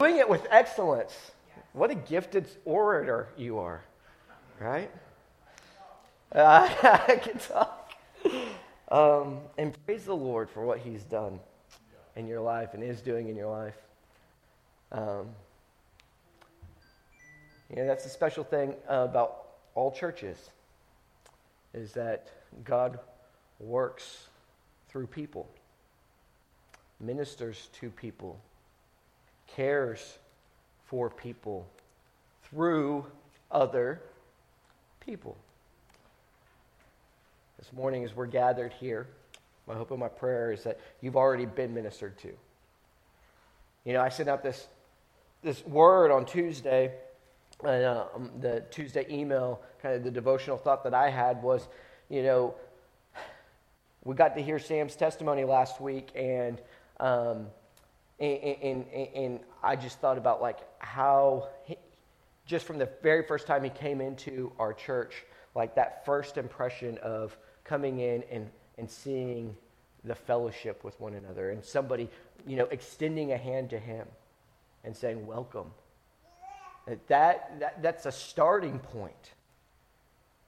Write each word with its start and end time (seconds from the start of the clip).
doing 0.00 0.16
it 0.16 0.28
with 0.28 0.46
excellence. 0.50 1.14
What 1.74 1.90
a 1.90 1.94
gifted 1.94 2.48
orator 2.64 3.28
you 3.36 3.58
are, 3.58 3.82
right? 4.58 4.90
Uh, 6.34 6.68
I 6.82 7.16
can 7.22 7.38
talk. 7.38 7.92
Um, 8.90 9.40
and 9.58 9.76
praise 9.84 10.04
the 10.04 10.16
Lord 10.16 10.48
for 10.48 10.64
what 10.64 10.78
He's 10.78 11.02
done 11.04 11.38
in 12.16 12.26
your 12.26 12.40
life 12.40 12.72
and 12.72 12.82
is 12.82 13.02
doing 13.02 13.28
in 13.28 13.36
your 13.36 13.50
life. 13.50 13.76
Um, 14.90 15.28
you 17.68 17.76
know, 17.76 17.86
that's 17.86 18.04
the 18.04 18.10
special 18.10 18.42
thing 18.42 18.74
about 18.88 19.48
all 19.74 19.92
churches 19.92 20.48
is 21.74 21.92
that 21.92 22.30
God 22.64 22.98
works 23.60 24.28
through 24.88 25.08
people, 25.08 25.46
ministers 27.00 27.68
to 27.80 27.90
people, 27.90 28.40
cares 29.56 30.18
for 30.84 31.10
people 31.10 31.66
through 32.42 33.06
other 33.50 34.00
people. 35.00 35.36
This 37.58 37.72
morning, 37.72 38.04
as 38.04 38.14
we're 38.14 38.26
gathered 38.26 38.72
here, 38.72 39.06
my 39.66 39.74
hope 39.74 39.90
and 39.90 40.00
my 40.00 40.08
prayer 40.08 40.52
is 40.52 40.64
that 40.64 40.80
you've 41.00 41.16
already 41.16 41.46
been 41.46 41.74
ministered 41.74 42.18
to. 42.18 42.32
You 43.84 43.92
know, 43.92 44.00
I 44.00 44.08
sent 44.08 44.28
out 44.28 44.42
this, 44.42 44.66
this 45.42 45.64
word 45.66 46.10
on 46.10 46.24
Tuesday, 46.26 46.92
and 47.62 47.84
uh, 47.84 48.06
the 48.40 48.64
Tuesday 48.70 49.06
email, 49.10 49.60
kind 49.82 49.94
of 49.94 50.04
the 50.04 50.10
devotional 50.10 50.56
thought 50.56 50.82
that 50.84 50.94
I 50.94 51.10
had 51.10 51.42
was, 51.42 51.68
you 52.08 52.22
know, 52.22 52.54
we 54.04 54.14
got 54.14 54.34
to 54.36 54.42
hear 54.42 54.58
Sam's 54.58 54.96
testimony 54.96 55.44
last 55.44 55.80
week, 55.80 56.10
and, 56.14 56.60
um, 56.98 57.46
and, 58.20 58.84
and, 58.92 59.08
and, 59.14 59.40
I 59.62 59.76
just 59.76 59.98
thought 59.98 60.18
about 60.18 60.42
like 60.42 60.58
how, 60.78 61.48
he, 61.64 61.76
just 62.46 62.66
from 62.66 62.78
the 62.78 62.88
very 63.02 63.22
first 63.26 63.46
time 63.46 63.64
he 63.64 63.70
came 63.70 64.00
into 64.00 64.52
our 64.58 64.72
church, 64.72 65.24
like 65.54 65.74
that 65.76 66.04
first 66.04 66.36
impression 66.36 66.98
of 66.98 67.36
coming 67.64 68.00
in 68.00 68.22
and, 68.30 68.50
and 68.78 68.90
seeing 68.90 69.56
the 70.04 70.14
fellowship 70.14 70.82
with 70.84 70.98
one 71.00 71.14
another, 71.14 71.50
and 71.50 71.64
somebody, 71.64 72.08
you 72.46 72.56
know, 72.56 72.66
extending 72.66 73.32
a 73.32 73.36
hand 73.36 73.70
to 73.70 73.78
him 73.78 74.06
and 74.84 74.96
saying, 74.96 75.26
Welcome. 75.26 75.70
Uh, 76.90 76.94
that, 77.08 77.60
that, 77.60 77.82
that's 77.82 78.06
a 78.06 78.12
starting 78.12 78.78
point. 78.78 79.32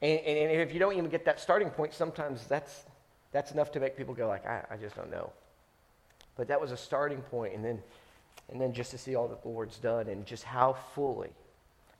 And, 0.00 0.18
and, 0.20 0.60
if 0.60 0.72
you 0.72 0.80
don't 0.80 0.96
even 0.96 1.10
get 1.10 1.26
that 1.26 1.38
starting 1.38 1.70
point, 1.70 1.94
sometimes 1.94 2.46
that's, 2.46 2.84
that's 3.30 3.52
enough 3.52 3.70
to 3.72 3.80
make 3.80 3.96
people 3.96 4.14
go 4.14 4.26
like, 4.26 4.46
I, 4.46 4.64
I 4.70 4.76
just 4.76 4.96
don't 4.96 5.10
know. 5.10 5.30
But 6.36 6.48
that 6.48 6.60
was 6.60 6.72
a 6.72 6.76
starting 6.76 7.20
point, 7.22 7.54
and 7.54 7.64
then, 7.64 7.82
and 8.50 8.60
then 8.60 8.72
just 8.72 8.90
to 8.92 8.98
see 8.98 9.14
all 9.14 9.28
that 9.28 9.42
the 9.42 9.48
Lord's 9.48 9.78
done 9.78 10.08
and 10.08 10.24
just 10.26 10.44
how 10.44 10.76
fully, 10.94 11.30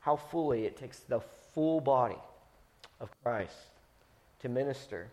how 0.01 0.17
fully 0.17 0.65
it 0.65 0.77
takes 0.77 1.01
the 1.01 1.21
full 1.55 1.81
body 1.81 2.19
of 3.01 3.11
Christ 3.23 3.55
to 4.41 4.49
minister 4.49 5.09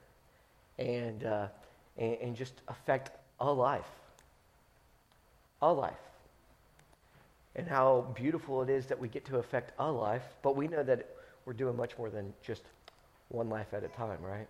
and, 0.78 1.24
uh, 1.24 1.48
and, 1.98 2.18
and 2.22 2.36
just 2.36 2.54
affect 2.68 3.12
a 3.40 3.52
life. 3.52 3.90
A 5.62 5.72
life. 5.72 5.94
And 7.56 7.68
how 7.68 8.14
beautiful 8.16 8.62
it 8.62 8.70
is 8.70 8.86
that 8.86 9.00
we 9.00 9.10
get 9.10 9.26
to 9.26 9.38
affect 9.38 9.74
a 9.80 9.92
life, 9.92 10.24
but 10.42 10.56
we 10.56 10.68
know 10.68 10.84
that 10.84 11.08
we're 11.46 11.54
doing 11.54 11.76
much 11.76 11.98
more 11.98 12.10
than 12.10 12.34
just 12.42 12.62
one 13.30 13.50
life 13.50 13.74
at 13.74 13.84
a 13.84 13.88
time, 13.90 14.20
right? 14.22 14.48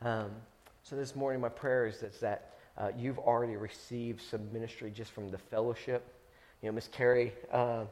Um, 0.00 0.30
so 0.84 0.96
this 0.96 1.14
morning, 1.14 1.40
my 1.40 1.48
prayer 1.48 1.86
is 1.86 1.98
that, 2.00 2.18
that 2.20 2.51
uh, 2.78 2.90
you've 2.96 3.18
already 3.18 3.56
received 3.56 4.22
some 4.22 4.52
ministry 4.52 4.90
just 4.90 5.10
from 5.12 5.30
the 5.30 5.38
fellowship. 5.38 6.14
You 6.62 6.68
know, 6.68 6.74
Miss 6.74 6.88
Carrie, 6.88 7.32
uh, 7.50 7.84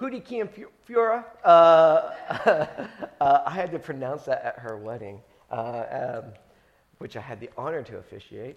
Hootie 0.00 0.24
Kim 0.24 0.48
Fura, 0.88 1.24
uh, 1.44 1.48
uh, 3.20 3.42
I 3.46 3.50
had 3.50 3.70
to 3.72 3.78
pronounce 3.78 4.24
that 4.24 4.44
at 4.44 4.58
her 4.58 4.76
wedding, 4.76 5.20
uh, 5.50 6.20
um, 6.22 6.24
which 6.98 7.16
I 7.16 7.20
had 7.20 7.40
the 7.40 7.50
honor 7.56 7.82
to 7.82 7.98
officiate. 7.98 8.56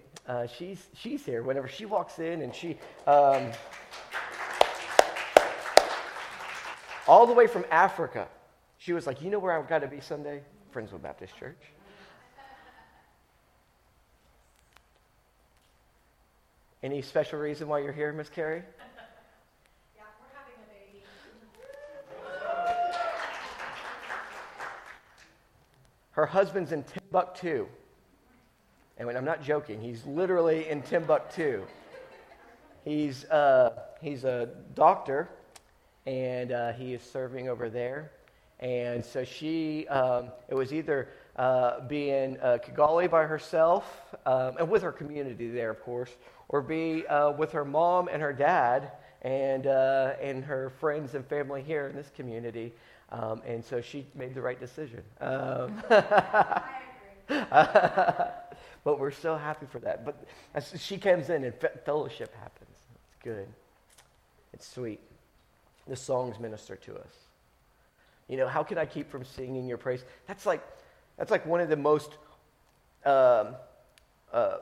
She's, 0.56 0.88
she's 0.94 1.24
here 1.24 1.42
whenever 1.42 1.68
she 1.68 1.86
walks 1.86 2.18
in 2.18 2.42
and 2.42 2.54
she. 2.54 2.78
Um, 3.06 3.50
all 7.06 7.26
the 7.26 7.32
way 7.32 7.46
from 7.46 7.64
Africa. 7.70 8.28
She 8.78 8.92
was 8.92 9.06
like, 9.06 9.22
You 9.22 9.30
know 9.30 9.38
where 9.38 9.58
I've 9.58 9.68
got 9.68 9.80
to 9.80 9.88
be 9.88 10.00
Sunday? 10.00 10.42
Friendswood 10.74 11.02
Baptist 11.02 11.36
Church. 11.36 11.58
Any 16.82 17.00
special 17.00 17.38
reason 17.38 17.68
why 17.68 17.78
you're 17.78 17.92
here, 17.92 18.12
Miss 18.12 18.28
Carrie? 18.28 18.56
yeah, 19.96 20.02
we're 20.18 20.36
having 20.36 20.54
a 20.58 20.66
baby. 20.68 21.04
Her 26.10 26.26
husband's 26.26 26.72
in 26.72 26.82
Timbuktu. 26.82 27.68
And 28.98 29.06
when 29.06 29.16
I'm 29.16 29.24
not 29.24 29.44
joking, 29.44 29.80
he's 29.80 30.04
literally 30.06 30.68
in 30.68 30.82
Timbuktu. 30.82 31.62
He's, 32.84 33.26
uh, 33.26 33.84
he's 34.00 34.24
a 34.24 34.48
doctor, 34.74 35.28
and 36.04 36.50
uh, 36.50 36.72
he 36.72 36.94
is 36.94 37.02
serving 37.02 37.48
over 37.48 37.70
there. 37.70 38.10
And 38.58 39.04
so 39.04 39.22
she, 39.22 39.86
um, 39.86 40.30
it 40.48 40.54
was 40.56 40.72
either 40.72 41.10
uh, 41.36 41.80
be 41.80 42.10
in 42.10 42.38
uh, 42.40 42.58
Kigali 42.64 43.10
by 43.10 43.24
herself, 43.24 44.14
um, 44.26 44.56
and 44.58 44.68
with 44.68 44.82
her 44.82 44.92
community 44.92 45.50
there, 45.50 45.70
of 45.70 45.80
course, 45.82 46.10
or 46.48 46.60
be 46.60 47.06
uh, 47.06 47.32
with 47.32 47.52
her 47.52 47.64
mom 47.64 48.08
and 48.08 48.20
her 48.20 48.32
dad 48.32 48.92
and, 49.22 49.66
uh, 49.66 50.12
and 50.20 50.44
her 50.44 50.70
friends 50.80 51.14
and 51.14 51.26
family 51.26 51.62
here 51.62 51.86
in 51.86 51.96
this 51.96 52.10
community. 52.14 52.72
Um, 53.10 53.42
and 53.46 53.64
so 53.64 53.80
she 53.80 54.06
made 54.14 54.34
the 54.34 54.42
right 54.42 54.58
decision. 54.58 55.02
Um, 55.20 55.82
but 58.84 58.98
we're 58.98 59.10
so 59.10 59.36
happy 59.36 59.66
for 59.66 59.78
that. 59.80 60.04
But 60.04 60.24
she 60.78 60.98
comes 60.98 61.30
in 61.30 61.44
and 61.44 61.54
fellowship 61.84 62.34
happens. 62.34 62.76
It's 63.06 63.22
good. 63.22 63.48
It's 64.52 64.66
sweet. 64.66 65.00
The 65.86 65.96
songs 65.96 66.38
minister 66.38 66.76
to 66.76 66.94
us. 66.96 67.14
You 68.28 68.36
know, 68.36 68.48
how 68.48 68.62
can 68.62 68.78
I 68.78 68.86
keep 68.86 69.10
from 69.10 69.24
singing 69.24 69.66
your 69.66 69.78
praise? 69.78 70.04
That's 70.26 70.46
like, 70.46 70.62
that's 71.16 71.30
like 71.30 71.46
one 71.46 71.60
of 71.60 71.68
the 71.68 71.76
most 71.76 72.10
um, 73.04 73.54
uh, 74.32 74.58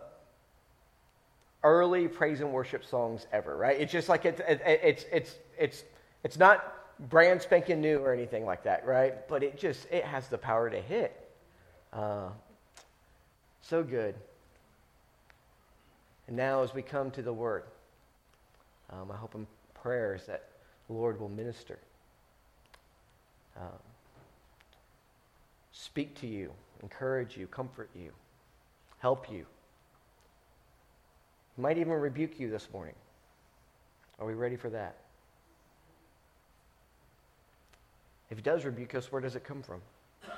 early 1.62 2.08
praise 2.08 2.40
and 2.40 2.52
worship 2.52 2.84
songs 2.84 3.26
ever, 3.32 3.56
right? 3.56 3.80
It's 3.80 3.92
just 3.92 4.08
like 4.08 4.24
it's, 4.24 4.40
it's, 4.46 5.04
it's, 5.12 5.34
it's, 5.58 5.84
it's 6.24 6.38
not 6.38 6.74
brand 7.08 7.40
spanking 7.40 7.80
new 7.80 7.98
or 7.98 8.12
anything 8.12 8.44
like 8.44 8.64
that, 8.64 8.86
right? 8.86 9.26
But 9.28 9.42
it 9.42 9.58
just, 9.58 9.86
it 9.90 10.04
has 10.04 10.28
the 10.28 10.38
power 10.38 10.70
to 10.70 10.80
hit. 10.80 11.16
Uh, 11.92 12.28
so 13.62 13.82
good. 13.82 14.14
And 16.28 16.36
now 16.36 16.62
as 16.62 16.74
we 16.74 16.82
come 16.82 17.10
to 17.12 17.22
the 17.22 17.32
Word, 17.32 17.64
um, 18.90 19.10
I 19.10 19.16
hope 19.16 19.34
in 19.34 19.46
prayers 19.74 20.26
that 20.26 20.44
the 20.86 20.92
Lord 20.92 21.20
will 21.20 21.28
minister. 21.28 21.78
Um, 23.56 23.89
speak 25.72 26.14
to 26.20 26.26
you, 26.26 26.52
encourage 26.82 27.36
you, 27.36 27.46
comfort 27.46 27.90
you, 27.94 28.12
help 28.98 29.30
you. 29.30 29.46
He 31.56 31.62
might 31.62 31.78
even 31.78 31.92
rebuke 31.92 32.38
you 32.38 32.50
this 32.50 32.68
morning. 32.72 32.94
Are 34.18 34.26
we 34.26 34.34
ready 34.34 34.56
for 34.56 34.70
that? 34.70 34.96
If 38.30 38.38
he 38.38 38.42
does 38.42 38.64
rebuke 38.64 38.94
us, 38.94 39.10
where 39.10 39.20
does 39.20 39.34
it 39.34 39.44
come 39.44 39.62
from? 39.62 39.80
It 40.22 40.30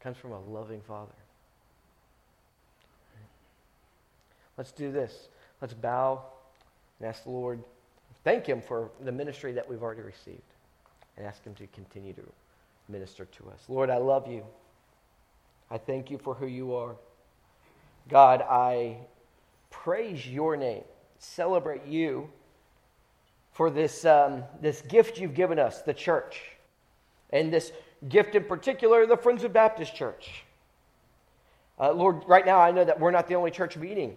comes 0.00 0.16
from 0.16 0.32
a 0.32 0.40
loving 0.40 0.80
Father. 0.80 1.12
Let's 4.56 4.72
do 4.72 4.92
this. 4.92 5.28
Let's 5.60 5.74
bow 5.74 6.22
and 6.98 7.08
ask 7.08 7.24
the 7.24 7.30
Lord, 7.30 7.62
thank 8.22 8.46
Him 8.46 8.60
for 8.62 8.90
the 9.02 9.12
ministry 9.12 9.52
that 9.52 9.68
we've 9.68 9.82
already 9.82 10.02
received, 10.02 10.42
and 11.16 11.26
ask 11.26 11.44
Him 11.44 11.54
to 11.56 11.66
continue 11.68 12.12
to 12.12 12.22
minister 12.88 13.24
to 13.24 13.50
us. 13.50 13.64
Lord, 13.68 13.90
I 13.90 13.96
love 13.98 14.26
you. 14.26 14.44
I 15.70 15.78
thank 15.78 16.10
you 16.10 16.18
for 16.18 16.34
who 16.34 16.46
you 16.46 16.74
are. 16.74 16.96
God, 18.08 18.42
I 18.42 18.98
praise 19.70 20.26
your 20.26 20.56
name, 20.56 20.84
celebrate 21.18 21.86
you 21.86 22.28
for 23.52 23.70
this, 23.70 24.04
um, 24.04 24.44
this 24.60 24.82
gift 24.82 25.18
you've 25.18 25.34
given 25.34 25.58
us, 25.58 25.82
the 25.82 25.94
church, 25.94 26.42
and 27.30 27.52
this 27.52 27.72
gift 28.08 28.34
in 28.34 28.44
particular, 28.44 29.06
the 29.06 29.16
Friendswood 29.16 29.52
Baptist 29.52 29.94
Church. 29.94 30.44
Uh, 31.78 31.92
Lord, 31.92 32.22
right 32.26 32.44
now 32.44 32.60
I 32.60 32.70
know 32.70 32.84
that 32.84 33.00
we're 33.00 33.10
not 33.10 33.26
the 33.26 33.34
only 33.34 33.50
church 33.50 33.76
meeting 33.76 34.16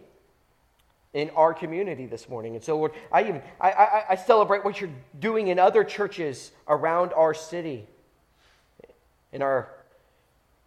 in 1.14 1.30
our 1.32 1.54
community 1.54 2.06
this 2.06 2.30
morning. 2.30 2.56
And 2.56 2.64
so, 2.64 2.78
Lord, 2.78 2.92
I, 3.12 3.22
even, 3.22 3.42
I, 3.60 3.72
I, 3.72 4.04
I 4.10 4.16
celebrate 4.16 4.64
what 4.64 4.80
you're 4.80 4.92
doing 5.20 5.48
in 5.48 5.58
other 5.58 5.84
churches 5.84 6.52
around 6.68 7.14
our 7.14 7.34
city, 7.34 7.88
in 9.38 9.44
our 9.44 9.70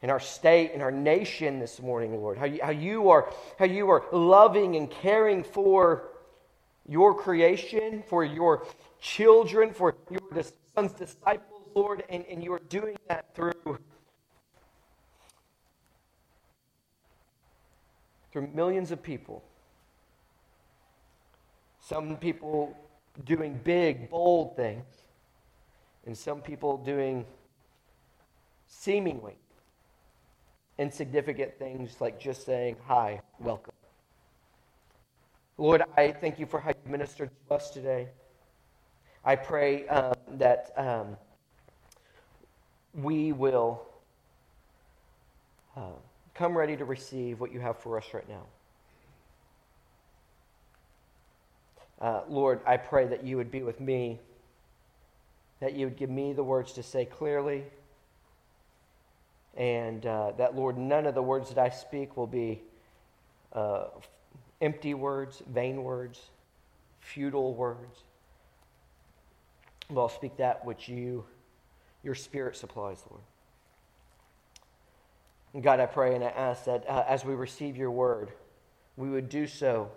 in 0.00 0.10
our 0.10 0.20
state, 0.20 0.70
in 0.70 0.80
our 0.80 0.92
nation 0.92 1.58
this 1.58 1.82
morning, 1.82 2.16
Lord. 2.16 2.38
How 2.38 2.46
you, 2.46 2.60
how 2.62 2.70
you, 2.70 3.10
are, 3.10 3.30
how 3.58 3.66
you 3.66 3.90
are 3.90 4.04
loving 4.12 4.76
and 4.76 4.90
caring 4.90 5.42
for 5.42 6.04
your 6.88 7.14
creation, 7.14 8.02
for 8.06 8.24
your 8.24 8.66
children, 8.98 9.74
for 9.74 9.96
your 10.08 10.22
son's 10.74 10.92
disciples, 10.92 11.68
Lord, 11.74 12.04
and, 12.08 12.24
and 12.30 12.42
you 12.42 12.52
are 12.54 12.62
doing 12.70 12.96
that 13.08 13.34
through 13.34 13.78
through 18.32 18.46
millions 18.54 18.92
of 18.92 19.02
people. 19.02 19.42
Some 21.80 22.16
people 22.16 22.74
doing 23.24 23.60
big, 23.64 24.08
bold 24.08 24.54
things, 24.56 24.86
and 26.06 26.16
some 26.16 26.40
people 26.40 26.78
doing 26.78 27.26
seemingly 28.70 29.34
insignificant 30.78 31.58
things 31.58 32.00
like 32.00 32.18
just 32.18 32.46
saying, 32.46 32.76
Hi, 32.86 33.20
welcome. 33.38 33.74
Lord, 35.58 35.82
I 35.98 36.12
thank 36.12 36.38
you 36.38 36.46
for 36.46 36.58
how 36.58 36.70
you 36.70 36.90
ministered 36.90 37.28
to 37.48 37.54
us 37.54 37.70
today. 37.70 38.08
I 39.22 39.36
pray 39.36 39.86
um, 39.88 40.14
that 40.38 40.72
um, 40.76 41.16
we 42.94 43.32
will 43.32 43.82
uh, 45.76 45.90
come 46.32 46.56
ready 46.56 46.78
to 46.78 46.86
receive 46.86 47.40
what 47.40 47.52
you 47.52 47.60
have 47.60 47.76
for 47.76 47.98
us 47.98 48.06
right 48.14 48.26
now. 48.26 48.46
Uh, 52.00 52.22
Lord, 52.26 52.60
I 52.66 52.78
pray 52.78 53.06
that 53.08 53.22
you 53.24 53.36
would 53.36 53.50
be 53.50 53.62
with 53.62 53.80
me, 53.80 54.18
that 55.60 55.74
you 55.74 55.84
would 55.84 55.98
give 55.98 56.08
me 56.08 56.32
the 56.32 56.42
words 56.42 56.72
to 56.72 56.82
say 56.82 57.04
clearly, 57.04 57.64
and 59.60 60.06
uh, 60.06 60.32
that, 60.38 60.56
Lord, 60.56 60.78
none 60.78 61.04
of 61.04 61.14
the 61.14 61.22
words 61.22 61.50
that 61.50 61.58
I 61.58 61.68
speak 61.68 62.16
will 62.16 62.26
be 62.26 62.62
uh, 63.52 63.84
empty 64.62 64.94
words, 64.94 65.42
vain 65.46 65.82
words, 65.82 66.18
futile 67.00 67.54
words. 67.54 67.98
But 69.90 70.00
I'll 70.00 70.08
speak 70.08 70.38
that 70.38 70.64
which 70.64 70.88
you, 70.88 71.26
your 72.02 72.14
Spirit 72.14 72.56
supplies, 72.56 73.04
Lord. 73.10 73.22
And 75.52 75.62
God, 75.62 75.78
I 75.78 75.84
pray 75.84 76.14
and 76.14 76.24
I 76.24 76.28
ask 76.28 76.64
that 76.64 76.88
uh, 76.88 77.04
as 77.06 77.26
we 77.26 77.34
receive 77.34 77.76
your 77.76 77.90
word, 77.90 78.30
we 78.96 79.10
would 79.10 79.28
do 79.28 79.46
so 79.46 79.90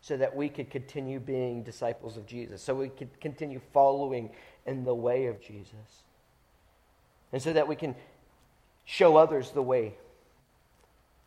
so 0.00 0.16
that 0.16 0.34
we 0.34 0.48
could 0.48 0.70
continue 0.70 1.20
being 1.20 1.62
disciples 1.62 2.16
of 2.16 2.24
Jesus, 2.24 2.62
so 2.62 2.74
we 2.74 2.88
could 2.88 3.20
continue 3.20 3.60
following 3.74 4.30
in 4.64 4.84
the 4.84 4.94
way 4.94 5.26
of 5.26 5.38
Jesus, 5.38 6.04
and 7.30 7.42
so 7.42 7.52
that 7.52 7.68
we 7.68 7.76
can 7.76 7.94
show 8.84 9.16
others 9.16 9.50
the 9.50 9.62
way 9.62 9.94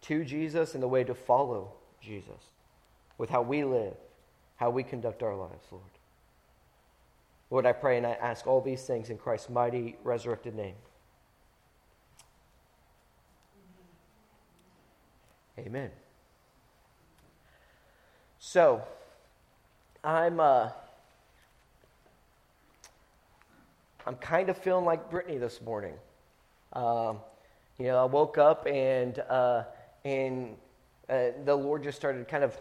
to 0.02 0.24
Jesus 0.24 0.74
and 0.74 0.84
the 0.84 0.88
way 0.88 1.04
to 1.04 1.16
follow 1.16 1.72
Jesus 2.02 2.50
with 3.18 3.30
how 3.30 3.42
we 3.42 3.63
live, 3.63 3.96
how 4.57 4.69
we 4.69 4.84
conduct 4.84 5.24
our 5.24 5.36
lives, 5.36 5.66
Lord. 5.72 5.84
Lord, 7.50 7.66
I 7.66 7.74
pray 7.74 7.98
and 7.98 8.06
I 8.06 8.12
ask 8.12 8.48
all 8.48 8.62
these 8.62 8.84
things 8.84 9.10
in 9.10 9.18
Christ's 9.18 9.50
mighty 9.50 9.96
resurrected 10.04 10.56
name. 10.56 10.75
Amen. 15.57 15.90
So, 18.40 18.84
I'm 20.04 20.40
uh, 20.40 20.69
I'm 24.06 24.16
kind 24.16 24.50
of 24.50 24.57
feeling 24.57 24.86
like 24.86 25.10
Brittany 25.10 25.38
this 25.38 25.62
morning. 25.62 25.94
Um, 26.74 27.19
you 27.77 27.88
know, 27.88 27.98
I 27.98 28.06
woke 28.06 28.38
up 28.38 28.68
and 28.68 29.19
uh, 29.19 29.63
and 30.04 30.56
uh, 31.10 31.27
the 31.44 31.56
Lord 31.56 31.83
just 31.83 31.98
started 31.98 32.27
kind 32.27 32.44
of 32.44 32.57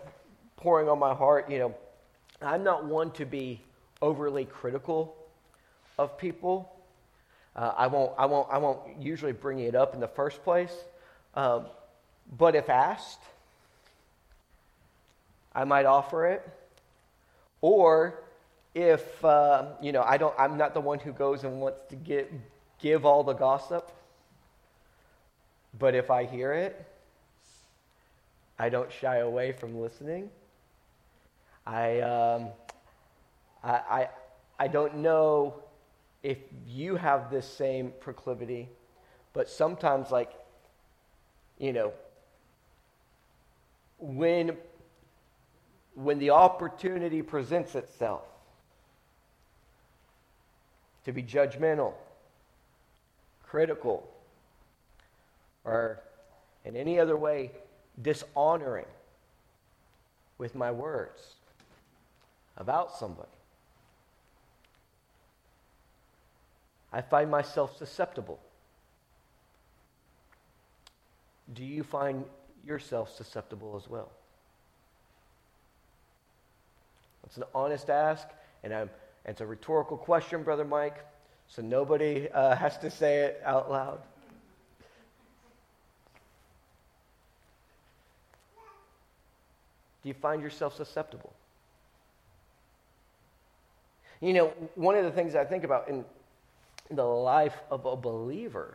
pouring 0.57 0.89
on 0.89 0.99
my 0.99 1.15
heart. 1.15 1.51
You 1.51 1.59
know, 1.59 1.75
I'm 2.43 2.65
not 2.65 2.85
one 2.85 3.11
to 3.13 3.25
be 3.25 3.61
overly 4.03 4.45
critical 4.45 5.15
of 5.99 6.19
people. 6.19 6.71
Uh, 7.55 7.73
I 7.77 7.87
won't. 7.87 8.13
I 8.19 8.27
won't. 8.27 8.49
I 8.51 8.59
won't 8.59 9.01
usually 9.01 9.33
bring 9.33 9.61
it 9.61 9.77
up 9.77 9.95
in 9.95 10.01
the 10.01 10.09
first 10.09 10.43
place. 10.43 10.75
Um, 11.35 11.67
but 12.37 12.57
if 12.57 12.69
asked, 12.69 13.21
I 15.55 15.65
might 15.65 15.87
offer 15.87 16.27
it. 16.27 16.49
Or 17.61 18.25
if 18.75 19.25
uh, 19.25 19.67
you 19.81 19.93
know, 19.93 20.03
I 20.03 20.17
don't. 20.17 20.35
I'm 20.37 20.57
not 20.57 20.75
the 20.75 20.81
one 20.81 20.99
who 20.99 21.13
goes 21.13 21.45
and 21.45 21.61
wants 21.61 21.83
to 21.91 21.97
get 21.97 22.33
give 22.81 23.07
all 23.07 23.23
the 23.23 23.35
gossip. 23.35 23.93
But 25.79 25.95
if 25.95 26.11
I 26.11 26.25
hear 26.25 26.53
it, 26.53 26.85
I 28.59 28.69
don't 28.69 28.91
shy 28.93 29.17
away 29.19 29.53
from 29.53 29.81
listening. 29.81 30.31
I, 31.67 32.01
um, 32.01 32.49
I, 33.63 33.71
I, 33.73 34.09
I 34.59 34.69
don't 34.69 34.97
know 34.97 35.55
if 36.23 36.39
you 36.67 36.97
have 36.97 37.31
this 37.31 37.47
same 37.47 37.93
proclivity, 38.01 38.69
but 39.33 39.49
sometimes, 39.49 40.11
like, 40.11 40.33
you 41.59 41.73
know, 41.73 41.93
when, 43.99 44.57
when 45.95 46.19
the 46.19 46.31
opportunity 46.31 47.23
presents 47.23 47.75
itself 47.75 48.23
to 51.05 51.13
be 51.13 51.23
judgmental, 51.23 51.93
critical, 53.43 54.09
or 55.65 56.01
in 56.65 56.77
any 56.77 56.99
other 56.99 57.17
way 57.17 57.51
dishonoring 58.01 58.87
with 60.39 60.55
my 60.55 60.71
words 60.71 61.35
about 62.57 62.97
somebody, 62.97 63.29
I 66.93 67.01
find 67.01 67.31
myself 67.31 67.77
susceptible. 67.77 68.39
Do 71.53 71.65
you 71.65 71.83
find 71.83 72.25
yourself 72.65 73.15
susceptible 73.17 73.81
as 73.83 73.91
well? 73.91 74.11
It's 77.27 77.37
an 77.37 77.45
honest 77.55 77.91
ask, 77.91 78.29
and 78.63 78.73
I'm, 78.73 78.91
it's 79.25 79.41
a 79.41 79.47
rhetorical 79.47 79.97
question, 79.97 80.43
Brother 80.43 80.65
Mike, 80.65 81.05
so 81.49 81.63
nobody 81.63 82.29
uh, 82.31 82.55
has 82.55 82.79
to 82.79 82.91
say 82.91 83.21
it 83.21 83.43
out 83.45 83.71
loud. 83.71 84.01
Do 90.05 90.09
you 90.09 90.15
find 90.15 90.43
yourself 90.43 90.77
susceptible? 90.77 91.33
You 94.21 94.35
know, 94.35 94.53
one 94.75 94.97
of 94.97 95.05
the 95.05 95.11
things 95.11 95.35
I 95.35 95.45
think 95.45 95.65
about 95.65 95.89
in 95.89 96.05
the 96.91 97.05
life 97.05 97.57
of 97.71 97.87
a 97.87 97.97
believer, 97.97 98.75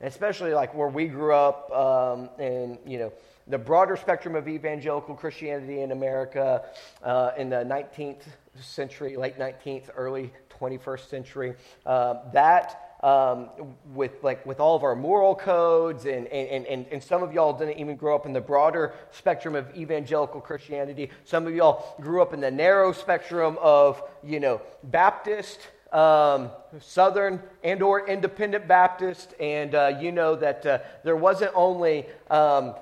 especially 0.00 0.54
like 0.54 0.72
where 0.72 0.86
we 0.86 1.08
grew 1.08 1.34
up 1.34 1.70
um, 1.72 2.30
and, 2.38 2.78
you 2.86 2.98
know, 2.98 3.12
the 3.48 3.58
broader 3.58 3.96
spectrum 3.96 4.36
of 4.36 4.46
evangelical 4.46 5.16
Christianity 5.16 5.80
in 5.80 5.90
America 5.90 6.64
uh, 7.02 7.32
in 7.36 7.50
the 7.50 7.56
19th 7.56 8.22
century, 8.60 9.16
late 9.16 9.36
19th, 9.36 9.90
early 9.96 10.32
21st 10.60 11.08
century, 11.10 11.54
uh, 11.84 12.14
that 12.32 12.85
um, 13.06 13.50
with 13.94 14.24
like 14.24 14.44
with 14.44 14.58
all 14.58 14.74
of 14.74 14.82
our 14.82 14.96
moral 14.96 15.36
codes 15.36 16.06
and, 16.06 16.26
and, 16.26 16.66
and, 16.66 16.86
and 16.90 17.00
some 17.00 17.22
of 17.22 17.32
y'all 17.32 17.52
didn't 17.52 17.78
even 17.78 17.94
grow 17.94 18.16
up 18.16 18.26
in 18.26 18.32
the 18.32 18.40
broader 18.40 18.94
spectrum 19.12 19.54
of 19.54 19.72
evangelical 19.76 20.40
christianity. 20.40 21.10
Some 21.24 21.46
of 21.46 21.54
y'all 21.54 21.94
grew 22.00 22.20
up 22.20 22.34
in 22.34 22.40
the 22.40 22.50
narrow 22.50 22.90
spectrum 22.90 23.58
of 23.62 24.02
you 24.24 24.40
know 24.40 24.60
baptist 24.82 25.60
um, 25.92 26.50
southern 26.80 27.40
and 27.62 27.80
or 27.80 28.08
independent 28.08 28.66
baptist 28.66 29.34
and 29.38 29.76
uh, 29.76 29.96
you 30.00 30.10
know 30.10 30.34
that 30.34 30.66
uh, 30.66 30.78
there 31.04 31.16
wasn't 31.16 31.52
only 31.54 32.06
um, 32.28 32.74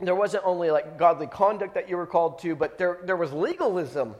there 0.00 0.14
wasn't 0.14 0.44
only 0.46 0.70
like 0.70 0.96
godly 0.98 1.26
conduct 1.26 1.74
that 1.74 1.90
you 1.90 1.98
were 1.98 2.06
called 2.06 2.38
to 2.38 2.56
but 2.56 2.78
there, 2.78 3.00
there 3.04 3.16
was 3.16 3.34
legalism 3.34 4.14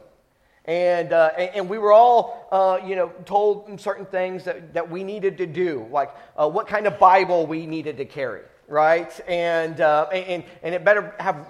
and, 0.65 1.13
uh, 1.13 1.27
and, 1.37 1.69
we 1.69 1.77
were 1.77 1.91
all, 1.91 2.47
uh, 2.51 2.79
you 2.85 2.95
know, 2.95 3.09
told 3.25 3.79
certain 3.79 4.05
things 4.05 4.43
that, 4.43 4.73
that 4.73 4.89
we 4.89 5.03
needed 5.03 5.37
to 5.37 5.47
do, 5.47 5.87
like 5.91 6.11
uh, 6.37 6.49
what 6.49 6.67
kind 6.67 6.85
of 6.85 6.99
Bible 6.99 7.47
we 7.47 7.65
needed 7.65 7.97
to 7.97 8.05
carry, 8.05 8.41
right? 8.67 9.19
And, 9.27 9.81
uh, 9.81 10.07
and, 10.11 10.43
and 10.61 10.75
it 10.75 10.83
better 10.83 11.15
have, 11.19 11.47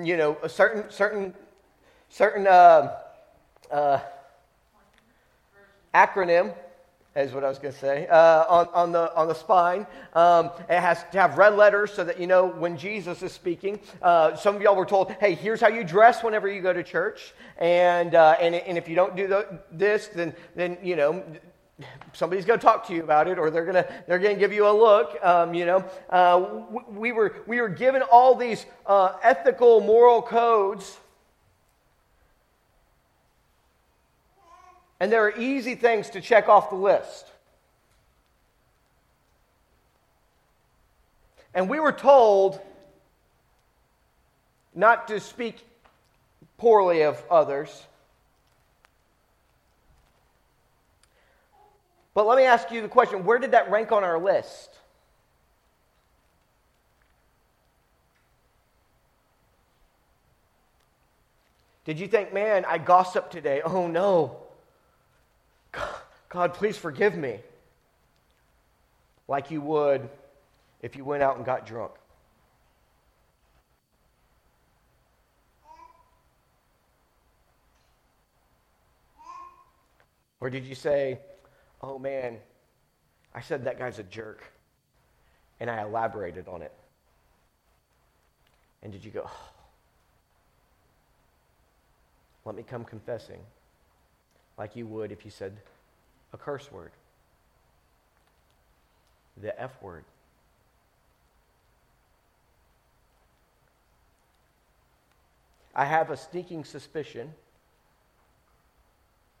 you 0.00 0.16
know, 0.16 0.38
a 0.42 0.48
certain, 0.48 0.90
certain, 0.90 1.34
certain 2.08 2.46
uh, 2.46 2.98
uh, 3.70 4.00
acronym 5.94 6.54
is 7.14 7.32
what 7.32 7.44
I 7.44 7.48
was 7.48 7.58
going 7.58 7.74
to 7.74 7.78
say, 7.78 8.06
uh, 8.06 8.44
on, 8.48 8.68
on, 8.72 8.92
the, 8.92 9.14
on 9.14 9.28
the 9.28 9.34
spine. 9.34 9.86
Um, 10.14 10.50
it 10.68 10.80
has 10.80 11.04
to 11.12 11.20
have 11.20 11.36
red 11.36 11.54
letters 11.56 11.92
so 11.92 12.04
that 12.04 12.18
you 12.18 12.26
know 12.26 12.46
when 12.46 12.78
Jesus 12.78 13.22
is 13.22 13.32
speaking. 13.32 13.80
Uh, 14.00 14.34
some 14.34 14.56
of 14.56 14.62
y'all 14.62 14.76
were 14.76 14.86
told, 14.86 15.12
hey, 15.12 15.34
here's 15.34 15.60
how 15.60 15.68
you 15.68 15.84
dress 15.84 16.24
whenever 16.24 16.48
you 16.48 16.62
go 16.62 16.72
to 16.72 16.82
church. 16.82 17.34
And, 17.58 18.14
uh, 18.14 18.36
and, 18.40 18.54
and 18.54 18.78
if 18.78 18.88
you 18.88 18.94
don't 18.94 19.14
do 19.14 19.26
the, 19.26 19.60
this, 19.70 20.08
then, 20.08 20.34
then, 20.54 20.78
you 20.82 20.96
know, 20.96 21.22
somebody's 22.12 22.44
going 22.44 22.58
to 22.58 22.64
talk 22.64 22.86
to 22.86 22.94
you 22.94 23.02
about 23.02 23.28
it 23.28 23.38
or 23.38 23.50
they're 23.50 23.64
going 23.64 23.82
to 23.82 24.04
they're 24.06 24.18
going 24.18 24.34
to 24.34 24.40
give 24.40 24.52
you 24.52 24.68
a 24.68 24.72
look 24.72 25.18
um, 25.24 25.52
you 25.52 25.66
know 25.66 25.84
uh, 26.10 26.62
we, 26.90 27.10
were 27.10 27.34
we 27.46 27.60
were 27.60 27.68
given 27.68 28.02
all 28.02 28.34
these 28.36 28.66
uh, 28.86 29.14
ethical 29.22 29.80
moral 29.80 30.22
codes 30.22 30.98
And 35.02 35.10
there 35.10 35.24
are 35.24 35.36
easy 35.36 35.74
things 35.74 36.10
to 36.10 36.20
check 36.20 36.48
off 36.48 36.70
the 36.70 36.76
list. 36.76 37.26
And 41.52 41.68
we 41.68 41.80
were 41.80 41.90
told 41.90 42.60
not 44.76 45.08
to 45.08 45.18
speak 45.18 45.56
poorly 46.56 47.02
of 47.02 47.20
others. 47.28 47.82
But 52.14 52.28
let 52.28 52.38
me 52.38 52.44
ask 52.44 52.70
you 52.70 52.80
the 52.80 52.86
question 52.86 53.24
where 53.24 53.40
did 53.40 53.50
that 53.50 53.72
rank 53.72 53.90
on 53.90 54.04
our 54.04 54.20
list? 54.20 54.70
Did 61.86 61.98
you 61.98 62.06
think, 62.06 62.32
man, 62.32 62.64
I 62.64 62.78
gossiped 62.78 63.32
today? 63.32 63.62
Oh 63.64 63.88
no. 63.88 64.41
God, 66.32 66.54
please 66.54 66.78
forgive 66.78 67.14
me. 67.14 67.40
Like 69.28 69.50
you 69.50 69.60
would 69.60 70.08
if 70.80 70.96
you 70.96 71.04
went 71.04 71.22
out 71.22 71.36
and 71.36 71.44
got 71.44 71.66
drunk. 71.66 71.92
Or 80.40 80.48
did 80.48 80.64
you 80.64 80.74
say, 80.74 81.20
oh 81.82 81.98
man, 81.98 82.38
I 83.34 83.42
said 83.42 83.64
that 83.64 83.78
guy's 83.78 83.98
a 83.98 84.02
jerk, 84.02 84.42
and 85.60 85.70
I 85.70 85.82
elaborated 85.82 86.48
on 86.48 86.62
it? 86.62 86.72
And 88.82 88.90
did 88.90 89.04
you 89.04 89.10
go, 89.10 89.24
oh, 89.26 89.50
let 92.46 92.56
me 92.56 92.64
come 92.64 92.84
confessing, 92.84 93.38
like 94.58 94.74
you 94.74 94.86
would 94.86 95.12
if 95.12 95.26
you 95.26 95.30
said 95.30 95.58
a 96.32 96.36
curse 96.36 96.70
word, 96.72 96.92
the 99.40 99.58
F 99.60 99.80
word? 99.82 100.04
I 105.74 105.84
have 105.84 106.10
a 106.10 106.16
sneaking 106.16 106.64
suspicion 106.64 107.32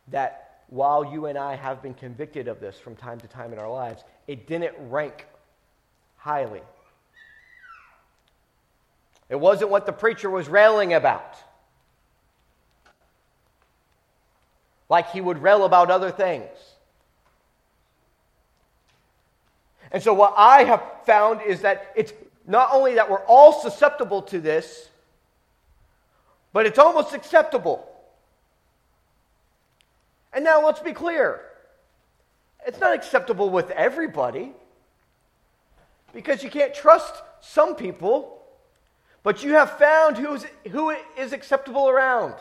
that 0.08 0.62
while 0.68 1.04
you 1.04 1.26
and 1.26 1.36
I 1.36 1.56
have 1.56 1.82
been 1.82 1.94
convicted 1.94 2.48
of 2.48 2.58
this 2.58 2.78
from 2.78 2.96
time 2.96 3.20
to 3.20 3.28
time 3.28 3.52
in 3.52 3.58
our 3.58 3.70
lives, 3.70 4.02
it 4.26 4.46
didn't 4.46 4.74
rank 4.88 5.26
highly. 6.16 6.62
It 9.28 9.38
wasn't 9.38 9.70
what 9.70 9.86
the 9.86 9.92
preacher 9.92 10.30
was 10.30 10.48
railing 10.48 10.94
about. 10.94 11.36
Like 14.88 15.10
he 15.10 15.20
would 15.20 15.42
rail 15.42 15.64
about 15.64 15.90
other 15.90 16.10
things. 16.10 16.48
And 19.92 20.02
so, 20.02 20.14
what 20.14 20.34
I 20.36 20.64
have 20.64 20.82
found 21.04 21.42
is 21.42 21.60
that 21.60 21.92
it's 21.94 22.12
not 22.46 22.70
only 22.72 22.94
that 22.94 23.10
we're 23.10 23.24
all 23.26 23.52
susceptible 23.52 24.22
to 24.22 24.40
this, 24.40 24.88
but 26.52 26.66
it's 26.66 26.78
almost 26.78 27.14
acceptable. 27.14 27.86
And 30.32 30.44
now 30.44 30.64
let's 30.64 30.80
be 30.80 30.92
clear 30.92 31.42
it's 32.66 32.80
not 32.80 32.94
acceptable 32.94 33.50
with 33.50 33.70
everybody 33.70 34.52
because 36.12 36.42
you 36.42 36.50
can't 36.50 36.72
trust 36.72 37.14
some 37.40 37.74
people, 37.74 38.40
but 39.22 39.42
you 39.42 39.54
have 39.54 39.78
found 39.78 40.16
who's, 40.16 40.46
who 40.70 40.94
is 41.18 41.32
acceptable 41.32 41.88
around. 41.88 42.34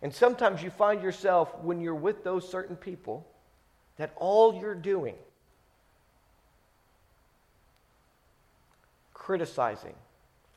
And 0.00 0.14
sometimes 0.14 0.62
you 0.62 0.70
find 0.70 1.02
yourself, 1.02 1.52
when 1.62 1.80
you're 1.80 1.94
with 1.94 2.22
those 2.22 2.48
certain 2.48 2.76
people, 2.76 3.26
that 3.98 4.12
all 4.16 4.54
you're 4.54 4.74
doing, 4.74 5.16
criticizing, 9.12 9.94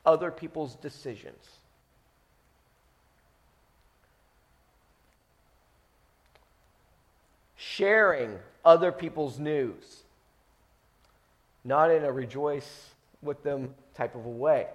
other 0.06 0.30
people's 0.30 0.76
decisions. 0.76 1.58
Sharing 7.56 8.38
other 8.64 8.92
people's 8.92 9.38
news, 9.38 10.02
not 11.64 11.90
in 11.90 12.04
a 12.04 12.12
rejoice 12.12 12.90
with 13.22 13.42
them 13.42 13.74
type 13.94 14.14
of 14.14 14.24
a 14.24 14.30
way. 14.30 14.66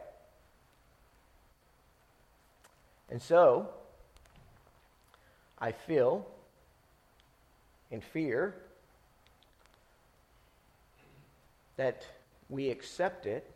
And 3.09 3.21
so, 3.21 3.69
I 5.59 5.71
feel 5.71 6.25
in 7.91 8.01
fear 8.01 8.55
that 11.77 12.05
we 12.49 12.69
accept 12.69 13.25
it 13.25 13.49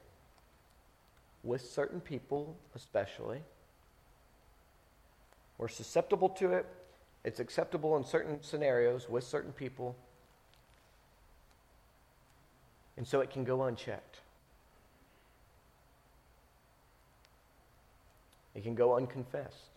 with 1.44 1.62
certain 1.62 2.00
people, 2.00 2.56
especially. 2.76 3.42
We're 5.58 5.68
susceptible 5.68 6.30
to 6.30 6.54
it. 6.54 6.66
It's 7.24 7.40
acceptable 7.40 7.98
in 7.98 8.04
certain 8.04 8.42
scenarios 8.42 9.10
with 9.10 9.24
certain 9.24 9.52
people. 9.52 9.96
And 12.98 13.08
so 13.08 13.22
it 13.22 13.30
can 13.32 13.44
go 13.44 13.64
unchecked. 13.64 14.18
It 18.54 18.64
can 18.64 18.76
go 18.76 18.96
unconfessed. 18.96 19.71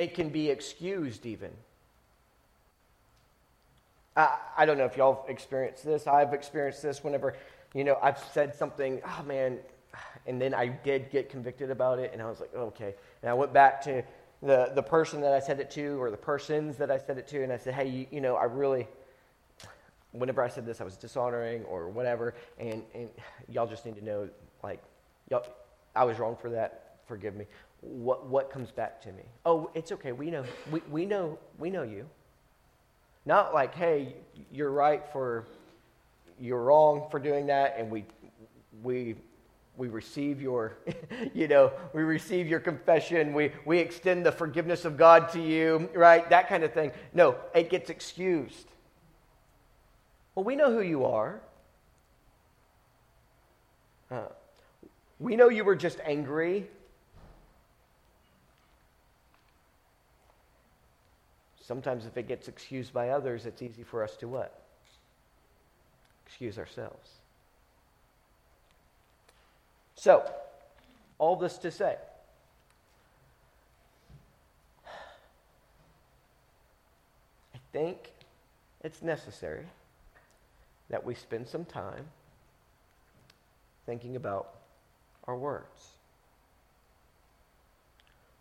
It 0.00 0.14
can 0.14 0.30
be 0.30 0.48
excused, 0.48 1.26
even. 1.26 1.50
I, 4.16 4.38
I 4.58 4.66
don't 4.66 4.78
know 4.78 4.86
if 4.86 4.96
y'all 4.96 5.22
have 5.22 5.30
experienced 5.30 5.84
this. 5.84 6.06
I've 6.06 6.34
experienced 6.34 6.82
this 6.82 7.04
whenever 7.04 7.34
you 7.74 7.84
know, 7.84 7.98
I've 8.02 8.18
said 8.32 8.54
something, 8.54 9.00
oh 9.04 9.22
man, 9.26 9.58
and 10.26 10.40
then 10.40 10.54
I 10.54 10.66
did 10.66 11.10
get 11.10 11.30
convicted 11.30 11.70
about 11.70 11.98
it, 11.98 12.10
and 12.12 12.20
I 12.20 12.28
was 12.28 12.40
like, 12.40 12.50
oh, 12.54 12.66
okay. 12.66 12.94
And 13.22 13.30
I 13.30 13.34
went 13.34 13.52
back 13.52 13.80
to 13.82 14.02
the, 14.42 14.72
the 14.74 14.82
person 14.82 15.20
that 15.20 15.32
I 15.32 15.40
said 15.40 15.60
it 15.60 15.70
to, 15.72 16.00
or 16.00 16.10
the 16.10 16.16
persons 16.16 16.76
that 16.78 16.90
I 16.90 16.98
said 16.98 17.18
it 17.18 17.28
to, 17.28 17.42
and 17.42 17.52
I 17.52 17.58
said, 17.58 17.74
hey, 17.74 17.88
you, 17.88 18.06
you 18.10 18.20
know, 18.20 18.34
I 18.34 18.44
really, 18.44 18.88
whenever 20.12 20.42
I 20.42 20.48
said 20.48 20.66
this, 20.66 20.80
I 20.80 20.84
was 20.84 20.96
dishonoring 20.96 21.64
or 21.64 21.88
whatever, 21.88 22.34
and, 22.58 22.82
and 22.94 23.08
y'all 23.48 23.68
just 23.68 23.86
need 23.86 23.96
to 23.96 24.04
know, 24.04 24.28
like, 24.64 24.82
y'all, 25.30 25.46
I 25.94 26.04
was 26.04 26.18
wrong 26.18 26.36
for 26.40 26.50
that. 26.50 26.96
Forgive 27.06 27.34
me. 27.34 27.44
What, 27.80 28.26
what 28.26 28.50
comes 28.50 28.70
back 28.70 29.00
to 29.02 29.12
me? 29.12 29.22
Oh, 29.46 29.70
it's 29.74 29.92
okay. 29.92 30.12
We 30.12 30.30
know, 30.30 30.44
we, 30.70 30.80
we 30.90 31.06
know, 31.06 31.38
we 31.58 31.70
know 31.70 31.82
you. 31.82 32.08
Not 33.24 33.54
like, 33.54 33.74
hey, 33.74 34.16
you're 34.50 34.70
right 34.70 35.02
for 35.12 35.46
you're 36.40 36.62
wrong 36.62 37.06
for 37.10 37.20
doing 37.20 37.46
that, 37.46 37.76
and 37.78 37.90
we, 37.90 38.04
we, 38.82 39.14
we 39.76 39.88
receive 39.88 40.40
your, 40.40 40.78
you 41.34 41.46
know, 41.46 41.72
we 41.92 42.02
receive 42.02 42.48
your 42.48 42.60
confession. 42.60 43.34
We, 43.34 43.52
we 43.66 43.78
extend 43.78 44.24
the 44.24 44.32
forgiveness 44.32 44.84
of 44.84 44.96
God 44.96 45.28
to 45.32 45.40
you, 45.40 45.90
right? 45.94 46.28
That 46.30 46.48
kind 46.48 46.64
of 46.64 46.72
thing. 46.72 46.92
No, 47.12 47.36
it 47.54 47.68
gets 47.68 47.90
excused. 47.90 48.68
Well, 50.34 50.44
we 50.44 50.56
know 50.56 50.72
who 50.72 50.80
you 50.80 51.04
are. 51.04 51.40
Uh, 54.10 54.24
we 55.18 55.36
know 55.36 55.50
you 55.50 55.64
were 55.64 55.76
just 55.76 55.98
angry. 56.04 56.68
Sometimes, 61.70 62.04
if 62.04 62.16
it 62.16 62.26
gets 62.26 62.48
excused 62.48 62.92
by 62.92 63.10
others, 63.10 63.46
it's 63.46 63.62
easy 63.62 63.84
for 63.84 64.02
us 64.02 64.16
to 64.16 64.26
what? 64.26 64.60
excuse 66.26 66.58
ourselves. 66.58 67.10
So, 69.94 70.28
all 71.18 71.36
this 71.36 71.58
to 71.58 71.70
say, 71.70 71.94
I 77.54 77.58
think 77.72 77.98
it's 78.82 79.00
necessary 79.00 79.66
that 80.88 81.04
we 81.04 81.14
spend 81.14 81.46
some 81.46 81.64
time 81.64 82.06
thinking 83.86 84.16
about 84.16 84.54
our 85.28 85.36
words. 85.36 85.90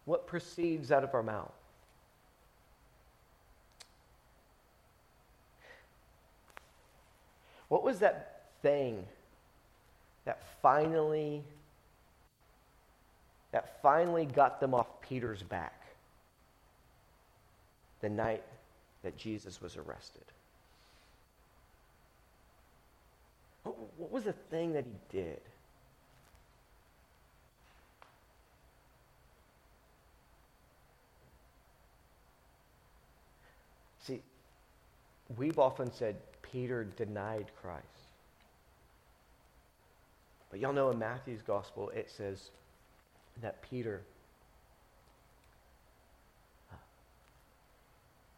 What 0.06 0.26
proceeds 0.26 0.92
out 0.92 1.04
of 1.04 1.14
our 1.14 1.22
mouth? 1.22 1.59
What 7.70 7.84
was 7.84 8.00
that 8.00 8.42
thing 8.62 9.06
that 10.26 10.42
finally 10.62 11.44
that 13.52 13.82
finally 13.82 14.26
got 14.26 14.60
them 14.60 14.76
off 14.76 14.88
Peter's 15.02 15.42
back 15.42 15.74
the 18.02 18.10
night 18.10 18.44
that 19.04 19.18
Jesus 19.18 19.62
was 19.62 19.76
arrested? 19.78 20.24
What 23.64 24.12
was 24.12 24.24
the 24.24 24.34
thing 24.34 24.74
that 24.74 24.86
he 24.86 25.18
did? 25.18 25.42
See, 34.02 34.22
we've 35.38 35.60
often 35.60 35.92
said 35.92 36.16
Peter 36.52 36.84
denied 36.84 37.48
Christ. 37.62 37.86
But 40.50 40.60
y'all 40.60 40.74
know 40.74 40.90
in 40.90 40.98
Matthew's 40.98 41.42
gospel, 41.42 41.90
it 41.90 42.10
says 42.10 42.50
that 43.42 43.62
Peter, 43.62 44.02
uh, 46.72 46.76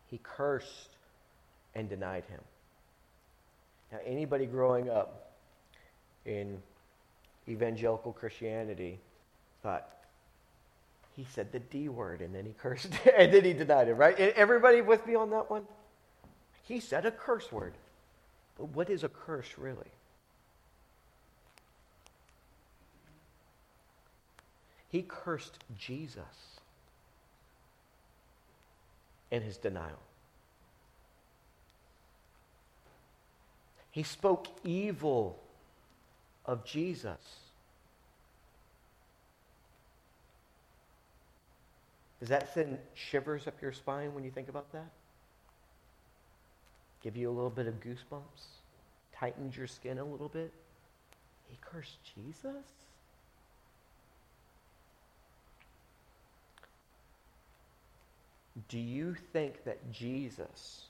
he 0.07 0.19
cursed 0.21 0.89
and 1.73 1.87
denied 1.87 2.25
him. 2.25 2.41
Now, 3.91 3.99
anybody 4.05 4.45
growing 4.45 4.89
up 4.89 5.31
in 6.25 6.57
evangelical 7.47 8.13
Christianity 8.13 8.99
thought, 9.63 9.87
he 11.15 11.25
said 11.33 11.51
the 11.51 11.59
D 11.59 11.89
word 11.89 12.21
and 12.21 12.33
then 12.33 12.45
he 12.45 12.53
cursed 12.53 12.91
and 13.17 13.33
then 13.33 13.43
he 13.43 13.53
denied 13.53 13.87
it, 13.87 13.93
right? 13.93 14.17
Everybody 14.17 14.81
with 14.81 15.05
me 15.07 15.15
on 15.15 15.29
that 15.31 15.49
one? 15.49 15.63
He 16.63 16.79
said 16.79 17.05
a 17.05 17.11
curse 17.11 17.51
word. 17.51 17.73
But 18.57 18.69
what 18.69 18.89
is 18.89 19.03
a 19.03 19.09
curse 19.09 19.57
really? 19.57 19.91
He 24.89 25.05
cursed 25.07 25.57
Jesus 25.77 26.23
in 29.31 29.41
his 29.41 29.57
denial. 29.57 30.01
He 33.91 34.03
spoke 34.03 34.47
evil 34.63 35.39
of 36.45 36.65
Jesus. 36.65 37.19
Does 42.19 42.29
that 42.29 42.53
send 42.53 42.77
shivers 42.93 43.47
up 43.47 43.61
your 43.61 43.71
spine 43.71 44.13
when 44.13 44.23
you 44.23 44.31
think 44.31 44.47
about 44.49 44.71
that? 44.73 44.91
Give 47.03 47.17
you 47.17 47.29
a 47.29 47.33
little 47.33 47.49
bit 47.49 47.67
of 47.67 47.79
goosebumps? 47.79 48.45
Tightens 49.15 49.57
your 49.57 49.67
skin 49.67 49.97
a 49.97 50.05
little 50.05 50.29
bit? 50.29 50.51
He 51.49 51.57
cursed 51.61 51.97
Jesus? 52.15 52.65
Do 58.69 58.77
you 58.77 59.15
think 59.33 59.63
that 59.63 59.91
Jesus, 59.91 60.83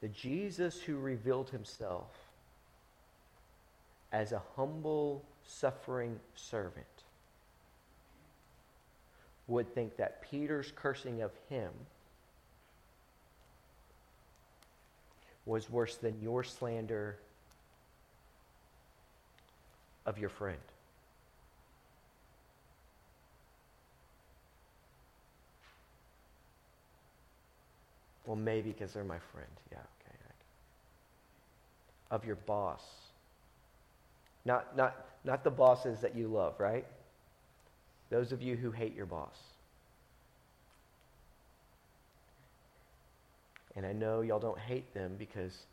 the 0.00 0.08
Jesus 0.08 0.80
who 0.80 0.96
revealed 0.96 1.50
himself 1.50 2.10
as 4.12 4.32
a 4.32 4.42
humble, 4.56 5.24
suffering 5.44 6.18
servant, 6.34 6.86
would 9.48 9.74
think 9.74 9.96
that 9.96 10.22
Peter's 10.22 10.72
cursing 10.76 11.22
of 11.22 11.32
him 11.48 11.70
was 15.48 15.70
worse 15.70 15.96
than 15.96 16.14
your 16.20 16.44
slander 16.44 17.16
of 20.04 20.18
your 20.18 20.28
friend? 20.28 20.58
Well, 28.26 28.36
maybe 28.36 28.72
because 28.72 28.92
they're 28.92 29.04
my 29.04 29.18
friend. 29.32 29.48
Yeah, 29.72 29.78
okay. 29.78 30.16
Of 32.10 32.26
your 32.26 32.36
boss. 32.36 32.82
Not, 34.44 34.76
not, 34.76 35.06
not 35.24 35.44
the 35.44 35.50
bosses 35.50 36.00
that 36.00 36.14
you 36.14 36.28
love, 36.28 36.60
right? 36.60 36.84
Those 38.10 38.32
of 38.32 38.42
you 38.42 38.54
who 38.54 38.70
hate 38.70 38.94
your 38.94 39.06
boss. 39.06 39.36
And 43.78 43.86
I 43.86 43.92
know 43.92 44.22
y'all 44.22 44.40
don't 44.40 44.58
hate 44.58 44.92
them 44.92 45.14
because 45.16 45.66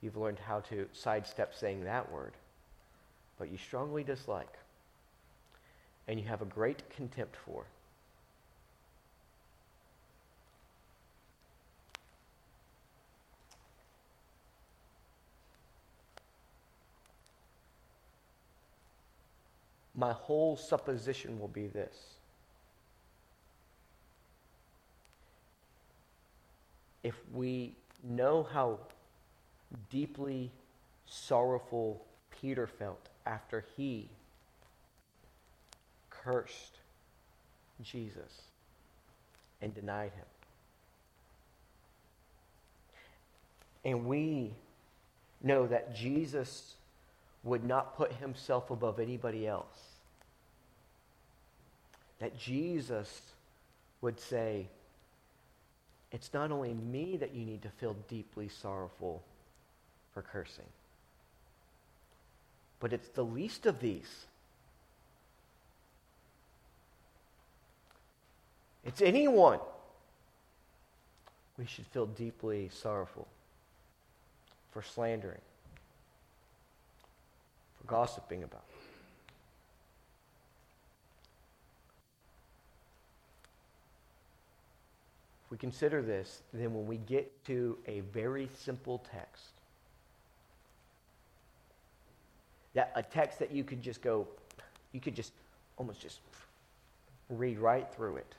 you've 0.00 0.16
learned 0.16 0.38
how 0.38 0.60
to 0.60 0.88
sidestep 0.94 1.54
saying 1.54 1.84
that 1.84 2.10
word. 2.10 2.32
But 3.38 3.50
you 3.50 3.58
strongly 3.58 4.02
dislike. 4.02 4.54
And 6.08 6.18
you 6.18 6.26
have 6.26 6.40
a 6.40 6.46
great 6.46 6.88
contempt 6.88 7.36
for. 7.44 7.66
my 19.94 20.12
whole 20.12 20.56
supposition 20.56 21.38
will 21.38 21.48
be 21.48 21.66
this. 21.66 22.19
If 27.02 27.14
we 27.32 27.74
know 28.02 28.46
how 28.52 28.78
deeply 29.90 30.50
sorrowful 31.06 32.04
Peter 32.40 32.66
felt 32.66 33.08
after 33.26 33.64
he 33.76 34.08
cursed 36.10 36.78
Jesus 37.82 38.42
and 39.62 39.74
denied 39.74 40.12
him. 40.12 40.24
And 43.84 44.06
we 44.06 44.52
know 45.42 45.66
that 45.66 45.94
Jesus 45.94 46.74
would 47.44 47.64
not 47.64 47.96
put 47.96 48.12
himself 48.12 48.70
above 48.70 49.00
anybody 49.00 49.46
else 49.46 49.90
that 52.20 52.38
Jesus 52.38 53.22
would 54.00 54.20
say, 54.20 54.66
It's 56.12 56.32
not 56.34 56.50
only 56.50 56.74
me 56.74 57.16
that 57.18 57.34
you 57.34 57.44
need 57.44 57.62
to 57.62 57.68
feel 57.68 57.94
deeply 58.08 58.48
sorrowful 58.48 59.22
for 60.12 60.22
cursing, 60.22 60.66
but 62.80 62.92
it's 62.92 63.08
the 63.08 63.24
least 63.24 63.66
of 63.66 63.80
these. 63.80 64.26
It's 68.84 69.00
anyone. 69.02 69.60
We 71.58 71.66
should 71.66 71.86
feel 71.86 72.06
deeply 72.06 72.70
sorrowful 72.72 73.28
for 74.72 74.82
slandering, 74.82 75.42
for 77.78 77.86
gossiping 77.86 78.42
about. 78.42 78.69
We 85.50 85.56
consider 85.56 86.00
this, 86.00 86.42
then 86.52 86.72
when 86.72 86.86
we 86.86 86.96
get 86.96 87.44
to 87.46 87.76
a 87.86 88.00
very 88.12 88.48
simple 88.56 89.04
text, 89.10 89.52
that 92.74 92.92
a 92.94 93.02
text 93.02 93.40
that 93.40 93.50
you 93.50 93.64
could 93.64 93.82
just 93.82 94.00
go, 94.00 94.28
you 94.92 95.00
could 95.00 95.14
just 95.14 95.32
almost 95.76 96.00
just 96.00 96.20
read 97.28 97.58
right 97.58 97.92
through 97.92 98.16
it. 98.16 98.34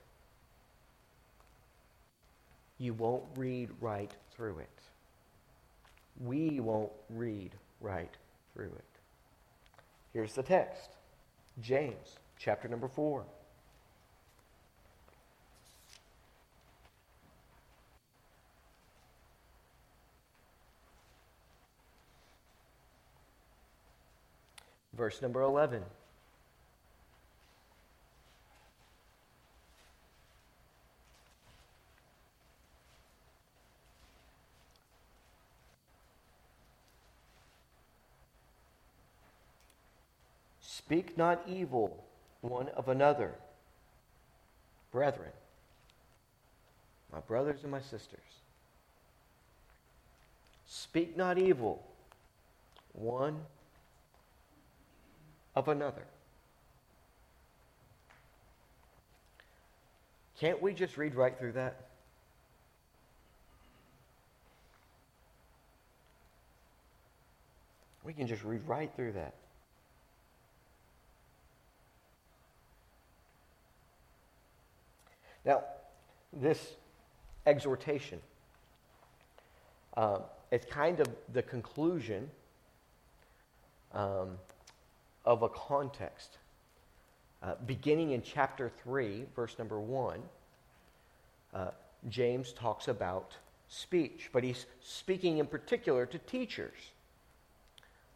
You 2.78 2.94
won't 2.94 3.24
read 3.36 3.70
right 3.82 4.12
through 4.34 4.60
it. 4.60 4.70
We 6.20 6.60
won't 6.62 6.92
read 7.10 7.52
right 7.82 8.14
through 8.54 8.72
it. 8.72 8.86
Here's 10.14 10.34
the 10.34 10.44
text 10.44 10.92
James 11.62 12.16
chapter 12.40 12.68
number 12.68 12.88
4. 12.88 13.26
Verse 24.94 25.22
number 25.22 25.42
11. 25.42 25.84
Speak 40.92 41.18
not 41.18 41.42
evil 41.48 42.04
one 42.42 42.68
of 42.76 42.90
another, 42.90 43.32
brethren, 44.92 45.32
my 47.14 47.22
brothers 47.22 47.62
and 47.64 47.72
my 47.72 47.80
sisters. 47.80 48.20
Speak 50.68 51.16
not 51.16 51.38
evil 51.38 51.82
one 52.92 53.40
of 55.56 55.68
another. 55.68 56.06
Can't 60.40 60.62
we 60.62 60.74
just 60.74 60.98
read 60.98 61.16
right 61.16 61.38
through 61.38 61.52
that? 61.54 61.86
We 68.04 68.14
can 68.14 68.26
just 68.26 68.44
read 68.44 68.62
right 68.68 68.92
through 68.96 69.12
that. 69.14 69.36
Now, 75.46 75.64
this 76.34 76.74
exhortation. 77.46 78.20
Um, 79.98 80.22
it's 80.52 80.66
kind 80.66 81.00
of 81.00 81.08
the 81.34 81.42
conclusion 81.42 82.30
um, 83.94 84.38
of 85.26 85.44
a 85.44 85.50
context. 85.50 86.38
Uh, 87.44 87.56
beginning 87.66 88.12
in 88.12 88.22
chapter 88.22 88.72
3, 88.84 89.26
verse 89.36 89.58
number 89.58 89.80
1, 89.80 90.22
uh, 91.54 91.72
James 92.10 92.54
talks 92.54 92.88
about 92.88 93.36
speech, 93.68 94.30
but 94.32 94.44
he's 94.44 94.66
speaking 94.82 95.38
in 95.40 95.48
particular 95.48 96.06
to 96.06 96.18
teachers. 96.20 96.78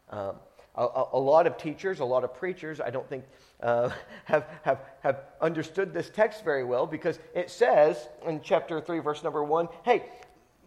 Um, 0.09 0.35
a, 0.75 1.03
a, 1.13 1.19
lot 1.19 1.47
of 1.47 1.57
teachers, 1.57 2.01
a 2.01 2.05
lot 2.05 2.23
of 2.23 2.35
preachers, 2.35 2.81
I 2.81 2.89
don't 2.89 3.07
think 3.07 3.23
uh, 3.61 3.89
have, 4.25 4.45
have, 4.63 4.79
have 5.01 5.21
understood 5.41 5.93
this 5.93 6.09
text 6.09 6.43
very 6.43 6.63
well 6.63 6.85
because 6.85 7.19
it 7.33 7.49
says 7.49 8.09
in 8.27 8.41
chapter 8.43 8.81
3, 8.81 8.99
verse 8.99 9.23
number 9.23 9.43
1 9.43 9.67
Hey, 9.83 10.09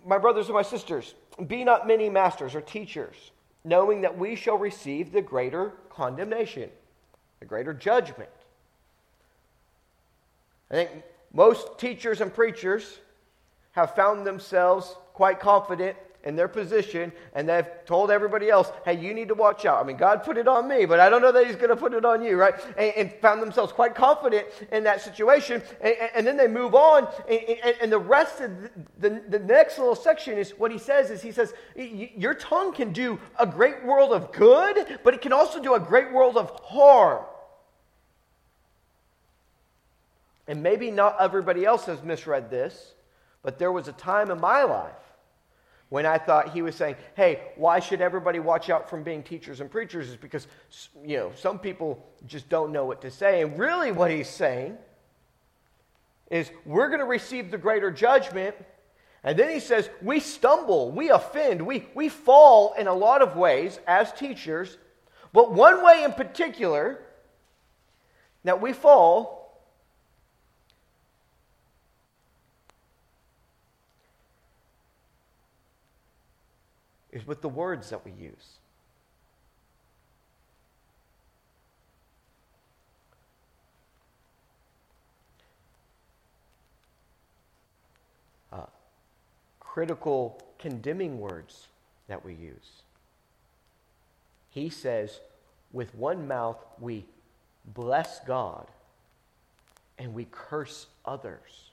my 0.06 0.18
brothers 0.18 0.46
and 0.46 0.54
my 0.54 0.62
sisters, 0.62 1.14
be 1.46 1.64
not 1.64 1.86
many 1.86 2.08
masters 2.08 2.54
or 2.54 2.60
teachers, 2.60 3.32
knowing 3.64 4.00
that 4.02 4.16
we 4.16 4.34
shall 4.34 4.58
receive 4.58 5.12
the 5.12 5.22
greater 5.22 5.72
condemnation, 5.90 6.70
the 7.40 7.46
greater 7.46 7.74
judgment. 7.74 8.30
I 10.70 10.74
think 10.74 10.90
most 11.32 11.78
teachers 11.78 12.20
and 12.20 12.32
preachers 12.32 12.98
have 13.72 13.94
found 13.94 14.26
themselves 14.26 14.96
quite 15.14 15.40
confident 15.40 15.96
in 16.24 16.34
their 16.36 16.48
position 16.48 17.12
and 17.34 17.48
they've 17.48 17.66
told 17.86 18.10
everybody 18.10 18.50
else, 18.50 18.70
hey, 18.84 18.98
you 18.98 19.14
need 19.14 19.28
to 19.28 19.34
watch 19.34 19.64
out. 19.64 19.82
I 19.82 19.86
mean, 19.86 19.96
God 19.96 20.24
put 20.24 20.36
it 20.36 20.48
on 20.48 20.68
me, 20.68 20.84
but 20.84 21.00
I 21.00 21.08
don't 21.08 21.22
know 21.22 21.32
that 21.32 21.46
He's 21.46 21.56
going 21.56 21.68
to 21.68 21.76
put 21.76 21.94
it 21.94 22.04
on 22.04 22.22
you, 22.22 22.36
right? 22.36 22.54
And, 22.76 22.92
and, 22.96 23.12
found 23.20 23.40
themselves 23.40 23.72
quite 23.72 23.94
confident 23.94 24.46
in 24.72 24.84
that 24.84 25.00
situation. 25.00 25.62
And, 25.80 25.94
and 26.14 26.26
then 26.26 26.36
they 26.36 26.48
move 26.48 26.74
on. 26.74 27.08
And, 27.28 27.76
and 27.80 27.92
the 27.92 27.98
rest 27.98 28.40
of 28.40 28.50
the, 28.62 28.70
the, 28.98 29.22
the, 29.28 29.38
next 29.38 29.78
little 29.78 29.94
section 29.94 30.36
is 30.36 30.50
what 30.50 30.70
He 30.70 30.78
says 30.78 31.10
is 31.10 31.22
He 31.22 31.32
says, 31.32 31.54
your 31.76 32.34
tongue 32.34 32.72
can 32.72 32.92
do 32.92 33.18
a 33.38 33.46
great 33.46 33.84
world 33.84 34.12
of 34.12 34.32
good, 34.32 34.98
but 35.04 35.14
it 35.14 35.22
can 35.22 35.32
also 35.32 35.62
do 35.62 35.74
a 35.74 35.80
great 35.80 36.12
world 36.12 36.36
of 36.36 36.50
harm. 36.64 37.24
And 40.48 40.62
maybe 40.62 40.90
not 40.90 41.16
everybody 41.20 41.64
else 41.64 41.84
has 41.86 42.02
misread 42.02 42.50
this, 42.50 42.94
but 43.42 43.58
there 43.58 43.70
was 43.70 43.86
a 43.86 43.92
time 43.92 44.30
in 44.30 44.40
my 44.40 44.64
life 44.64 45.07
when 45.90 46.04
I 46.04 46.18
thought 46.18 46.52
he 46.52 46.62
was 46.62 46.74
saying, 46.74 46.96
hey, 47.14 47.40
why 47.56 47.80
should 47.80 48.00
everybody 48.00 48.38
watch 48.38 48.68
out 48.68 48.90
from 48.90 49.02
being 49.02 49.22
teachers 49.22 49.60
and 49.60 49.70
preachers? 49.70 50.08
Is 50.08 50.16
because, 50.16 50.46
you 51.02 51.16
know, 51.16 51.32
some 51.34 51.58
people 51.58 52.04
just 52.26 52.48
don't 52.48 52.72
know 52.72 52.84
what 52.84 53.00
to 53.02 53.10
say. 53.10 53.40
And 53.42 53.58
really, 53.58 53.90
what 53.90 54.10
he's 54.10 54.28
saying 54.28 54.76
is, 56.30 56.50
we're 56.66 56.88
going 56.88 57.00
to 57.00 57.06
receive 57.06 57.50
the 57.50 57.58
greater 57.58 57.90
judgment. 57.90 58.54
And 59.24 59.38
then 59.38 59.50
he 59.50 59.60
says, 59.60 59.88
we 60.02 60.20
stumble, 60.20 60.90
we 60.90 61.10
offend, 61.10 61.62
we, 61.62 61.88
we 61.94 62.08
fall 62.08 62.74
in 62.74 62.86
a 62.86 62.94
lot 62.94 63.22
of 63.22 63.36
ways 63.36 63.80
as 63.86 64.12
teachers. 64.12 64.76
But 65.32 65.52
one 65.52 65.82
way 65.82 66.04
in 66.04 66.12
particular 66.12 67.00
that 68.44 68.60
we 68.60 68.72
fall 68.72 69.37
is 77.12 77.26
with 77.26 77.40
the 77.40 77.48
words 77.48 77.90
that 77.90 78.04
we 78.04 78.12
use. 78.12 78.58
Uh, 88.52 88.66
critical, 89.60 90.40
condemning 90.58 91.18
words 91.18 91.68
that 92.08 92.24
we 92.24 92.34
use. 92.34 92.82
He 94.50 94.68
says, 94.68 95.20
with 95.72 95.94
one 95.94 96.26
mouth 96.26 96.64
we 96.80 97.04
bless 97.74 98.20
God 98.20 98.66
and 99.98 100.14
we 100.14 100.26
curse 100.30 100.86
others. 101.04 101.70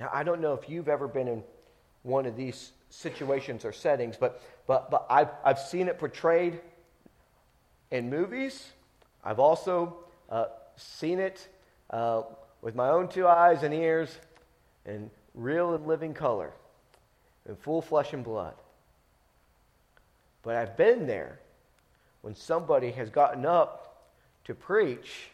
Now, 0.00 0.10
I 0.12 0.22
don't 0.22 0.40
know 0.40 0.54
if 0.54 0.68
you've 0.68 0.88
ever 0.88 1.06
been 1.06 1.28
in 1.28 1.42
one 2.02 2.26
of 2.26 2.36
these 2.36 2.72
situations 2.94 3.64
or 3.64 3.72
settings, 3.72 4.16
but, 4.16 4.40
but, 4.66 4.90
but 4.90 5.06
I've, 5.10 5.30
I've 5.44 5.58
seen 5.58 5.88
it 5.88 5.98
portrayed 5.98 6.60
in 7.90 8.08
movies. 8.08 8.68
I've 9.24 9.38
also 9.38 9.96
uh, 10.30 10.46
seen 10.76 11.18
it 11.18 11.48
uh, 11.90 12.22
with 12.62 12.74
my 12.74 12.88
own 12.88 13.08
two 13.08 13.26
eyes 13.26 13.62
and 13.62 13.74
ears 13.74 14.18
in 14.86 15.10
real 15.34 15.74
and 15.74 15.86
living 15.86 16.14
color, 16.14 16.52
in 17.48 17.56
full 17.56 17.82
flesh 17.82 18.12
and 18.12 18.22
blood. 18.22 18.54
But 20.42 20.56
I've 20.56 20.76
been 20.76 21.06
there 21.06 21.40
when 22.22 22.34
somebody 22.34 22.90
has 22.92 23.10
gotten 23.10 23.44
up 23.44 24.06
to 24.44 24.54
preach, 24.54 25.30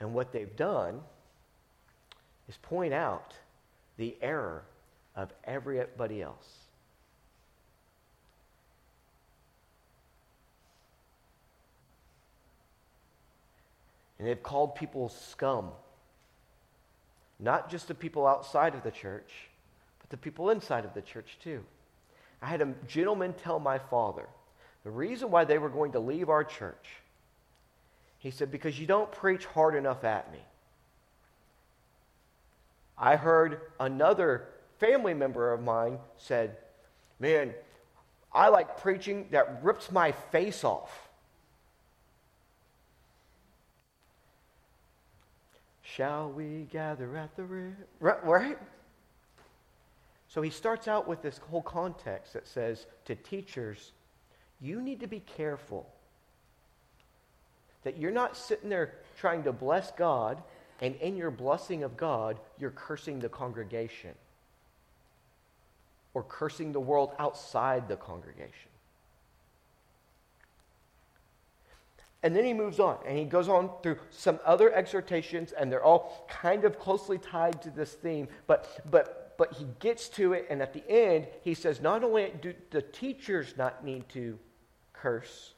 and 0.00 0.12
what 0.12 0.32
they've 0.32 0.54
done 0.56 1.00
is 2.48 2.56
point 2.58 2.92
out 2.92 3.34
the 3.96 4.16
error 4.20 4.64
of 5.16 5.32
everybody 5.44 6.22
else. 6.22 6.48
And 14.18 14.28
they've 14.28 14.42
called 14.42 14.74
people 14.74 15.08
scum. 15.08 15.70
Not 17.38 17.70
just 17.70 17.88
the 17.88 17.94
people 17.94 18.26
outside 18.26 18.74
of 18.74 18.82
the 18.82 18.90
church, 18.90 19.30
but 20.00 20.10
the 20.10 20.16
people 20.16 20.50
inside 20.50 20.84
of 20.84 20.94
the 20.94 21.02
church 21.02 21.36
too. 21.42 21.62
I 22.40 22.46
had 22.46 22.62
a 22.62 22.72
gentleman 22.86 23.34
tell 23.34 23.58
my 23.58 23.78
father 23.78 24.26
the 24.84 24.90
reason 24.90 25.30
why 25.30 25.44
they 25.44 25.58
were 25.58 25.68
going 25.68 25.92
to 25.92 25.98
leave 25.98 26.28
our 26.28 26.44
church. 26.44 26.88
He 28.18 28.30
said, 28.30 28.50
Because 28.50 28.78
you 28.78 28.86
don't 28.86 29.10
preach 29.12 29.44
hard 29.46 29.74
enough 29.74 30.04
at 30.04 30.32
me. 30.32 30.38
I 32.96 33.16
heard 33.16 33.60
another 33.80 34.46
family 34.84 35.14
member 35.14 35.52
of 35.52 35.62
mine 35.62 35.98
said, 36.18 36.56
Man, 37.18 37.54
I 38.32 38.48
like 38.48 38.80
preaching 38.80 39.28
that 39.30 39.62
rips 39.62 39.90
my 39.90 40.12
face 40.12 40.64
off. 40.64 41.08
Shall 45.82 46.30
we 46.30 46.66
gather 46.72 47.16
at 47.16 47.36
the 47.36 47.44
river? 47.44 47.76
Right? 48.00 48.58
So 50.28 50.42
he 50.42 50.50
starts 50.50 50.88
out 50.88 51.06
with 51.06 51.22
this 51.22 51.38
whole 51.38 51.62
context 51.62 52.32
that 52.32 52.48
says 52.48 52.86
to 53.04 53.14
teachers, 53.14 53.92
you 54.60 54.82
need 54.82 54.98
to 55.00 55.06
be 55.06 55.20
careful 55.20 55.88
that 57.84 57.96
you're 57.98 58.10
not 58.10 58.36
sitting 58.36 58.68
there 58.68 58.94
trying 59.16 59.44
to 59.44 59.52
bless 59.52 59.92
God, 59.92 60.42
and 60.80 60.96
in 60.96 61.16
your 61.16 61.30
blessing 61.30 61.84
of 61.84 61.96
God, 61.96 62.40
you're 62.58 62.70
cursing 62.70 63.20
the 63.20 63.28
congregation 63.28 64.14
or 66.14 66.22
cursing 66.22 66.72
the 66.72 66.80
world 66.80 67.10
outside 67.18 67.88
the 67.88 67.96
congregation. 67.96 68.70
And 72.22 72.34
then 72.34 72.44
he 72.44 72.54
moves 72.54 72.80
on 72.80 72.96
and 73.06 73.18
he 73.18 73.24
goes 73.24 73.50
on 73.50 73.70
through 73.82 73.98
some 74.10 74.40
other 74.46 74.72
exhortations, 74.72 75.52
and 75.52 75.70
they're 75.70 75.84
all 75.84 76.26
kind 76.28 76.64
of 76.64 76.78
closely 76.78 77.18
tied 77.18 77.60
to 77.62 77.70
this 77.70 77.92
theme. 77.92 78.28
But, 78.46 78.80
but, 78.90 79.34
but 79.36 79.52
he 79.52 79.66
gets 79.78 80.08
to 80.10 80.32
it, 80.32 80.46
and 80.48 80.62
at 80.62 80.72
the 80.72 80.88
end, 80.88 81.26
he 81.42 81.52
says 81.52 81.82
not 81.82 82.02
only 82.02 82.32
do 82.40 82.54
the 82.70 82.80
teachers 82.80 83.54
not 83.58 83.84
need 83.84 84.08
to 84.10 84.38
curse 84.94 85.52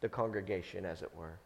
the 0.00 0.10
congregation, 0.10 0.84
as 0.84 1.00
it 1.00 1.10
were, 1.16 1.38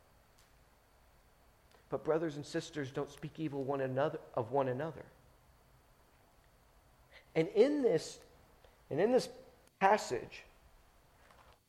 but 1.88 2.02
brothers 2.02 2.35
and 2.35 2.44
sisters 2.44 2.90
don't 2.90 3.12
speak 3.12 3.32
evil 3.38 3.62
one 3.62 3.82
another, 3.82 4.18
of 4.35 4.50
one 4.50 4.68
another. 4.68 5.04
And 7.35 7.49
in 7.49 7.83
this, 7.83 8.18
and 8.90 9.01
in 9.01 9.12
this 9.12 9.29
passage, 9.81 10.45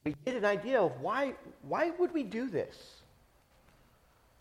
we 0.03 0.15
get 0.25 0.35
an 0.35 0.45
idea 0.45 0.81
of 0.81 0.99
why, 0.99 1.33
why 1.61 1.91
would 1.91 2.13
we 2.13 2.23
do 2.23 2.49
this? 2.49 2.95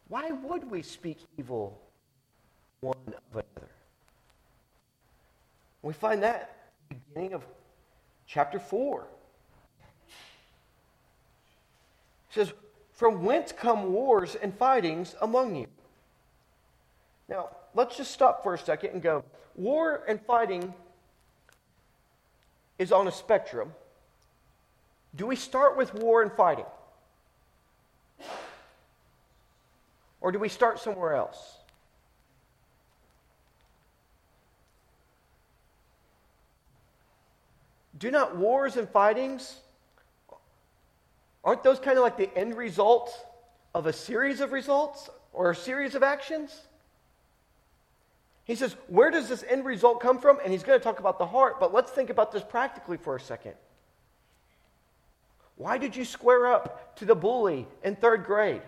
Why 0.09 0.31
would 0.31 0.71
we 0.71 0.83
speak 0.83 1.19
evil 1.39 1.79
one 2.81 2.97
of 3.07 3.15
another? 3.33 3.69
We 5.83 5.93
find 5.93 6.23
that 6.23 6.57
beginning 6.89 7.35
of 7.35 7.45
chapter 8.27 8.59
4. 8.59 9.07
It 12.31 12.35
says, 12.35 12.53
From 12.93 13.25
whence 13.25 13.53
come 13.53 13.93
wars 13.93 14.35
and 14.35 14.57
fightings 14.57 15.15
among 15.21 15.55
you? 15.57 15.67
Now, 17.29 17.51
let's 17.75 17.97
just 17.97 18.11
stop 18.11 18.43
for 18.43 18.55
a 18.55 18.59
second 18.59 18.91
and 18.91 19.03
go, 19.03 19.25
war 19.55 20.03
and 20.09 20.21
fighting 20.21 20.75
is 22.83 22.91
on 22.91 23.07
a 23.07 23.13
spectrum. 23.13 23.73
Do 25.15 25.27
we 25.27 25.37
start 25.37 25.77
with 25.77 25.95
war 25.95 26.21
and 26.21 26.33
fighting? 26.33 26.67
Or 30.21 30.33
do 30.33 30.39
we 30.39 30.49
start 30.49 30.81
somewhere 30.81 31.15
else? 31.15 31.59
Do 37.99 38.11
not 38.11 38.37
wars 38.37 38.77
and 38.77 38.89
fightings, 38.89 39.61
aren't 41.45 41.63
those 41.63 41.79
kind 41.79 41.97
of 41.97 42.03
like 42.03 42.17
the 42.17 42.37
end 42.37 42.57
result 42.57 43.15
of 43.77 43.87
a 43.87 43.93
series 43.93 44.41
of 44.41 44.51
results 44.51 45.09
or 45.33 45.53
a 45.53 45.55
series 45.55 45.95
of 45.95 46.03
actions? 46.03 46.63
He 48.45 48.55
says, 48.55 48.75
Where 48.89 49.11
does 49.11 49.29
this 49.29 49.45
end 49.49 49.65
result 49.65 50.01
come 50.01 50.19
from? 50.19 50.39
And 50.43 50.53
he's 50.53 50.63
going 50.63 50.79
to 50.79 50.83
talk 50.83 50.99
about 50.99 51.19
the 51.19 51.27
heart, 51.27 51.61
but 51.61 51.73
let's 51.73 51.91
think 51.91 52.11
about 52.11 52.33
this 52.33 52.43
practically 52.43 52.97
for 52.97 53.17
a 53.17 53.21
second. 53.21 53.55
Why 55.57 55.79
did 55.79 55.95
you 55.95 56.05
square 56.05 56.47
up 56.47 56.97
to 56.97 57.05
the 57.05 57.15
bully 57.15 57.67
in 57.85 57.95
third 57.95 58.25
grade? 58.25 58.63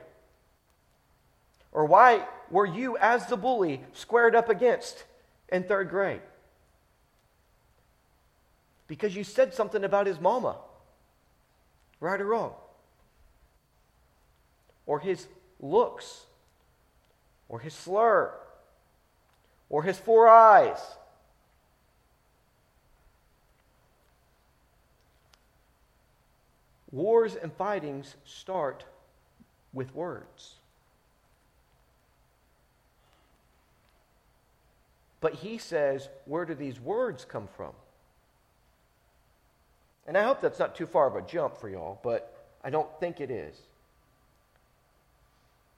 Or 1.73 1.87
why 1.87 2.25
were 2.51 2.67
you, 2.67 2.97
as 2.99 3.27
the 3.27 3.37
bully, 3.37 3.81
squared 3.93 4.37
up 4.37 4.49
against 4.49 5.05
in 5.49 5.65
third 5.65 5.91
grade? 5.91 6.21
Because 8.87 9.17
you 9.17 9.25
said 9.25 9.55
something 9.55 9.83
about 9.83 10.07
his 10.07 10.21
mama, 10.21 10.57
right 11.99 12.21
or 12.21 12.27
wrong, 12.27 12.53
or 14.87 15.01
his 15.01 15.27
looks, 15.59 16.27
or 17.49 17.59
his 17.59 17.75
slur, 17.75 18.33
or 19.69 19.83
his 19.83 19.99
four 19.99 20.29
eyes. 20.29 20.79
Wars 26.91 27.35
and 27.35 27.53
fightings 27.53 28.15
start 28.25 28.85
with 29.73 29.95
words. 29.95 30.55
But 35.21 35.35
he 35.35 35.59
says, 35.59 36.09
where 36.27 36.45
do 36.45 36.55
these 36.55 36.79
words 36.79 37.25
come 37.25 37.49
from? 37.57 37.73
And 40.07 40.19
I 40.19 40.23
hope 40.23 40.41
that's 40.41 40.59
not 40.59 40.77
too 40.77 40.87
far 40.87 41.07
of 41.07 41.17
a 41.17 41.27
jump 41.27 41.57
for 41.57 41.69
y'all, 41.69 41.99
but 42.03 42.47
I 42.63 42.71
don't 42.71 42.89
think 43.01 43.21
it 43.21 43.31
is. 43.31 43.57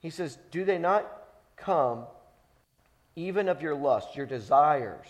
He 0.01 0.09
says, 0.09 0.37
Do 0.51 0.65
they 0.65 0.77
not 0.77 1.09
come 1.55 2.05
even 3.17 3.49
of 3.49 3.63
your 3.63 3.73
lust, 3.73 4.15
your 4.15 4.27
desires, 4.27 5.07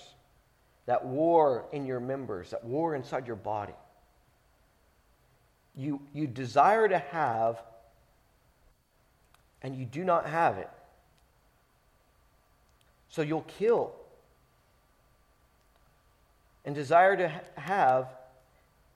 that 0.85 1.05
war 1.05 1.65
in 1.73 1.85
your 1.85 1.99
members, 1.99 2.51
that 2.51 2.63
war 2.63 2.95
inside 2.95 3.27
your 3.27 3.35
body? 3.35 3.75
You, 5.75 6.01
you 6.13 6.25
desire 6.25 6.87
to 6.87 6.97
have, 6.97 7.61
and 9.61 9.75
you 9.75 9.85
do 9.85 10.05
not 10.05 10.25
have 10.25 10.57
it. 10.57 10.69
So 13.09 13.21
you'll 13.21 13.41
kill. 13.41 13.93
And 16.63 16.73
desire 16.73 17.17
to 17.17 17.41
have 17.55 18.07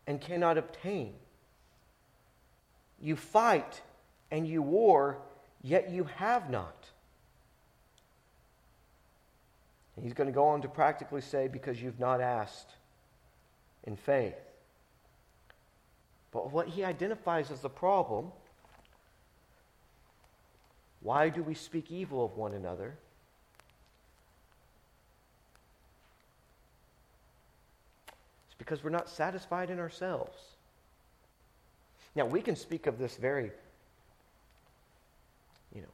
and 0.08 0.22
cannot 0.22 0.58
obtain. 0.58 1.14
You 3.02 3.18
fight 3.18 3.82
and 4.32 4.48
you 4.48 4.62
war, 4.62 5.18
yet 5.62 5.90
you 5.90 6.06
have 6.16 6.50
not. 6.50 6.90
And 9.96 10.06
he's 10.06 10.14
going 10.14 10.28
to 10.28 10.34
go 10.34 10.46
on 10.46 10.62
to 10.62 10.68
practically 10.68 11.22
say, 11.22 11.48
because 11.48 11.82
you've 11.82 12.00
not 12.00 12.22
asked 12.22 12.76
in 13.84 13.96
faith. 13.96 14.36
But 16.32 16.52
what 16.52 16.68
he 16.68 16.84
identifies 16.84 17.52
as 17.52 17.60
the 17.60 17.70
problem 17.70 18.32
why 21.02 21.30
do 21.30 21.42
we 21.42 21.56
speak 21.56 21.92
evil 21.92 22.24
of 22.24 22.38
one 22.38 22.54
another? 22.54 22.96
It's 28.48 28.56
because 28.58 28.84
we're 28.84 28.92
not 28.92 29.10
satisfied 29.10 29.72
in 29.72 29.80
ourselves. 29.80 30.38
Now, 32.16 32.26
we 32.26 32.42
can 32.42 32.56
speak 32.56 32.88
of 32.88 33.00
this 33.00 33.16
very, 33.16 33.52
you 35.74 35.82
know, 35.82 35.88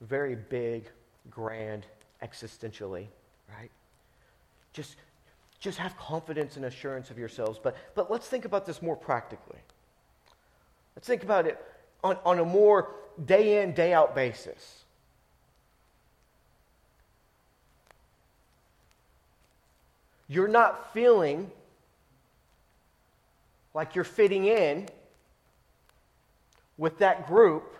very 0.00 0.34
big, 0.34 0.88
grand, 1.30 1.84
existentially, 2.22 3.08
right? 3.48 3.70
Just, 4.72 4.96
just 5.60 5.78
have 5.78 5.96
confidence 5.96 6.56
and 6.56 6.64
assurance 6.64 7.10
of 7.10 7.18
yourselves. 7.18 7.58
But, 7.62 7.76
but 7.94 8.10
let's 8.10 8.26
think 8.26 8.44
about 8.44 8.66
this 8.66 8.82
more 8.82 8.96
practically. 8.96 9.58
Let's 10.96 11.06
think 11.06 11.22
about 11.22 11.46
it 11.46 11.58
on, 12.02 12.16
on 12.24 12.38
a 12.38 12.44
more 12.44 12.94
day 13.24 13.62
in, 13.62 13.72
day 13.72 13.92
out 13.92 14.14
basis. 14.14 14.84
You're 20.28 20.48
not 20.48 20.92
feeling 20.92 21.50
like 23.74 23.94
you're 23.94 24.04
fitting 24.04 24.46
in 24.46 24.88
with 26.78 26.98
that 26.98 27.26
group 27.26 27.76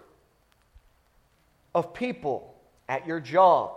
of 1.75 1.95
people 1.95 2.55
at 2.89 3.07
your 3.07 3.21
job. 3.21 3.73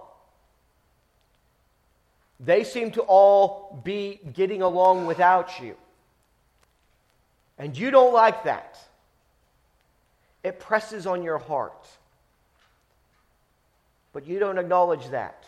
They 2.39 2.63
seem 2.63 2.91
to 2.91 3.01
all 3.01 3.81
be 3.83 4.19
getting 4.33 4.61
along 4.61 5.07
without 5.07 5.59
you. 5.59 5.75
And 7.57 7.75
you 7.75 7.89
don't 7.89 8.13
like 8.13 8.43
that 8.43 8.77
it 10.47 10.59
presses 10.59 11.05
on 11.05 11.23
your 11.23 11.37
heart. 11.37 11.87
But 14.13 14.25
you 14.25 14.39
don't 14.39 14.57
acknowledge 14.57 15.09
that. 15.09 15.43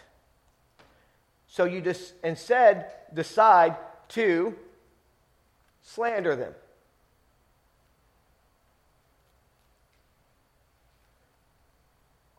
So 1.47 1.63
you 1.63 1.82
just 1.82 2.13
instead 2.23 2.91
decide 3.13 3.78
to 4.10 4.56
slander 5.82 6.36
them. 6.36 6.54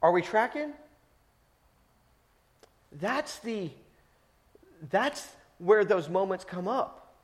Are 0.03 0.13
we 0.13 0.23
tracking? 0.23 0.73
That's 2.93 3.39
the 3.39 3.71
that's 4.89 5.29
where 5.59 5.85
those 5.85 6.09
moments 6.09 6.45
come 6.45 6.69
up. 6.69 7.15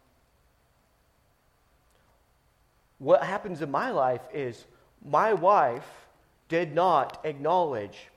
What 2.99 3.23
happens 3.23 3.63
in 3.63 3.71
my 3.71 3.91
life 3.91 4.23
is 4.33 4.65
my 5.05 5.33
wife 5.33 5.87
did 6.49 6.75
not 6.75 7.21
acknowledge 7.25 8.09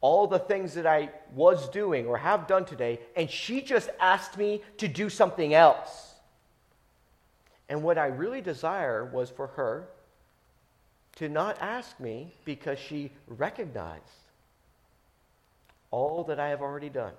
all 0.00 0.26
the 0.26 0.38
things 0.38 0.74
that 0.74 0.86
I 0.86 1.10
was 1.34 1.68
doing 1.68 2.06
or 2.06 2.16
have 2.16 2.46
done 2.46 2.64
today, 2.64 3.00
and 3.16 3.30
she 3.30 3.60
just 3.60 3.90
asked 4.00 4.38
me 4.38 4.62
to 4.78 4.88
do 4.88 5.10
something 5.10 5.52
else. 5.52 6.14
And 7.68 7.82
what 7.82 7.98
I 7.98 8.06
really 8.06 8.40
desire 8.40 9.04
was 9.04 9.30
for 9.30 9.48
her 9.48 9.88
to 11.16 11.28
not 11.28 11.58
ask 11.60 12.00
me 12.00 12.32
because 12.44 12.78
she 12.78 13.12
recognized 13.26 14.02
all 15.90 16.24
that 16.24 16.40
I 16.40 16.48
have 16.48 16.62
already 16.62 16.88
done. 16.88 17.12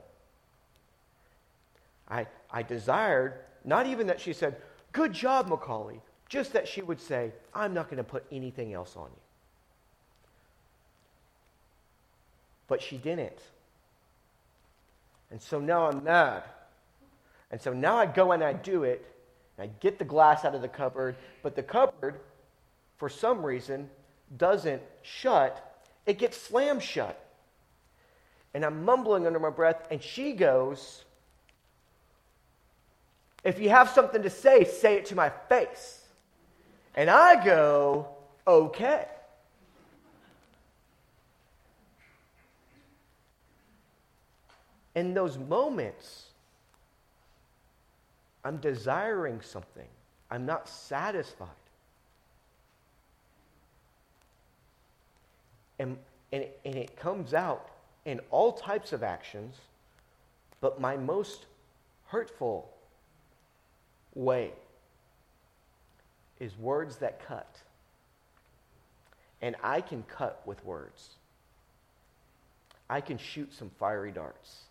I, 2.12 2.28
I 2.52 2.62
desired 2.62 3.34
not 3.63 3.88
even 3.88 4.08
that 4.08 4.19
she 4.19 4.34
said, 4.34 4.58
Good 4.91 5.13
job, 5.13 5.47
Macaulay. 5.47 6.02
Just 6.28 6.54
that 6.54 6.67
she 6.67 6.82
would 6.82 7.00
say, 7.00 7.32
I'm 7.54 7.74
not 7.74 7.86
going 7.86 7.97
to 7.97 8.04
put 8.04 8.26
anything 8.32 8.74
else 8.74 8.95
on 8.95 9.06
you. 9.06 9.21
But 12.67 12.82
she 12.82 12.97
didn't. 12.97 13.39
And 15.30 15.41
so 15.41 15.60
now 15.60 15.88
I'm 15.88 16.04
mad. 16.04 16.43
And 17.52 17.62
so 17.62 17.74
now 17.74 17.97
I 17.97 18.06
go 18.06 18.32
and 18.32 18.43
I 18.43 18.54
do 18.54 18.84
it. 18.84 19.06
And 19.58 19.69
I 19.69 19.74
get 19.80 20.00
the 20.00 20.06
glass 20.06 20.45
out 20.45 20.56
of 20.56 20.62
the 20.62 20.67
cupboard, 20.67 21.15
but 21.43 21.56
the 21.56 21.63
cupboard, 21.63 22.19
for 22.97 23.10
some 23.10 23.45
reason, 23.45 23.89
doesn't 24.38 24.82
shut. 25.02 25.84
It 26.06 26.17
gets 26.17 26.38
slammed 26.38 26.84
shut. 26.84 27.17
And 28.54 28.65
I'm 28.65 28.84
mumbling 28.84 29.28
under 29.28 29.39
my 29.39 29.50
breath, 29.50 29.88
and 29.91 30.02
she 30.02 30.34
goes, 30.34 31.04
If 33.43 33.60
you 33.60 33.69
have 33.69 33.89
something 33.89 34.21
to 34.23 34.30
say, 34.30 34.63
say 34.65 34.95
it 34.95 35.06
to 35.08 35.15
my 35.15 35.30
face. 35.49 36.06
And 36.95 37.10
I 37.10 37.43
go, 37.43 38.08
okay. 38.45 39.06
In 44.93 45.13
those 45.13 45.38
moments, 45.38 46.25
I'm 48.43 48.58
desiring 48.58 49.41
something. 49.41 49.88
I'm 50.30 50.45
not 50.45 50.67
satisfied. 50.67 51.47
And, 55.80 55.97
and, 56.32 56.45
and 56.65 56.75
it 56.75 56.95
comes 56.95 57.34
out 57.34 57.69
in 58.06 58.19
all 58.30 58.51
types 58.51 58.93
of 58.93 59.01
actions, 59.01 59.56
but 60.60 60.80
my 60.80 60.97
most 60.97 61.45
hurtful 62.08 62.69
way 64.13 64.52
is 66.39 66.58
words 66.58 66.97
that 66.97 67.26
cut. 67.26 67.58
And 69.41 69.56
I 69.63 69.82
can 69.82 70.04
cut 70.04 70.41
with 70.45 70.63
words. 70.65 71.10
I 72.89 73.02
can 73.02 73.17
shoot 73.17 73.54
some 73.54 73.71
fiery 73.80 74.12
darts. 74.12 74.62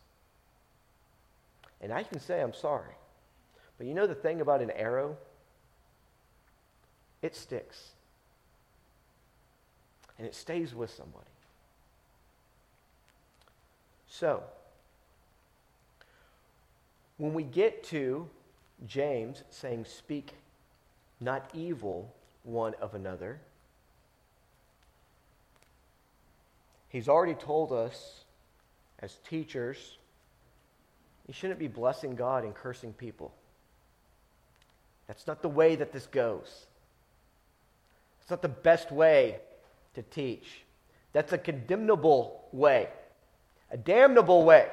And 1.81 1.93
I 1.93 2.03
can 2.03 2.21
say, 2.21 2.41
I'm 2.41 2.55
sorry. 2.55 2.95
But 3.79 3.87
you 3.87 3.95
know 3.95 4.07
the 4.07 4.15
thing 4.15 4.41
about 4.41 4.61
an 4.61 4.71
arrow? 4.71 5.17
it 7.23 7.37
sticks. 7.37 7.91
And 10.19 10.27
it 10.27 10.35
stays 10.35 10.75
with 10.75 10.91
somebody. 10.91 11.25
So, 14.09 14.43
when 17.17 17.33
we 17.33 17.43
get 17.43 17.85
to 17.85 18.29
James 18.87 19.43
saying, 19.51 19.85
Speak 19.85 20.35
not 21.21 21.51
evil 21.55 22.13
one 22.45 22.75
of 22.81 22.95
another, 22.95 23.41
he's 26.89 27.09
already 27.09 27.35
told 27.35 27.73
us 27.73 28.25
as 29.01 29.17
teachers, 29.29 29.99
you 31.27 31.35
shouldn't 31.35 31.59
be 31.59 31.69
blessing 31.69 32.15
God 32.17 32.45
and 32.45 32.55
cursing 32.55 32.93
people. 32.93 33.33
That's 35.07 35.27
not 35.27 35.43
the 35.43 35.49
way 35.49 35.77
that 35.77 35.93
this 35.93 36.07
goes. 36.07 36.67
It's 38.21 38.31
not 38.31 38.43
the 38.43 38.49
best 38.49 38.93
way 38.93 39.41
to 39.95 40.03
teach. 40.03 40.63
That's 41.13 41.33
a 41.33 41.39
condemnable 41.39 42.45
way, 42.53 42.89
a 43.71 43.77
damnable 43.77 44.45
way 44.45 44.69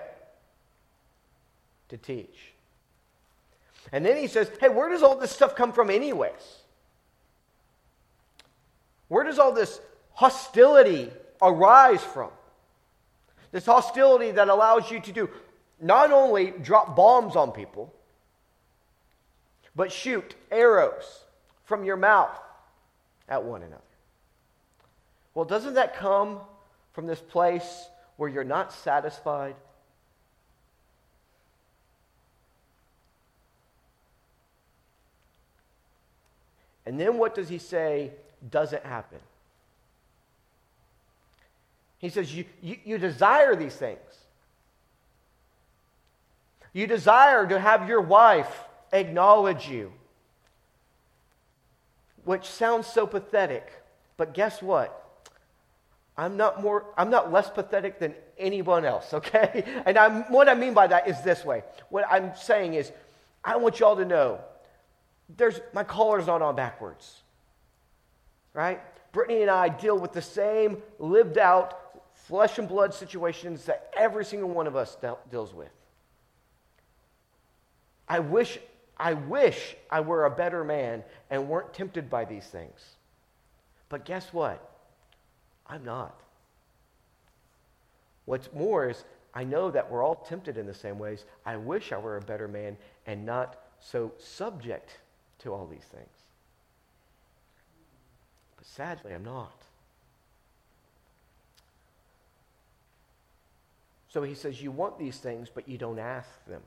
to 1.89 1.97
teach. 1.97 2.53
And 3.91 4.05
then 4.05 4.17
he 4.17 4.27
says, 4.27 4.51
hey, 4.59 4.69
where 4.69 4.89
does 4.89 5.03
all 5.03 5.15
this 5.15 5.31
stuff 5.31 5.55
come 5.55 5.71
from, 5.71 5.89
anyways? 5.89 6.31
Where 9.07 9.23
does 9.23 9.39
all 9.39 9.53
this 9.53 9.79
hostility 10.13 11.11
arise 11.41 12.03
from? 12.03 12.31
This 13.51 13.65
hostility 13.65 14.31
that 14.31 14.49
allows 14.49 14.91
you 14.91 14.99
to 14.99 15.11
do 15.11 15.29
not 15.79 16.11
only 16.11 16.51
drop 16.51 16.95
bombs 16.95 17.35
on 17.35 17.51
people, 17.51 17.93
but 19.75 19.91
shoot 19.91 20.35
arrows 20.51 21.23
from 21.63 21.83
your 21.83 21.97
mouth 21.97 22.37
at 23.29 23.43
one 23.43 23.61
another. 23.61 23.81
Well, 25.33 25.45
doesn't 25.45 25.75
that 25.75 25.95
come 25.95 26.39
from 26.93 27.05
this 27.05 27.21
place 27.21 27.87
where 28.17 28.27
you're 28.27 28.43
not 28.43 28.73
satisfied? 28.73 29.55
And 36.87 36.97
then 36.97 37.17
what 37.17 37.35
does 37.35 37.49
he 37.49 37.57
say 37.57 38.11
doesn't 38.49 38.85
happen? 38.85 39.19
He 41.99 42.07
says, 42.07 42.33
you, 42.33 42.45
you, 42.61 42.77
you, 42.85 42.97
desire 42.97 43.57
these 43.57 43.75
things. 43.75 43.99
You 46.71 46.87
desire 46.87 47.45
to 47.45 47.59
have 47.59 47.89
your 47.89 47.99
wife 47.99 48.63
acknowledge 48.93 49.67
you, 49.67 49.91
which 52.23 52.45
sounds 52.45 52.87
so 52.87 53.05
pathetic. 53.05 53.69
But 54.15 54.33
guess 54.33 54.61
what? 54.61 55.03
I'm 56.17 56.37
not 56.37 56.61
more 56.61 56.85
I'm 56.97 57.09
not 57.09 57.33
less 57.33 57.49
pathetic 57.49 57.99
than 57.99 58.15
anyone 58.37 58.85
else, 58.85 59.13
okay? 59.13 59.65
And 59.85 59.97
I'm, 59.97 60.23
what 60.31 60.47
I 60.47 60.53
mean 60.53 60.73
by 60.73 60.87
that 60.87 61.09
is 61.09 61.21
this 61.21 61.43
way. 61.43 61.63
What 61.89 62.05
I'm 62.09 62.33
saying 62.37 62.75
is 62.75 62.93
I 63.43 63.57
want 63.57 63.81
y'all 63.81 63.97
to 63.97 64.05
know 64.05 64.39
there's 65.35 65.59
my 65.73 65.83
collar's 65.83 66.27
not 66.27 66.41
on 66.41 66.55
backwards. 66.55 67.21
Right? 68.53 68.81
Brittany 69.11 69.41
and 69.41 69.51
I 69.51 69.69
deal 69.69 69.97
with 69.97 70.13
the 70.13 70.21
same 70.21 70.81
lived 70.99 71.37
out 71.37 72.03
flesh 72.13 72.57
and 72.57 72.67
blood 72.67 72.93
situations 72.93 73.65
that 73.65 73.93
every 73.95 74.25
single 74.25 74.49
one 74.49 74.67
of 74.67 74.75
us 74.75 74.95
de- 74.95 75.15
deals 75.31 75.53
with. 75.53 75.69
I 78.07 78.19
wish, 78.19 78.59
I 78.97 79.13
wish 79.13 79.75
I 79.89 80.01
were 80.01 80.25
a 80.25 80.31
better 80.31 80.63
man 80.63 81.03
and 81.29 81.47
weren't 81.47 81.73
tempted 81.73 82.09
by 82.09 82.25
these 82.25 82.45
things. 82.45 82.95
But 83.89 84.05
guess 84.05 84.33
what? 84.33 84.61
I'm 85.67 85.83
not. 85.83 86.19
What's 88.25 88.51
more 88.53 88.89
is, 88.89 89.03
I 89.33 89.43
know 89.43 89.71
that 89.71 89.89
we're 89.89 90.03
all 90.03 90.15
tempted 90.15 90.57
in 90.57 90.65
the 90.65 90.73
same 90.73 90.99
ways. 90.99 91.25
I 91.45 91.57
wish 91.57 91.91
I 91.91 91.97
were 91.97 92.17
a 92.17 92.21
better 92.21 92.47
man 92.47 92.77
and 93.05 93.25
not 93.25 93.57
so 93.79 94.11
subject 94.17 94.97
to 95.39 95.53
all 95.53 95.67
these 95.67 95.83
things. 95.83 96.07
But 98.57 98.65
sadly, 98.65 99.13
I'm 99.13 99.23
not. 99.23 99.61
So 104.09 104.23
he 104.23 104.33
says, 104.33 104.61
You 104.61 104.71
want 104.71 104.97
these 104.97 105.17
things, 105.17 105.49
but 105.53 105.67
you 105.67 105.77
don't 105.77 105.99
ask 105.99 106.29
them. 106.47 106.61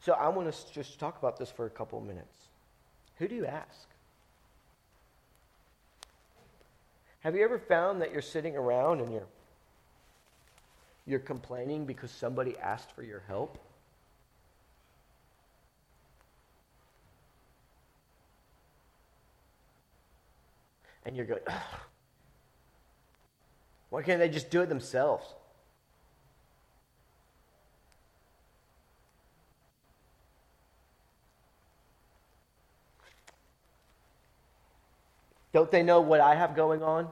So 0.00 0.12
I 0.12 0.28
want 0.28 0.52
to 0.52 0.72
just 0.72 0.98
talk 0.98 1.18
about 1.18 1.38
this 1.38 1.50
for 1.50 1.66
a 1.66 1.70
couple 1.70 1.98
of 1.98 2.04
minutes. 2.04 2.48
Who 3.18 3.28
do 3.28 3.34
you 3.34 3.46
ask? 3.46 3.88
Have 7.20 7.34
you 7.34 7.42
ever 7.42 7.58
found 7.58 8.02
that 8.02 8.12
you're 8.12 8.20
sitting 8.20 8.54
around 8.54 9.00
and 9.00 9.12
you're 9.12 9.26
you're 11.06 11.20
complaining 11.20 11.84
because 11.84 12.10
somebody 12.10 12.56
asked 12.58 12.92
for 12.92 13.02
your 13.02 13.22
help? 13.26 13.58
And 21.04 21.16
you're 21.16 21.26
going, 21.26 21.40
why 23.90 24.02
can't 24.02 24.18
they 24.18 24.28
just 24.28 24.50
do 24.50 24.62
it 24.62 24.68
themselves? 24.68 25.24
Don't 35.52 35.70
they 35.70 35.84
know 35.84 36.00
what 36.00 36.20
I 36.20 36.34
have 36.34 36.56
going 36.56 36.82
on? 36.82 37.06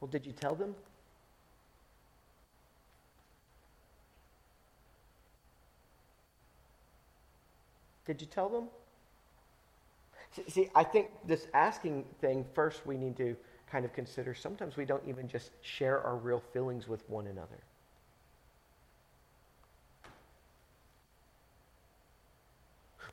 Well, 0.00 0.10
did 0.10 0.24
you 0.24 0.32
tell 0.32 0.54
them? 0.54 0.74
Did 8.06 8.20
you 8.20 8.26
tell 8.26 8.48
them? 8.48 8.68
See, 10.48 10.70
I 10.74 10.82
think 10.82 11.08
this 11.26 11.46
asking 11.52 12.04
thing, 12.20 12.44
first 12.54 12.86
we 12.86 12.96
need 12.96 13.16
to 13.18 13.36
kind 13.70 13.84
of 13.84 13.92
consider 13.92 14.34
sometimes 14.34 14.76
we 14.76 14.84
don't 14.84 15.02
even 15.06 15.28
just 15.28 15.50
share 15.60 16.00
our 16.00 16.16
real 16.16 16.42
feelings 16.52 16.88
with 16.88 17.08
one 17.08 17.26
another. 17.26 17.58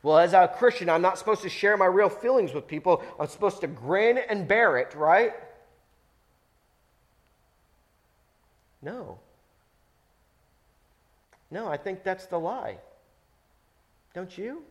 Well, 0.02 0.18
as 0.18 0.34
a 0.34 0.48
Christian, 0.48 0.90
I'm 0.90 1.02
not 1.02 1.18
supposed 1.18 1.42
to 1.42 1.50
share 1.50 1.76
my 1.76 1.86
real 1.86 2.10
feelings 2.10 2.54
with 2.54 2.68
people. 2.68 3.04
I'm 3.20 3.28
supposed 3.28 3.60
to 3.62 3.68
grin 3.68 4.18
and 4.18 4.48
bear 4.48 4.78
it, 4.78 4.96
right? 4.96 5.34
No. 8.82 9.20
No, 11.52 11.68
I 11.68 11.76
think 11.76 12.04
that's 12.04 12.28
the 12.28 12.40
lie. 12.40 12.78
Don't 14.14 14.38
you? 14.38 14.64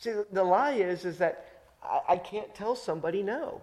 See, 0.00 0.12
the 0.32 0.42
lie 0.42 0.72
is, 0.72 1.04
is 1.04 1.18
that 1.18 1.46
I, 1.82 2.00
I 2.10 2.16
can't 2.16 2.52
tell 2.54 2.74
somebody 2.74 3.22
no. 3.22 3.60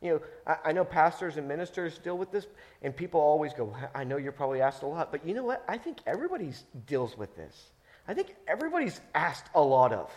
You 0.00 0.10
know, 0.10 0.20
I, 0.46 0.68
I, 0.68 0.72
know 0.72 0.84
pastors 0.84 1.38
and 1.38 1.48
ministers 1.48 1.98
deal 1.98 2.16
with 2.16 2.30
this, 2.30 2.46
and 2.82 2.96
people 2.96 3.20
always 3.20 3.52
go, 3.52 3.74
I 3.96 4.04
know 4.04 4.16
you're 4.16 4.30
probably 4.30 4.60
asked 4.60 4.84
a 4.84 4.86
lot, 4.86 5.10
but 5.10 5.26
you 5.26 5.34
know 5.34 5.42
what? 5.42 5.64
I 5.66 5.76
think 5.76 5.98
everybody 6.06 6.52
deals 6.86 7.18
with 7.18 7.34
this. 7.34 7.70
I 8.06 8.14
think 8.14 8.36
everybody's 8.46 9.00
asked 9.12 9.46
a 9.56 9.60
lot 9.60 9.92
of. 9.92 10.12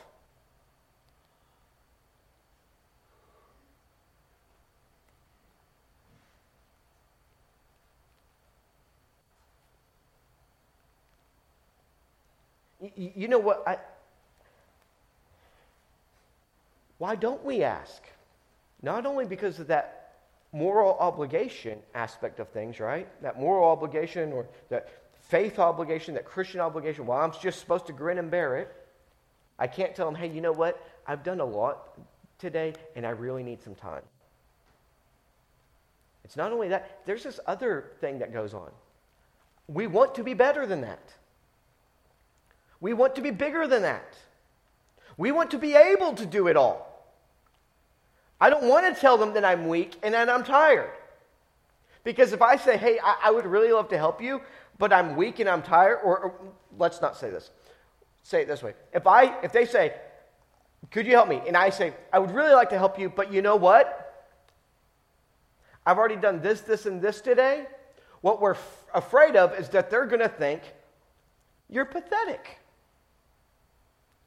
You, 13.02 13.28
know 13.28 13.40
what? 13.40 13.64
I, 13.66 13.78
why 17.00 17.16
don't 17.16 17.44
we 17.44 17.64
ask? 17.64 18.04
Not 18.84 19.08
only 19.08 19.26
because 19.26 19.60
of 19.60 19.68
that 19.68 20.18
moral 20.54 20.96
obligation 21.00 21.80
aspect 21.96 22.40
of 22.40 22.50
things, 22.50 22.80
right? 22.80 23.08
That 23.24 23.40
moral 23.40 23.68
obligation 23.68 24.32
or 24.32 24.46
that 24.70 24.90
faith 25.30 25.58
obligation, 25.58 26.14
that 26.14 26.26
Christian 26.26 26.60
obligation. 26.60 27.08
Well, 27.08 27.18
I'm 27.18 27.32
just 27.42 27.60
supposed 27.60 27.88
to 27.88 27.94
grin 27.94 28.20
and 28.20 28.30
bear 28.30 28.58
it. 28.58 28.72
I 29.58 29.66
can't 29.66 29.96
tell 29.96 30.06
them, 30.06 30.14
hey, 30.14 30.28
you 30.28 30.42
know 30.42 30.52
what? 30.52 30.80
I've 31.08 31.24
done 31.24 31.40
a 31.40 31.46
lot 31.46 31.98
today 32.38 32.74
and 32.96 33.04
I 33.04 33.12
really 33.12 33.42
need 33.42 33.64
some 33.64 33.74
time. 33.74 34.04
It's 36.24 36.38
not 36.38 36.52
only 36.52 36.68
that, 36.68 37.00
there's 37.08 37.24
this 37.24 37.40
other 37.48 37.94
thing 38.00 38.20
that 38.20 38.32
goes 38.32 38.54
on. 38.54 38.70
We 39.68 39.88
want 39.88 40.14
to 40.16 40.24
be 40.24 40.36
better 40.36 40.68
than 40.68 40.82
that. 40.82 41.14
We 42.82 42.94
want 42.94 43.16
to 43.16 43.22
be 43.22 43.32
bigger 43.32 43.68
than 43.68 43.84
that. 43.84 44.14
We 45.16 45.32
want 45.32 45.52
to 45.52 45.58
be 45.58 45.76
able 45.76 46.14
to 46.14 46.26
do 46.26 46.48
it 46.48 46.58
all. 46.58 46.88
I 48.40 48.50
don't 48.50 48.64
want 48.64 48.94
to 48.94 49.00
tell 49.00 49.18
them 49.18 49.36
that 49.36 49.46
I'm 49.46 49.68
weak 49.68 49.96
and 50.02 50.16
that 50.16 50.30
I'm 50.30 50.44
tired. 50.44 50.90
Because 52.04 52.34
if 52.34 52.42
I 52.42 52.58
say, 52.58 52.76
hey, 52.76 53.00
I, 53.02 53.18
I 53.26 53.32
would 53.32 53.46
really 53.46 53.72
love 53.72 53.90
to 53.90 53.98
help 53.98 54.22
you, 54.22 54.42
but 54.80 54.92
I'm 54.92 55.16
weak 55.16 55.40
and 55.40 55.48
I'm 55.48 55.62
tired, 55.62 56.00
or, 56.04 56.18
or 56.18 56.34
let's 56.78 57.02
not 57.02 57.16
say 57.16 57.30
this. 57.30 57.52
Say 58.24 58.42
it 58.42 58.48
this 58.48 58.64
way. 58.64 58.74
If 58.94 59.06
I 59.06 59.40
if 59.44 59.52
they 59.52 59.66
say, 59.66 59.94
could 60.90 61.06
you 61.06 61.12
help 61.12 61.30
me? 61.30 61.40
And 61.48 61.56
I 61.56 61.70
say, 61.70 61.94
I 62.12 62.18
would 62.18 62.32
really 62.32 62.54
like 62.54 62.72
to 62.72 62.78
help 62.80 62.98
you, 62.98 63.10
but 63.10 63.32
you 63.32 63.44
know 63.44 63.56
what? 63.56 63.98
I've 65.86 65.98
already 65.98 66.16
done 66.16 66.42
this, 66.42 66.62
this, 66.62 66.88
and 66.88 67.02
this 67.02 67.22
today. 67.22 67.68
What 68.22 68.42
we're 68.42 68.54
f- 68.54 68.86
afraid 68.94 69.36
of 69.36 69.60
is 69.60 69.70
that 69.70 69.90
they're 69.90 70.06
going 70.06 70.22
to 70.22 70.30
think 70.30 70.62
you're 71.70 71.86
pathetic. 71.86 72.60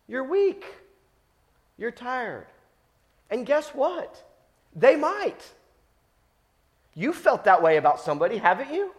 You're 0.09 0.25
weak. 0.25 0.65
You're 1.79 1.91
tired. 1.91 2.47
And 3.31 3.47
guess 3.47 3.71
what? 3.71 4.23
They 4.77 4.97
might. 4.97 5.43
You 6.95 7.13
felt 7.13 7.45
that 7.45 7.63
way 7.63 7.77
about 7.77 8.01
somebody, 8.01 8.39
haven't 8.39 8.73
you? 8.73 8.93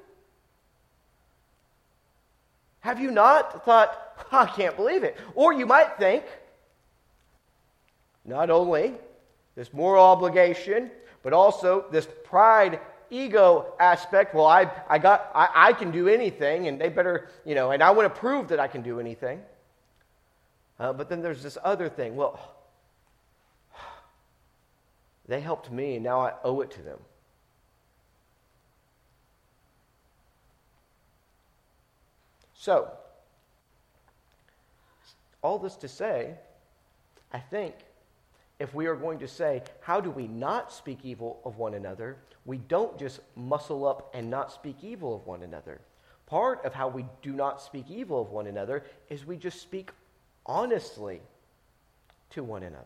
Have 2.82 3.00
you 3.00 3.12
not 3.12 3.66
thought, 3.66 3.98
I 4.32 4.46
can't 4.46 4.76
believe 4.76 5.04
it? 5.04 5.18
Or 5.34 5.54
you 5.54 5.66
might 5.66 5.98
think, 5.98 6.24
not 8.26 8.50
only 8.50 8.94
this 9.56 9.74
moral 9.74 10.04
obligation, 10.04 10.92
but 11.24 11.34
also 11.34 11.86
this 11.92 12.08
pride 12.24 12.80
ego 13.10 13.74
aspect. 13.80 14.36
Well, 14.36 14.46
I, 14.46 14.70
I, 14.90 15.00
got, 15.00 15.32
I, 15.34 15.50
I 15.56 15.74
can 15.74 15.92
do 15.92 16.08
anything, 16.08 16.68
and 16.68 16.80
they 16.80 16.90
better, 16.90 17.30
you 17.46 17.56
know, 17.56 17.72
and 17.72 17.82
I 17.82 17.92
want 17.92 18.14
to 18.14 18.20
prove 18.20 18.50
that 18.50 18.60
I 18.60 18.68
can 18.68 18.82
do 18.82 19.00
anything. 19.00 19.42
Uh, 20.80 20.92
but 20.94 21.10
then 21.10 21.22
there's 21.22 21.42
this 21.42 21.58
other 21.64 21.88
thing. 21.90 22.16
Well, 22.16 22.40
they 25.28 25.40
helped 25.40 25.72
me, 25.72 25.96
and 25.96 26.04
now 26.04 26.20
I 26.22 26.34
owe 26.44 26.62
it 26.62 26.72
to 26.72 26.82
them. 26.82 27.00
So, 32.54 32.92
all 35.42 35.60
this 35.60 35.76
to 35.78 35.88
say, 35.88 36.34
I 37.32 37.40
think 37.40 37.76
if 38.60 38.74
we 38.74 38.88
are 38.88 38.96
going 38.96 39.20
to 39.20 39.28
say, 39.28 39.62
how 39.82 40.02
do 40.02 40.10
we 40.10 40.28
not 40.28 40.72
speak 40.72 41.00
evil 41.04 41.42
of 41.46 41.58
one 41.58 41.74
another, 41.76 42.18
we 42.46 42.58
don't 42.58 42.98
just 42.98 43.20
muscle 43.36 43.86
up 43.86 44.12
and 44.14 44.30
not 44.30 44.52
speak 44.52 44.78
evil 44.82 45.16
of 45.16 45.28
one 45.28 45.44
another. 45.44 45.80
Part 46.26 46.66
of 46.66 46.74
how 46.74 46.88
we 46.88 47.06
do 47.22 47.34
not 47.34 47.62
speak 47.62 47.86
evil 47.90 48.22
of 48.22 48.32
one 48.32 48.48
another 48.48 48.84
is 49.10 49.26
we 49.26 49.38
just 49.38 49.62
speak 49.62 49.92
honestly 50.46 51.22
to 52.32 52.44
one 52.44 52.64
another. 52.64 52.86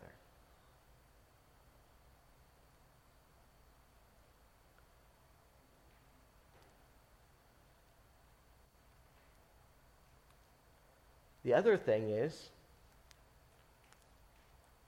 The 11.44 11.54
other 11.56 11.78
thing 11.78 12.12
is, 12.12 12.50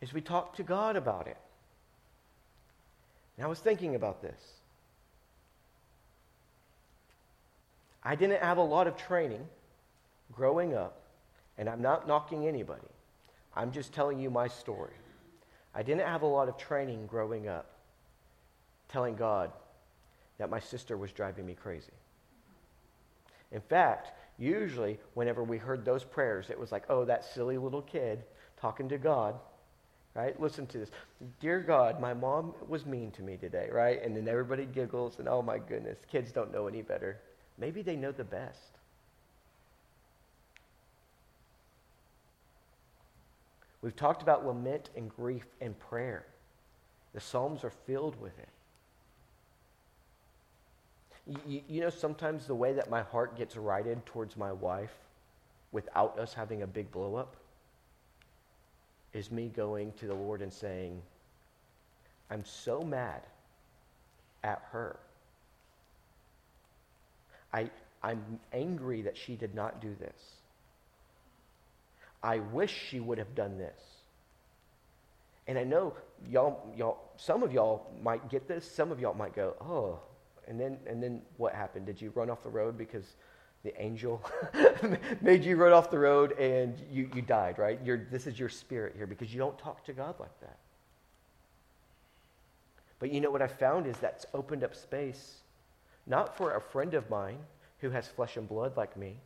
is 0.01 0.13
we 0.13 0.21
talk 0.21 0.55
to 0.57 0.63
God 0.63 0.95
about 0.95 1.27
it. 1.27 1.37
And 3.37 3.45
I 3.45 3.49
was 3.49 3.59
thinking 3.59 3.95
about 3.95 4.21
this. 4.21 4.39
I 8.03 8.15
didn't 8.15 8.41
have 8.41 8.57
a 8.57 8.63
lot 8.63 8.87
of 8.87 8.97
training 8.97 9.47
growing 10.31 10.75
up, 10.75 11.00
and 11.57 11.69
I'm 11.69 11.81
not 11.81 12.07
knocking 12.07 12.47
anybody. 12.47 12.87
I'm 13.55 13.71
just 13.71 13.93
telling 13.93 14.19
you 14.19 14.29
my 14.29 14.47
story. 14.47 14.93
I 15.73 15.83
didn't 15.83 16.07
have 16.07 16.21
a 16.21 16.27
lot 16.27 16.49
of 16.49 16.57
training 16.57 17.07
growing 17.07 17.47
up 17.47 17.67
telling 18.89 19.15
God 19.15 19.51
that 20.37 20.49
my 20.49 20.59
sister 20.59 20.97
was 20.97 21.11
driving 21.11 21.45
me 21.45 21.53
crazy. 21.53 21.93
In 23.51 23.61
fact, 23.61 24.11
usually 24.37 24.99
whenever 25.13 25.43
we 25.43 25.57
heard 25.57 25.85
those 25.85 26.03
prayers, 26.03 26.49
it 26.49 26.59
was 26.59 26.71
like, 26.71 26.83
oh, 26.89 27.05
that 27.05 27.23
silly 27.23 27.57
little 27.57 27.81
kid 27.81 28.23
talking 28.59 28.89
to 28.89 28.97
God 28.97 29.35
right? 30.13 30.39
Listen 30.39 30.67
to 30.67 30.77
this. 30.77 30.89
Dear 31.39 31.59
God, 31.61 31.99
my 31.99 32.13
mom 32.13 32.53
was 32.67 32.85
mean 32.85 33.11
to 33.11 33.21
me 33.21 33.37
today, 33.37 33.69
right? 33.71 34.01
And 34.03 34.15
then 34.15 34.27
everybody 34.27 34.65
giggles, 34.65 35.19
and 35.19 35.27
oh 35.27 35.41
my 35.41 35.57
goodness, 35.57 35.99
kids 36.11 36.31
don't 36.31 36.51
know 36.51 36.67
any 36.67 36.81
better. 36.81 37.19
Maybe 37.57 37.81
they 37.81 37.95
know 37.95 38.11
the 38.11 38.23
best. 38.23 38.79
We've 43.81 43.95
talked 43.95 44.21
about 44.21 44.45
lament 44.45 44.89
and 44.95 45.09
grief 45.09 45.45
and 45.59 45.77
prayer. 45.79 46.25
The 47.13 47.19
Psalms 47.19 47.63
are 47.63 47.71
filled 47.71 48.19
with 48.21 48.37
it. 48.39 48.49
You, 51.47 51.61
you, 51.67 51.81
know, 51.81 51.89
sometimes 51.89 52.47
the 52.47 52.55
way 52.55 52.73
that 52.73 52.89
my 52.89 53.01
heart 53.01 53.37
gets 53.37 53.55
righted 53.55 54.05
towards 54.05 54.37
my 54.37 54.51
wife 54.51 54.93
without 55.71 56.17
us 56.19 56.33
having 56.33 56.63
a 56.63 56.67
big 56.67 56.91
blow 56.91 57.15
up 57.15 57.35
is 59.13 59.31
me 59.31 59.51
going 59.55 59.91
to 59.93 60.07
the 60.07 60.13
Lord 60.13 60.41
and 60.41 60.51
saying, 60.51 61.01
I'm 62.29 62.45
so 62.45 62.81
mad 62.81 63.21
at 64.43 64.61
her. 64.71 64.97
I, 67.53 67.69
I'm 68.01 68.39
angry 68.53 69.01
that 69.01 69.17
she 69.17 69.35
did 69.35 69.53
not 69.53 69.81
do 69.81 69.95
this. 69.99 70.40
I 72.23 72.39
wish 72.39 72.87
she 72.89 72.99
would 72.99 73.17
have 73.17 73.33
done 73.35 73.57
this. 73.57 73.79
And 75.47 75.57
I 75.57 75.63
know 75.63 75.93
y'all, 76.29 76.71
y'all, 76.77 76.99
some 77.17 77.43
of 77.43 77.51
y'all 77.51 77.91
might 78.01 78.29
get 78.29 78.47
this. 78.47 78.69
Some 78.69 78.91
of 78.91 78.99
y'all 78.99 79.13
might 79.13 79.35
go, 79.35 79.55
oh, 79.59 79.99
and 80.47 80.59
then, 80.59 80.77
and 80.85 81.01
then 81.01 81.21
what 81.37 81.53
happened? 81.53 81.85
Did 81.85 82.01
you 82.01 82.11
run 82.15 82.29
off 82.29 82.43
the 82.43 82.49
road 82.49 82.77
because 82.77 83.15
the 83.63 83.79
angel 83.81 84.23
made 85.21 85.43
you 85.43 85.55
run 85.55 85.71
off 85.71 85.91
the 85.91 85.99
road 85.99 86.33
and 86.39 86.81
you, 86.91 87.09
you 87.13 87.21
died, 87.21 87.57
right? 87.59 87.79
You're, 87.83 88.07
this 88.11 88.27
is 88.27 88.39
your 88.39 88.49
spirit 88.49 88.93
here 88.95 89.07
because 89.07 89.33
you 89.33 89.39
don't 89.39 89.57
talk 89.57 89.85
to 89.85 89.93
God 89.93 90.15
like 90.19 90.39
that. 90.41 90.57
But 92.99 93.11
you 93.11 93.21
know 93.21 93.31
what 93.31 93.41
I 93.41 93.47
found 93.47 93.87
is 93.87 93.97
that's 93.97 94.25
opened 94.33 94.63
up 94.63 94.75
space, 94.75 95.37
not 96.05 96.37
for 96.37 96.55
a 96.55 96.61
friend 96.61 96.93
of 96.93 97.09
mine 97.09 97.39
who 97.79 97.89
has 97.89 98.07
flesh 98.07 98.37
and 98.37 98.47
blood 98.47 98.77
like 98.77 98.95
me, 98.95 99.17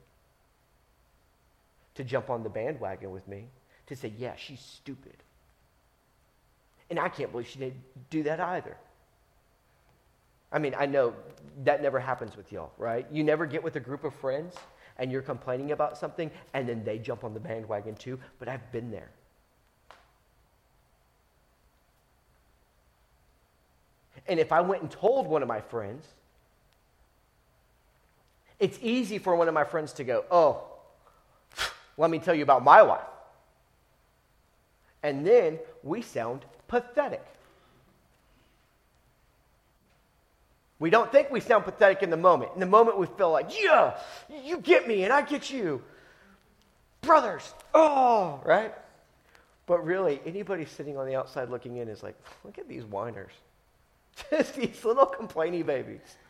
to 1.96 2.04
jump 2.04 2.30
on 2.30 2.44
the 2.44 2.50
bandwagon 2.50 3.12
with 3.12 3.28
me, 3.28 3.48
to 3.88 3.96
say, 3.96 4.14
yeah, 4.18 4.36
she's 4.36 4.60
stupid. 4.60 5.16
And 6.90 7.00
I 7.00 7.10
can't 7.10 7.32
believe 7.32 7.48
she 7.48 7.60
didn't 7.60 7.82
do 8.10 8.24
that 8.24 8.40
either. 8.40 8.78
I 10.52 10.60
mean, 10.60 10.76
I 10.78 10.86
know 10.86 11.14
that 11.64 11.82
never 11.82 12.00
happens 12.00 12.38
with 12.38 12.52
y'all, 12.52 12.72
right? 12.78 13.06
You 13.12 13.24
never 13.24 13.46
get 13.46 13.64
with 13.64 13.76
a 13.76 13.80
group 13.80 14.04
of 14.04 14.14
friends 14.14 14.56
and 14.98 15.12
you're 15.12 15.22
complaining 15.22 15.72
about 15.72 15.98
something 15.98 16.30
and 16.54 16.70
then 16.70 16.84
they 16.84 17.00
jump 17.00 17.24
on 17.24 17.34
the 17.34 17.40
bandwagon 17.40 17.96
too, 17.96 18.20
but 18.40 18.48
I've 18.48 18.72
been 18.72 18.92
there. 18.92 19.10
And 24.28 24.40
if 24.40 24.52
I 24.52 24.62
went 24.62 24.82
and 24.82 24.92
told 24.92 25.28
one 25.28 25.42
of 25.42 25.48
my 25.48 25.62
friends, 25.62 26.06
it's 28.60 28.80
easy 28.82 29.18
for 29.18 29.36
one 29.36 29.48
of 29.48 29.54
my 29.54 29.64
friends 29.64 29.94
to 29.94 30.04
go, 30.04 30.26
Oh, 30.32 30.64
let 31.98 32.10
me 32.10 32.20
tell 32.20 32.36
you 32.36 32.44
about 32.44 32.64
my 32.64 32.82
wife. 32.82 33.02
And 35.04 35.26
then 35.26 35.60
we 35.84 36.02
sound 36.02 36.44
pathetic. 36.68 37.24
We 40.80 40.90
don't 40.90 41.12
think 41.12 41.32
we 41.32 41.40
sound 41.40 41.64
pathetic 41.64 42.04
in 42.04 42.10
the 42.10 42.18
moment. 42.18 42.52
In 42.54 42.60
the 42.60 42.66
moment, 42.66 42.98
we 42.98 43.06
feel 43.06 43.32
like, 43.32 43.58
yeah, 43.58 43.98
you 44.44 44.58
get 44.58 44.88
me 44.88 45.04
and 45.04 45.14
I 45.14 45.22
get 45.22 45.50
you. 45.50 45.82
Brothers, 47.02 47.54
oh, 47.74 48.42
right? 48.44 48.74
But 49.68 49.86
really, 49.86 50.20
anybody 50.26 50.66
sitting 50.66 50.98
on 50.98 51.08
the 51.08 51.16
outside 51.16 51.50
looking 51.50 51.78
in 51.78 51.88
is 51.88 52.04
like, 52.04 52.16
look 52.44 52.58
at 52.58 52.68
these 52.68 52.84
whiners. 52.84 53.32
Just 54.30 54.56
these 54.56 54.84
little 54.84 55.06
complaining 55.06 55.64
babies. 55.64 56.02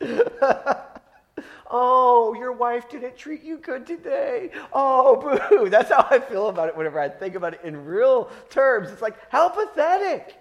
oh, 1.70 2.34
your 2.34 2.52
wife 2.52 2.88
didn't 2.88 3.16
treat 3.16 3.42
you 3.42 3.58
good 3.58 3.86
today. 3.86 4.50
Oh, 4.72 5.16
boo. 5.48 5.68
That's 5.70 5.90
how 5.90 6.06
I 6.10 6.18
feel 6.18 6.48
about 6.48 6.68
it 6.68 6.76
whenever 6.76 7.00
I 7.00 7.08
think 7.08 7.34
about 7.34 7.54
it 7.54 7.60
in 7.64 7.84
real 7.84 8.30
terms. 8.50 8.90
It's 8.90 9.02
like, 9.02 9.16
how 9.30 9.48
pathetic. 9.48 10.36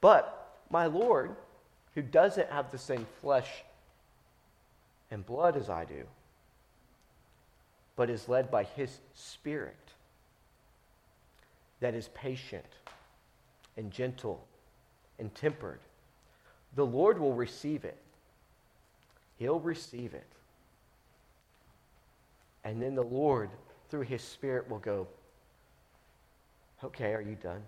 But 0.00 0.58
my 0.70 0.86
Lord 0.86 1.34
who 1.96 2.02
doesn't 2.02 2.50
have 2.50 2.70
the 2.70 2.78
same 2.78 3.06
flesh 3.22 3.48
and 5.10 5.24
blood 5.24 5.56
as 5.56 5.70
I 5.70 5.86
do, 5.86 6.04
but 7.96 8.10
is 8.10 8.28
led 8.28 8.50
by 8.50 8.64
his 8.64 8.98
spirit 9.14 9.74
that 11.80 11.94
is 11.94 12.08
patient 12.08 12.66
and 13.78 13.90
gentle 13.90 14.44
and 15.18 15.34
tempered, 15.34 15.80
the 16.74 16.84
Lord 16.84 17.18
will 17.18 17.34
receive 17.34 17.86
it. 17.86 17.96
He'll 19.38 19.60
receive 19.60 20.14
it. 20.14 20.26
And 22.64 22.82
then 22.82 22.94
the 22.94 23.02
Lord, 23.02 23.50
through 23.90 24.02
his 24.02 24.22
Spirit, 24.22 24.68
will 24.68 24.78
go, 24.78 25.06
Okay, 26.84 27.14
are 27.14 27.22
you 27.22 27.36
done? 27.36 27.62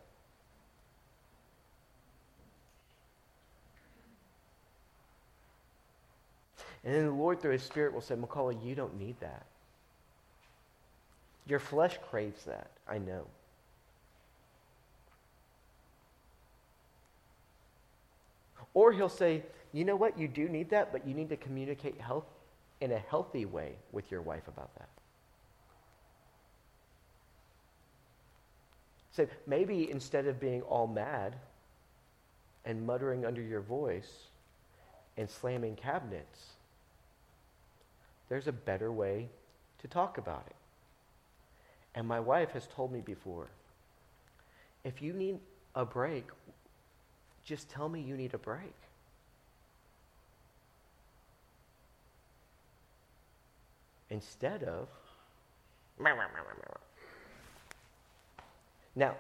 And 6.85 6.95
then 6.95 7.07
the 7.07 7.13
Lord, 7.13 7.41
through 7.41 7.53
his 7.53 7.63
Spirit, 7.63 7.93
will 7.93 8.01
say, 8.01 8.15
McCullough, 8.15 8.65
you 8.65 8.75
don't 8.75 8.99
need 8.99 9.19
that. 9.21 9.47
Your 11.47 11.59
flesh 11.59 11.99
craves 12.11 12.45
that, 12.45 12.71
I 12.89 12.99
know. 12.99 13.25
Or 18.75 18.93
he'll 18.93 19.09
say, 19.09 19.43
you 19.73 19.85
know 19.85 19.97
what? 19.97 20.19
You 20.19 20.29
do 20.29 20.49
need 20.49 20.71
that, 20.71 20.93
but 20.93 21.07
you 21.07 21.15
need 21.15 21.29
to 21.29 21.37
communicate 21.37 22.01
health 22.01 22.25
in 22.81 22.93
a 22.93 22.99
healthy 22.99 23.45
way 23.45 23.75
with 23.93 24.11
your 24.11 24.23
wife 24.23 24.47
about 24.49 24.75
that. 24.79 24.89
So 29.11 29.27
maybe 29.47 29.91
instead 29.91 30.27
of 30.27 30.39
being 30.39 30.63
all 30.63 30.87
mad 30.87 31.35
and 32.65 32.87
muttering 32.87 33.27
under 33.27 33.43
your 33.43 33.61
voice 33.61 34.29
and 35.17 35.29
slamming 35.29 35.75
cabinets, 35.75 36.51
there's 38.29 38.47
a 38.47 38.53
better 38.53 38.93
way 38.93 39.29
to 39.81 39.89
talk 39.89 40.19
about 40.19 40.45
it. 40.47 40.55
And 41.95 42.07
my 42.07 42.21
wife 42.21 42.51
has 42.53 42.69
told 42.69 42.93
me 42.93 43.01
before 43.01 43.49
if 44.85 45.03
you 45.03 45.13
need 45.13 45.41
a 45.75 45.85
break, 45.85 46.25
just 47.45 47.69
tell 47.69 47.89
me 47.89 48.01
you 48.01 48.17
need 48.17 48.35
a 48.35 48.39
break. 48.39 48.75
Instead 54.11 54.63
of. 54.65 54.89
Now, 58.95 59.15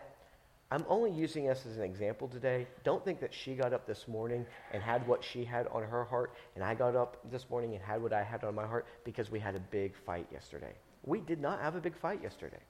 I'm 0.71 0.85
only 0.89 1.11
using 1.11 1.49
us 1.49 1.65
as 1.65 1.79
an 1.79 1.85
example 1.85 2.29
today. 2.29 2.67
Don't 2.85 3.03
think 3.05 3.21
that 3.21 3.33
she 3.33 3.55
got 3.55 3.73
up 3.73 3.87
this 3.87 4.07
morning 4.07 4.45
and 4.73 4.83
had 4.83 5.07
what 5.07 5.25
she 5.25 5.45
had 5.45 5.67
on 5.69 5.83
her 5.83 6.05
heart, 6.05 6.35
and 6.55 6.63
I 6.63 6.75
got 6.75 6.95
up 6.95 7.17
this 7.31 7.49
morning 7.49 7.75
and 7.75 7.83
had 7.83 8.03
what 8.03 8.13
I 8.13 8.23
had 8.23 8.45
on 8.45 8.55
my 8.55 8.67
heart 8.67 8.87
because 9.05 9.31
we 9.31 9.41
had 9.41 9.55
a 9.55 9.61
big 9.61 9.95
fight 9.97 10.27
yesterday. 10.31 10.75
We 11.05 11.21
did 11.21 11.41
not 11.41 11.63
have 11.63 11.75
a 11.75 11.81
big 11.81 11.97
fight 11.97 12.23
yesterday. 12.23 12.61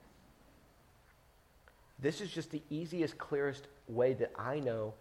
This 1.98 2.20
is 2.20 2.30
just 2.30 2.52
the 2.52 2.62
easiest, 2.70 3.18
clearest 3.18 3.66
way 3.88 4.14
that 4.14 4.30
I 4.38 4.60
know 4.60 4.94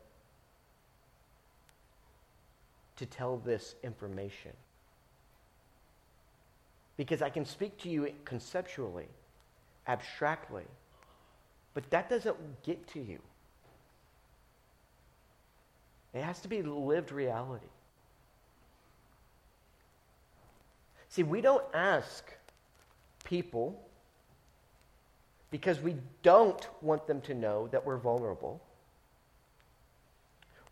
to 2.96 3.06
tell 3.06 3.38
this 3.38 3.76
information. 3.84 4.54
Because 6.98 7.22
I 7.22 7.30
can 7.30 7.46
speak 7.46 7.78
to 7.80 7.90
you 7.90 8.12
conceptually, 8.26 9.08
abstractly, 9.88 10.66
but 11.74 11.90
that 11.92 12.10
doesn't 12.10 12.64
get 12.64 12.88
to 12.90 13.00
you. 13.00 13.20
It 16.14 16.24
has 16.24 16.40
to 16.40 16.48
be 16.48 16.64
lived 16.64 17.12
reality. 17.12 17.68
See, 21.10 21.24
we 21.24 21.42
don't 21.42 21.64
ask 21.74 22.32
people 23.24 23.80
because 25.52 25.80
we 25.80 25.96
don't 26.24 26.68
want 26.82 27.08
them 27.08 27.22
to 27.22 27.34
know 27.34 27.68
that 27.72 27.86
we're 27.86 27.98
vulnerable. 27.98 28.62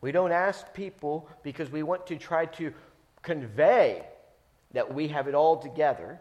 We 0.01 0.11
don't 0.11 0.31
ask 0.31 0.73
people 0.73 1.29
because 1.43 1.71
we 1.71 1.83
want 1.83 2.07
to 2.07 2.17
try 2.17 2.45
to 2.45 2.73
convey 3.21 4.03
that 4.75 4.93
we 4.93 5.07
have 5.07 5.27
it 5.27 5.33
all 5.33 5.57
together. 5.57 6.19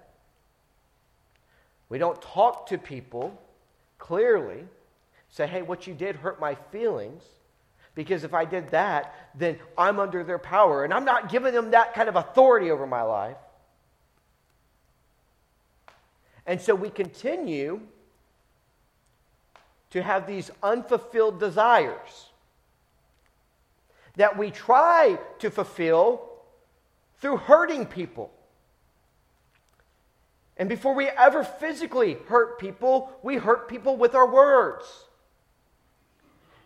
We 1.89 1.99
don't 1.99 2.21
talk 2.23 2.69
to 2.69 2.79
people 2.79 3.37
clearly, 3.99 4.65
say, 5.29 5.47
hey, 5.47 5.63
what 5.63 5.87
you 5.87 5.95
did 5.95 6.17
hurt 6.17 6.41
my 6.41 6.55
feelings. 6.71 7.25
Because 7.97 8.23
if 8.25 8.33
I 8.33 8.45
did 8.45 8.69
that, 8.71 9.15
then 9.35 9.59
I'm 9.77 9.99
under 9.99 10.23
their 10.23 10.39
power. 10.39 10.85
And 10.85 10.95
I'm 10.95 11.05
not 11.05 11.31
giving 11.31 11.53
them 11.53 11.73
that 11.73 11.95
kind 11.95 12.09
of 12.09 12.17
authority 12.17 12.71
over 12.71 12.87
my 12.87 13.03
life. 13.03 13.37
And 16.47 16.61
so 16.61 16.75
we 16.75 16.91
continue 16.91 17.81
to 19.91 20.03
have 20.03 20.27
these 20.27 20.51
unfulfilled 20.63 21.41
desires 21.41 22.29
that 24.17 24.39
we 24.39 24.51
try 24.53 25.19
to 25.41 25.51
fulfill 25.51 26.31
through 27.19 27.39
hurting 27.39 27.87
people. 27.87 28.31
And 30.57 30.69
before 30.69 30.95
we 30.95 31.09
ever 31.09 31.43
physically 31.43 32.17
hurt 32.29 32.59
people, 32.59 33.11
we 33.23 33.37
hurt 33.37 33.69
people 33.69 33.97
with 33.97 34.15
our 34.15 34.31
words. 34.31 34.85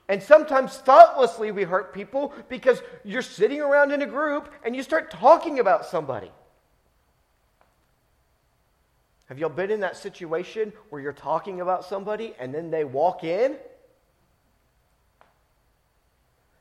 And 0.09 0.23
sometimes 0.23 0.77
thoughtlessly 0.77 1.53
we 1.53 1.65
hurt 1.65 1.93
people 1.93 2.33
because 2.49 2.83
you're 3.05 3.23
sitting 3.23 3.61
around 3.61 3.93
in 3.93 4.03
a 4.03 4.07
group 4.07 4.51
and 4.65 4.75
you 4.75 4.83
start 4.83 5.11
talking 5.11 5.59
about 5.59 5.87
somebody. 5.87 6.31
Have 9.27 9.39
y'all 9.39 9.51
been 9.51 9.71
in 9.71 9.81
that 9.81 9.97
situation 9.97 10.73
where 10.89 11.03
you're 11.03 11.13
talking 11.13 11.61
about 11.61 11.85
somebody 11.85 12.35
and 12.39 12.55
then 12.55 12.71
they 12.71 12.85
walk 12.85 13.25
in? 13.25 13.57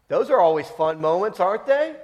Those 0.09 0.29
are 0.29 0.39
always 0.39 0.67
fun 0.67 0.99
moments, 0.99 1.39
aren't 1.39 1.65
they? 1.65 1.95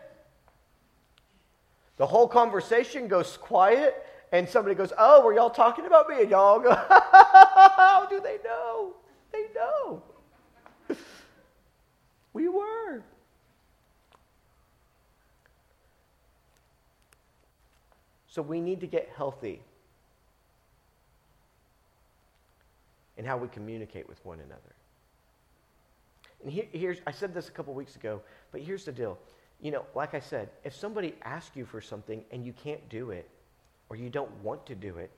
The 1.97 2.05
whole 2.05 2.27
conversation 2.27 3.07
goes 3.07 3.37
quiet 3.37 4.05
and 4.33 4.49
somebody 4.49 4.73
goes, 4.75 4.91
Oh, 4.97 5.23
were 5.23 5.33
y'all 5.33 5.51
talking 5.51 5.85
about 5.85 6.09
me? 6.09 6.21
And 6.21 6.29
y'all 6.29 6.59
go, 6.59 6.73
How 6.89 8.07
do 8.09 8.19
they 8.19 8.39
know? 8.43 8.93
They 9.31 9.45
know. 9.55 10.03
we 12.33 12.49
were. 12.49 13.03
So 18.27 18.41
we 18.41 18.59
need 18.59 18.81
to 18.81 18.87
get 18.87 19.07
healthy 19.15 19.61
in 23.17 23.25
how 23.25 23.37
we 23.37 23.47
communicate 23.49 24.09
with 24.09 24.23
one 24.25 24.39
another. 24.39 24.61
And 26.41 26.51
here, 26.51 26.65
here's, 26.71 26.97
I 27.05 27.11
said 27.11 27.35
this 27.35 27.49
a 27.49 27.51
couple 27.51 27.75
weeks 27.75 27.95
ago, 27.95 28.19
but 28.51 28.61
here's 28.61 28.83
the 28.85 28.91
deal. 28.91 29.19
You 29.61 29.69
know, 29.69 29.85
like 29.93 30.15
I 30.15 30.19
said, 30.19 30.49
if 30.63 30.75
somebody 30.75 31.13
asks 31.21 31.55
you 31.55 31.65
for 31.65 31.79
something 31.79 32.23
and 32.31 32.43
you 32.43 32.53
can't 32.53 32.89
do 32.89 33.11
it, 33.11 33.29
or 33.89 33.95
you 33.95 34.09
don't 34.09 34.31
want 34.43 34.65
to 34.67 34.75
do 34.75 34.97
it, 34.97 35.11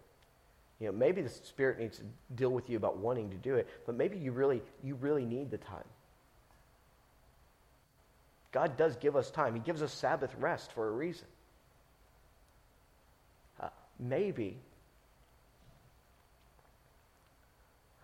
you 0.79 0.87
know, 0.87 0.93
maybe 0.93 1.21
the 1.21 1.29
Spirit 1.29 1.79
needs 1.79 1.97
to 1.97 2.03
deal 2.35 2.49
with 2.49 2.69
you 2.69 2.77
about 2.77 2.97
wanting 2.97 3.29
to 3.29 3.37
do 3.37 3.55
it, 3.55 3.67
but 3.85 3.95
maybe 3.95 4.17
you 4.17 4.31
really, 4.31 4.61
you 4.83 4.95
really 4.95 5.25
need 5.25 5.49
the 5.49 5.57
time. 5.57 5.85
God 8.51 8.77
does 8.77 8.95
give 8.97 9.15
us 9.15 9.31
time. 9.31 9.53
He 9.53 9.59
gives 9.59 9.81
us 9.81 9.93
Sabbath 9.93 10.33
rest 10.39 10.71
for 10.73 10.87
a 10.87 10.91
reason. 10.91 11.27
Uh, 13.59 13.69
maybe, 13.99 14.57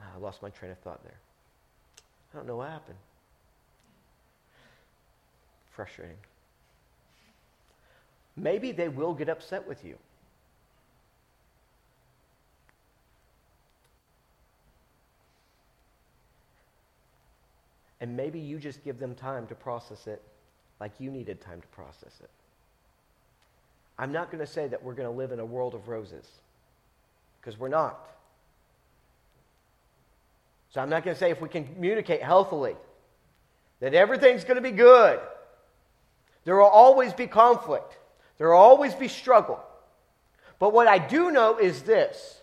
ah, 0.01 0.11
I 0.15 0.19
lost 0.19 0.41
my 0.41 0.49
train 0.49 0.71
of 0.71 0.77
thought 0.79 1.03
there. 1.03 1.17
I 2.33 2.37
don't 2.37 2.47
know 2.47 2.57
what 2.57 2.69
happened. 2.69 2.97
Frustrating. 5.71 6.17
Maybe 8.37 8.71
they 8.71 8.87
will 8.87 9.13
get 9.13 9.27
upset 9.29 9.67
with 9.67 9.83
you. 9.83 9.97
And 18.01 18.17
maybe 18.17 18.39
you 18.39 18.59
just 18.59 18.83
give 18.83 18.99
them 18.99 19.15
time 19.15 19.47
to 19.47 19.55
process 19.55 20.07
it 20.07 20.21
like 20.79 20.91
you 20.99 21.11
needed 21.11 21.39
time 21.39 21.61
to 21.61 21.67
process 21.67 22.19
it. 22.21 22.29
I'm 23.97 24.11
not 24.11 24.31
going 24.31 24.43
to 24.43 24.51
say 24.51 24.67
that 24.67 24.83
we're 24.83 24.95
going 24.95 25.07
to 25.07 25.15
live 25.15 25.31
in 25.31 25.39
a 25.39 25.45
world 25.45 25.75
of 25.75 25.87
roses, 25.87 26.25
because 27.39 27.59
we're 27.59 27.69
not. 27.69 27.99
So 30.71 30.81
I'm 30.81 30.89
not 30.89 31.03
going 31.03 31.13
to 31.13 31.19
say 31.19 31.29
if 31.29 31.39
we 31.39 31.49
can 31.49 31.65
communicate 31.65 32.23
healthily 32.23 32.75
that 33.79 33.93
everything's 33.93 34.43
going 34.43 34.55
to 34.55 34.61
be 34.61 34.71
good. 34.71 35.19
There 36.45 36.55
will 36.55 36.65
always 36.65 37.13
be 37.13 37.27
conflict, 37.27 37.97
there 38.39 38.49
will 38.49 38.57
always 38.57 38.95
be 38.95 39.07
struggle. 39.07 39.59
But 40.57 40.73
what 40.73 40.87
I 40.87 40.97
do 40.97 41.29
know 41.29 41.57
is 41.57 41.83
this 41.83 42.41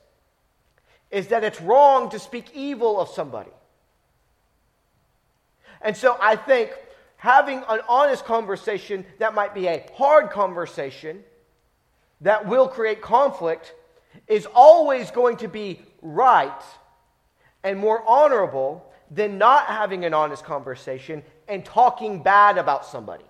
is 1.10 1.28
that 1.28 1.42
it's 1.42 1.60
wrong 1.60 2.10
to 2.10 2.18
speak 2.18 2.54
evil 2.54 3.00
of 3.00 3.08
somebody. 3.08 3.50
And 5.80 5.96
so 5.96 6.16
I 6.20 6.36
think 6.36 6.70
having 7.16 7.62
an 7.68 7.80
honest 7.88 8.24
conversation 8.24 9.04
that 9.18 9.34
might 9.34 9.54
be 9.54 9.66
a 9.66 9.86
hard 9.94 10.30
conversation 10.30 11.22
that 12.20 12.46
will 12.46 12.68
create 12.68 13.00
conflict 13.00 13.74
is 14.26 14.46
always 14.54 15.10
going 15.10 15.36
to 15.38 15.48
be 15.48 15.80
right 16.02 16.62
and 17.62 17.78
more 17.78 18.02
honorable 18.08 18.84
than 19.10 19.38
not 19.38 19.66
having 19.66 20.04
an 20.04 20.14
honest 20.14 20.44
conversation 20.44 21.22
and 21.48 21.64
talking 21.64 22.22
bad 22.22 22.58
about 22.58 22.84
somebody. 22.84 23.24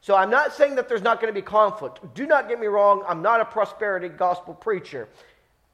So 0.00 0.14
I'm 0.14 0.30
not 0.30 0.52
saying 0.52 0.76
that 0.76 0.88
there's 0.88 1.02
not 1.02 1.20
going 1.20 1.34
to 1.34 1.38
be 1.38 1.44
conflict. 1.44 1.98
Do 2.14 2.26
not 2.26 2.48
get 2.48 2.60
me 2.60 2.68
wrong, 2.68 3.02
I'm 3.08 3.22
not 3.22 3.40
a 3.40 3.44
prosperity 3.44 4.08
gospel 4.08 4.54
preacher. 4.54 5.08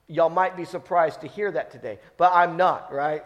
Y'all 0.08 0.30
might 0.30 0.56
be 0.56 0.64
surprised 0.64 1.20
to 1.20 1.28
hear 1.28 1.52
that 1.52 1.70
today, 1.70 1.98
but 2.16 2.32
I'm 2.32 2.56
not, 2.56 2.92
right? 2.92 3.22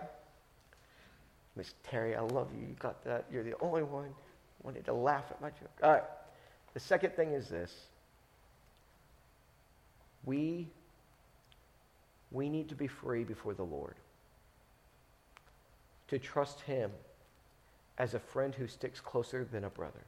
Miss 1.57 1.73
Terry, 1.83 2.15
I 2.15 2.21
love 2.21 2.49
you. 2.55 2.69
You 2.69 2.75
got 2.79 3.03
that. 3.05 3.25
You're 3.33 3.43
the 3.43 3.55
only 3.61 3.83
one 3.83 4.15
wanted 4.63 4.85
to 4.85 4.93
laugh 4.93 5.25
at 5.31 5.41
my 5.41 5.49
joke. 5.49 5.71
All 5.83 5.93
right. 5.93 6.03
The 6.75 6.81
second 6.81 7.15
thing 7.15 7.33
is 7.33 7.49
this 7.49 7.73
we, 10.25 10.69
we 12.31 12.51
need 12.51 12.69
to 12.69 12.75
be 12.75 12.87
free 12.87 13.25
before 13.25 13.55
the 13.55 13.63
Lord, 13.63 13.95
to 16.09 16.19
trust 16.19 16.61
Him 16.63 16.91
as 17.97 18.13
a 18.13 18.19
friend 18.19 18.55
who 18.55 18.67
sticks 18.67 19.01
closer 19.01 19.45
than 19.51 19.65
a 19.65 19.71
brother. 19.71 20.05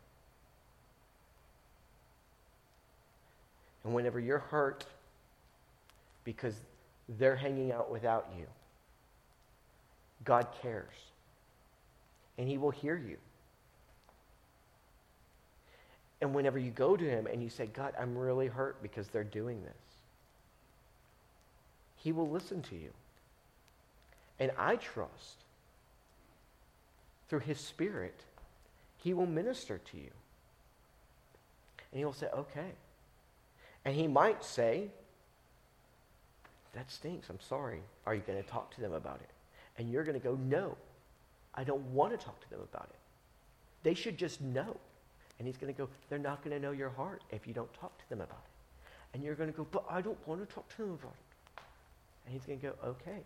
And 3.85 3.95
whenever 3.95 4.21
you're 4.21 4.39
hurt 4.39 4.85
because 6.25 6.55
they're 7.09 7.37
hanging 7.37 7.73
out 7.73 7.91
without 7.91 8.29
you, 8.37 8.45
God 10.25 10.47
cares. 10.61 10.93
And 12.39 12.49
He 12.49 12.57
will 12.57 12.71
hear 12.71 12.97
you. 12.97 13.19
And 16.21 16.35
whenever 16.35 16.59
you 16.59 16.71
go 16.71 16.97
to 16.97 17.05
Him 17.05 17.27
and 17.27 17.43
you 17.43 17.51
say, 17.51 17.67
God, 17.67 17.95
I'm 17.99 18.17
really 18.17 18.47
hurt 18.47 18.83
because 18.83 19.09
they're 19.09 19.25
doing 19.25 19.63
this, 19.63 19.73
He 21.97 22.13
will 22.13 22.29
listen 22.29 22.63
to 22.63 22.77
you. 22.77 22.91
And 24.41 24.53
I 24.57 24.77
trust 24.77 25.45
through 27.29 27.41
His 27.41 27.59
Spirit, 27.59 28.21
He 28.99 29.13
will 29.13 29.27
minister 29.27 29.79
to 29.79 29.97
you. 29.97 30.11
And 31.93 31.99
He 31.99 32.05
will 32.05 32.13
say, 32.13 32.29
okay. 32.35 32.71
And 33.85 33.95
He 33.95 34.07
might 34.07 34.45
say, 34.45 34.89
that 36.75 36.91
stinks. 36.91 37.29
I'm 37.31 37.41
sorry. 37.41 37.81
Are 38.07 38.15
you 38.15 38.23
going 38.27 38.43
to 38.43 38.49
talk 38.49 38.75
to 38.75 38.81
them 38.81 38.93
about 38.93 39.21
it? 39.21 39.31
And 39.79 39.91
you're 39.91 40.05
going 40.05 40.19
to 40.19 40.25
go, 40.25 40.37
no, 40.37 40.77
I 41.59 41.65
don't 41.65 41.83
want 41.87 42.13
to 42.13 42.25
talk 42.25 42.41
to 42.41 42.51
them 42.51 42.61
about 42.73 42.89
it. 42.89 42.99
They 43.83 43.95
should 43.95 44.17
just 44.17 44.41
know. 44.41 44.77
And 45.39 45.47
he's 45.47 45.57
going 45.57 45.75
to 45.75 45.77
go, 45.77 45.89
they're 46.09 46.17
not 46.17 46.45
going 46.45 46.55
to 46.57 46.63
know 46.63 46.71
your 46.71 46.91
heart 46.91 47.25
if 47.33 47.49
you 47.49 47.53
don't 47.53 47.73
talk 47.75 47.99
to 47.99 48.09
them 48.09 48.21
about 48.21 48.45
it. 48.45 48.87
And 49.13 49.25
you're 49.25 49.35
going 49.35 49.51
to 49.51 49.57
go, 49.57 49.67
but 49.73 49.85
I 49.91 50.01
don't 50.01 50.19
want 50.29 50.49
to 50.49 50.55
talk 50.55 50.69
to 50.77 50.83
them 50.83 50.93
about 50.93 51.15
it. 51.15 51.63
And 52.25 52.33
he's 52.33 52.45
going 52.45 52.61
to 52.61 52.67
go, 52.67 52.75
okay. 52.87 53.25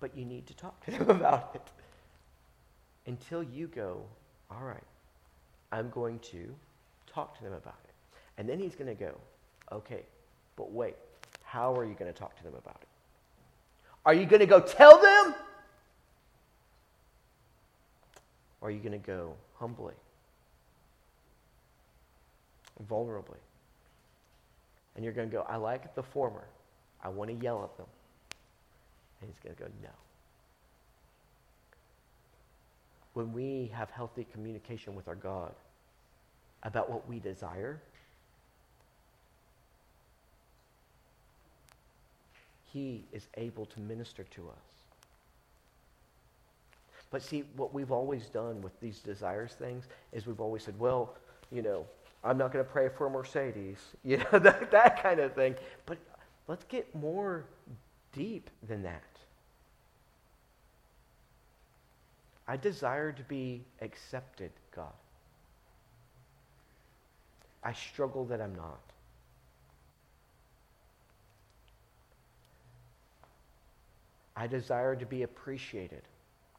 But 0.00 0.16
you 0.16 0.24
need 0.24 0.48
to 0.48 0.54
talk 0.56 0.84
to 0.86 0.90
them 0.98 1.08
about 1.08 1.52
it. 1.54 1.62
Until 3.06 3.44
you 3.44 3.68
go, 3.68 4.02
all 4.50 4.64
right, 4.64 4.82
I'm 5.70 5.90
going 5.90 6.18
to 6.30 6.52
talk 7.06 7.36
to 7.38 7.44
them 7.44 7.52
about 7.52 7.78
it. 7.84 7.94
And 8.38 8.48
then 8.48 8.58
he's 8.58 8.74
going 8.74 8.88
to 8.88 9.00
go, 9.00 9.14
okay, 9.70 10.02
but 10.56 10.72
wait, 10.72 10.96
how 11.44 11.76
are 11.76 11.84
you 11.84 11.94
going 11.94 12.12
to 12.12 12.18
talk 12.18 12.36
to 12.38 12.42
them 12.42 12.54
about 12.54 12.78
it? 12.82 12.88
Are 14.04 14.14
you 14.14 14.26
going 14.26 14.40
to 14.40 14.46
go 14.46 14.58
tell 14.58 15.00
them? 15.00 15.34
Or 18.64 18.68
are 18.68 18.70
you 18.70 18.80
going 18.80 18.92
to 18.92 19.06
go 19.06 19.34
humbly, 19.58 19.92
vulnerably? 22.88 23.36
And 24.96 25.04
you're 25.04 25.12
going 25.12 25.28
to 25.28 25.36
go, 25.36 25.44
I 25.46 25.56
like 25.56 25.94
the 25.94 26.02
former. 26.02 26.44
I 27.02 27.10
want 27.10 27.28
to 27.28 27.36
yell 27.36 27.62
at 27.62 27.76
them. 27.76 27.84
And 29.20 29.30
he's 29.30 29.38
going 29.44 29.54
to 29.54 29.62
go, 29.64 29.68
no. 29.82 29.90
When 33.12 33.34
we 33.34 33.70
have 33.74 33.90
healthy 33.90 34.26
communication 34.32 34.94
with 34.94 35.08
our 35.08 35.14
God 35.14 35.52
about 36.62 36.90
what 36.90 37.06
we 37.06 37.18
desire, 37.18 37.82
He 42.72 43.04
is 43.12 43.26
able 43.36 43.66
to 43.66 43.80
minister 43.80 44.24
to 44.24 44.48
us. 44.48 44.73
But 47.14 47.22
see, 47.22 47.44
what 47.54 47.72
we've 47.72 47.92
always 47.92 48.26
done 48.26 48.60
with 48.60 48.72
these 48.80 48.98
desires 48.98 49.52
things 49.52 49.84
is 50.12 50.26
we've 50.26 50.40
always 50.40 50.64
said, 50.64 50.76
well, 50.80 51.14
you 51.52 51.62
know, 51.62 51.86
I'm 52.24 52.36
not 52.36 52.52
going 52.52 52.64
to 52.64 52.68
pray 52.68 52.88
for 52.88 53.06
a 53.06 53.10
Mercedes, 53.10 53.78
you 54.04 54.16
know, 54.16 54.40
that, 54.40 54.72
that 54.72 55.00
kind 55.00 55.20
of 55.20 55.32
thing. 55.32 55.54
But 55.86 55.98
let's 56.48 56.64
get 56.64 56.92
more 56.92 57.44
deep 58.12 58.50
than 58.66 58.82
that. 58.82 59.04
I 62.48 62.56
desire 62.56 63.12
to 63.12 63.22
be 63.22 63.62
accepted, 63.80 64.50
God. 64.74 64.92
I 67.62 67.74
struggle 67.74 68.24
that 68.24 68.40
I'm 68.40 68.56
not. 68.56 68.80
I 74.34 74.48
desire 74.48 74.96
to 74.96 75.06
be 75.06 75.22
appreciated, 75.22 76.02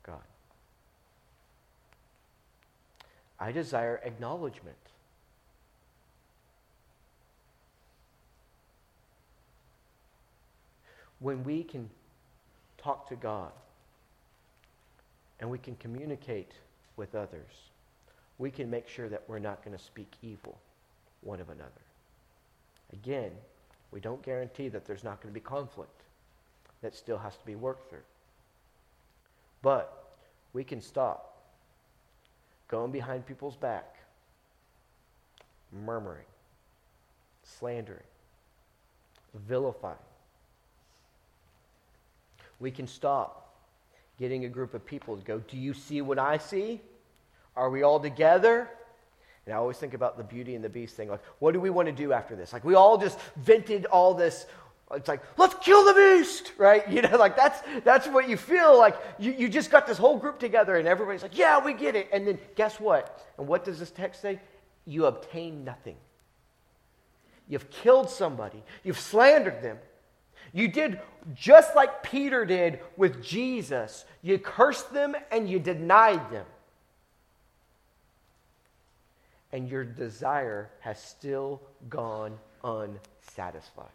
God. 0.02 0.22
I 3.40 3.52
desire 3.52 4.00
acknowledgement. 4.04 4.78
When 11.20 11.44
we 11.44 11.64
can 11.64 11.90
talk 12.78 13.10
to 13.10 13.16
God 13.16 13.52
and 15.40 15.50
we 15.50 15.58
can 15.58 15.76
communicate 15.78 16.52
with 16.98 17.16
others, 17.16 17.52
we 18.38 18.52
can 18.52 18.70
make 18.70 18.88
sure 18.88 19.10
that 19.10 19.24
we're 19.28 19.40
not 19.40 19.64
going 19.64 19.76
to 19.78 19.84
speak 19.84 20.12
evil 20.22 20.58
one 21.22 21.40
of 21.40 21.50
another. 21.50 21.72
Again, 22.94 23.32
we 23.92 24.00
don't 24.00 24.22
guarantee 24.22 24.70
that 24.70 24.86
there's 24.86 25.04
not 25.04 25.22
going 25.22 25.34
to 25.34 25.40
be 25.40 25.44
conflict 25.44 26.02
that 26.82 26.96
still 26.96 27.18
has 27.18 27.36
to 27.38 27.46
be 27.46 27.56
worked 27.56 27.90
through. 27.90 28.00
But 29.62 30.16
we 30.54 30.64
can 30.64 30.82
stop 30.82 31.35
going 32.68 32.92
behind 32.92 33.26
people's 33.26 33.56
back, 33.56 33.96
murmuring, 35.72 36.26
slandering, 37.44 38.00
vilifying. 39.48 39.96
We 42.60 42.72
can 42.72 42.88
stop 42.88 43.54
getting 44.20 44.46
a 44.46 44.50
group 44.50 44.74
of 44.74 44.86
people 44.86 45.18
to 45.18 45.24
go, 45.24 45.40
Do 45.40 45.58
you 45.58 45.74
see 45.74 46.02
what 46.02 46.20
I 46.20 46.38
see? 46.38 46.82
Are 47.56 47.70
we 47.70 47.84
all 47.84 48.00
together? 48.00 48.70
And 49.46 49.54
I 49.54 49.58
always 49.58 49.78
think 49.78 49.94
about 49.94 50.18
the 50.18 50.24
Beauty 50.24 50.56
and 50.56 50.64
the 50.64 50.70
Beast 50.70 50.96
thing. 50.96 51.10
Like, 51.10 51.24
what 51.40 51.54
do 51.54 51.60
we 51.60 51.70
want 51.70 51.88
to 51.88 51.92
do 51.92 52.14
after 52.14 52.36
this? 52.36 52.52
Like, 52.52 52.64
we 52.64 52.74
all 52.74 52.98
just 52.98 53.20
vented 53.36 53.86
all 53.86 54.14
this 54.16 54.48
it's 54.94 55.08
like, 55.08 55.22
let's 55.38 55.56
kill 55.66 55.84
the 55.84 55.94
beast, 55.94 56.52
right? 56.58 56.88
You 56.96 57.02
know, 57.02 57.18
like 57.18 57.36
that's 57.36 57.60
that's 57.84 58.08
what 58.08 58.30
you 58.30 58.38
feel 58.38 58.78
like. 58.78 58.96
You, 59.18 59.32
you 59.32 59.50
just 59.50 59.72
got 59.72 59.88
this 59.88 59.98
whole 59.98 60.18
group 60.18 60.40
together 60.40 60.78
and 60.78 60.88
everybody's 60.88 61.24
like, 61.24 61.38
yeah, 61.38 61.64
we 61.64 61.74
get 61.74 61.96
it. 61.96 62.10
And 62.14 62.28
then 62.28 62.40
guess 62.56 62.80
what? 62.80 63.26
And 63.38 63.48
what 63.48 63.66
does 63.66 63.80
this 63.80 63.92
text 63.92 64.22
say? 64.22 64.40
You 64.86 65.06
obtain 65.06 65.64
nothing. 65.64 65.96
You've 67.48 67.70
killed 67.70 68.10
somebody, 68.10 68.64
you've 68.84 69.00
slandered 69.00 69.62
them. 69.62 69.78
You 70.54 70.70
did 70.70 71.02
just 71.34 71.76
like 71.76 72.02
Peter 72.02 72.46
did 72.46 72.80
with 72.96 73.22
Jesus. 73.22 74.06
You 74.22 74.40
cursed 74.40 74.94
them 74.94 75.16
and 75.32 75.50
you 75.50 75.60
denied 75.60 76.32
them. 76.32 76.46
And 79.52 79.68
your 79.68 79.84
desire 79.84 80.70
has 80.80 81.02
still 81.02 81.62
gone 81.90 82.38
unsatisfied. 82.64 83.90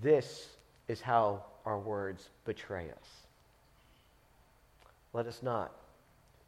This 0.00 0.48
is 0.88 1.00
how 1.00 1.44
our 1.64 1.78
words 1.78 2.28
betray 2.44 2.90
us. 2.90 3.08
Let 5.12 5.26
us 5.26 5.42
not 5.42 5.72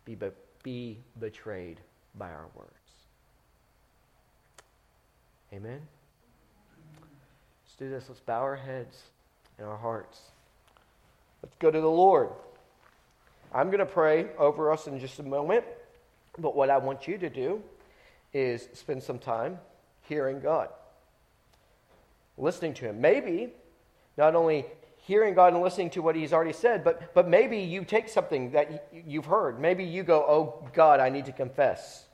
be, 0.05 0.15
be, 0.15 0.29
be 0.63 0.99
betrayed 1.21 1.81
by 2.17 2.29
our 2.29 2.47
words. 2.55 2.71
Amen? 5.53 5.81
Let's 7.65 7.77
do 7.79 7.89
this. 7.89 8.07
Let's 8.09 8.21
bow 8.21 8.41
our 8.41 8.57
heads 8.57 9.03
and 9.59 9.67
our 9.67 9.77
hearts. 9.77 10.21
Let's 11.43 11.57
go 11.59 11.71
to 11.71 11.81
the 11.81 11.87
Lord. 11.89 12.31
I'm 13.55 13.69
going 13.69 13.79
to 13.79 13.87
pray 13.87 14.27
over 14.39 14.73
us 14.73 14.87
in 14.87 14.99
just 14.99 15.21
a 15.21 15.23
moment, 15.23 15.65
but 16.39 16.57
what 16.57 16.69
I 16.69 16.79
want 16.79 17.07
you 17.07 17.17
to 17.19 17.31
do 17.31 17.63
is 18.35 18.69
spend 18.73 19.03
some 19.03 19.19
time 19.19 19.59
hearing 20.09 20.41
God 20.41 20.69
listening 22.39 22.75
to 22.75 22.87
Him. 22.87 23.01
Maybe 23.01 23.53
not 24.17 24.35
only 24.35 24.67
hearing 24.99 25.35
God 25.35 25.53
and 25.53 25.63
listening 25.63 25.91
to 25.91 26.03
what 26.03 26.17
He's 26.17 26.33
already 26.33 26.53
said, 26.53 26.85
but, 26.85 27.15
but 27.15 27.29
maybe 27.29 27.59
you 27.59 27.85
take 27.85 28.09
something 28.09 28.51
that 28.53 28.91
you've 28.93 29.27
heard. 29.27 29.61
Maybe 29.61 29.85
you 29.85 30.03
go, 30.03 30.25
Oh, 30.29 30.69
God, 30.73 31.01
I 31.01 31.09
need 31.09 31.27
to 31.27 31.33
confess. 31.33 32.07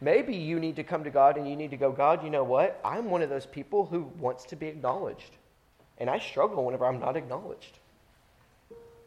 Maybe 0.00 0.36
you 0.36 0.60
need 0.60 0.76
to 0.76 0.84
come 0.84 1.04
to 1.04 1.10
God 1.10 1.36
and 1.36 1.48
you 1.48 1.56
need 1.56 1.70
to 1.70 1.76
go, 1.76 1.90
God, 1.90 2.22
you 2.22 2.30
know 2.30 2.44
what? 2.44 2.80
I'm 2.84 3.10
one 3.10 3.20
of 3.20 3.30
those 3.30 3.46
people 3.46 3.84
who 3.84 4.02
wants 4.18 4.44
to 4.44 4.56
be 4.56 4.68
acknowledged. 4.68 5.36
And 5.98 6.08
I 6.08 6.20
struggle 6.20 6.64
whenever 6.64 6.86
I'm 6.86 7.00
not 7.00 7.16
acknowledged. 7.16 7.78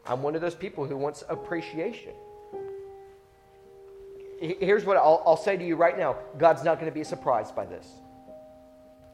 I'm 0.05 0.21
one 0.21 0.35
of 0.35 0.41
those 0.41 0.55
people 0.55 0.85
who 0.85 0.97
wants 0.97 1.23
appreciation. 1.29 2.11
Here's 4.41 4.83
what 4.83 4.97
I'll, 4.97 5.23
I'll 5.25 5.37
say 5.37 5.55
to 5.55 5.63
you 5.63 5.75
right 5.75 5.97
now 5.97 6.17
God's 6.37 6.63
not 6.63 6.79
going 6.79 6.91
to 6.91 6.93
be 6.93 7.03
surprised 7.03 7.55
by 7.55 7.65
this. 7.65 7.87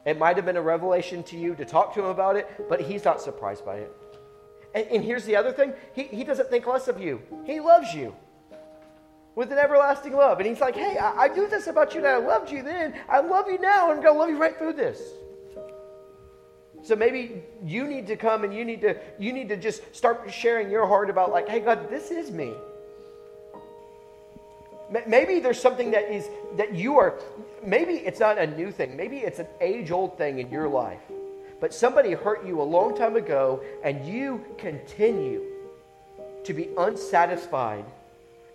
It 0.08 0.18
might 0.18 0.38
have 0.38 0.46
been 0.46 0.56
a 0.56 0.62
revelation 0.62 1.22
to 1.24 1.38
you 1.38 1.54
to 1.56 1.66
talk 1.66 1.94
to 1.96 2.00
him 2.00 2.06
about 2.06 2.38
it, 2.38 2.70
but 2.70 2.80
he's 2.80 3.04
not 3.04 3.20
surprised 3.20 3.66
by 3.66 3.76
it. 3.76 3.92
And, 4.74 4.88
and 4.88 5.04
here's 5.04 5.26
the 5.26 5.36
other 5.36 5.52
thing 5.52 5.74
he, 5.94 6.04
he 6.04 6.24
doesn't 6.24 6.50
think 6.50 6.66
less 6.66 6.88
of 6.88 7.02
you, 7.02 7.22
He 7.46 7.60
loves 7.60 7.94
you 7.94 8.16
with 9.36 9.52
an 9.52 9.58
everlasting 9.58 10.14
love. 10.14 10.40
And 10.40 10.48
He's 10.48 10.62
like, 10.62 10.76
hey, 10.76 10.98
I, 10.98 11.24
I 11.24 11.28
do 11.28 11.50
this 11.50 11.68
about 11.68 11.94
you 11.94 12.00
that 12.02 12.14
I 12.14 12.18
loved 12.20 12.50
you 12.50 12.64
then. 12.64 12.94
I 13.10 13.20
love 13.20 13.52
you 13.52 13.60
now, 13.60 13.92
and 13.92 13.98
I'm 13.98 14.04
going 14.04 14.16
to 14.16 14.20
love 14.20 14.30
you 14.30 14.38
right 14.38 14.58
through 14.58 14.74
this. 14.74 15.02
So 16.84 16.96
maybe 16.96 17.44
you 17.66 17.86
need 17.86 18.08
to 18.08 18.16
come 18.16 18.46
and 18.46 18.54
you 18.54 18.64
need 18.64 18.80
to 18.82 18.96
you 19.20 19.34
need 19.34 19.50
to 19.50 19.58
just 19.58 19.94
start 19.94 20.32
sharing 20.32 20.72
your 20.72 20.88
heart 20.88 21.10
about 21.10 21.32
like, 21.32 21.50
hey 21.50 21.60
God, 21.60 21.90
this 21.90 22.12
is 22.12 22.32
me. 22.32 22.54
Maybe 25.06 25.40
there's 25.40 25.62
something 25.62 25.92
that 25.92 26.10
is 26.10 26.30
that 26.56 26.74
you 26.74 26.98
are 26.98 27.20
maybe 27.64 27.94
it's 27.94 28.20
not 28.20 28.38
a 28.38 28.48
new 28.48 28.72
thing. 28.72 28.96
Maybe 28.96 29.18
it's 29.18 29.40
an 29.40 29.48
age-old 29.60 30.18
thing 30.18 30.40
in 30.40 30.50
your 30.50 30.68
life. 30.70 31.02
But 31.60 31.74
somebody 31.74 32.14
hurt 32.14 32.46
you 32.46 32.62
a 32.62 32.64
long 32.64 32.96
time 32.96 33.16
ago 33.16 33.62
and 33.84 34.06
you 34.06 34.46
continue 34.58 35.44
to 36.44 36.54
be 36.54 36.70
unsatisfied 36.78 37.84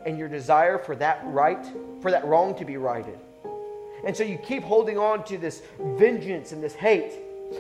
in 0.07 0.17
your 0.17 0.29
desire 0.29 0.79
for 0.79 0.97
that 0.97 1.21
right, 1.27 1.65
for 2.01 2.11
that 2.11 2.25
wrong 2.25 2.55
to 2.57 2.65
be 2.65 2.77
righted. 2.77 3.19
And 4.07 4.17
so 4.17 4.25
you 4.25 4.39
keep 4.39 4.63
holding 4.63 4.99
on 4.99 5.25
to 5.25 5.39
this 5.39 5.63
vengeance 5.79 6.53
and 6.53 6.63
this 6.63 6.75
hate. 6.75 7.13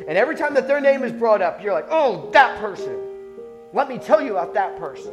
And 0.08 0.16
every 0.16 0.36
time 0.36 0.54
that 0.54 0.66
their 0.66 0.80
name 0.80 1.04
is 1.04 1.12
brought 1.12 1.42
up, 1.42 1.62
you're 1.62 1.74
like, 1.74 1.86
oh, 1.90 2.30
that 2.32 2.58
person. 2.58 2.98
Let 3.72 3.88
me 3.88 3.98
tell 3.98 4.22
you 4.22 4.32
about 4.32 4.54
that 4.54 4.78
person. 4.78 5.12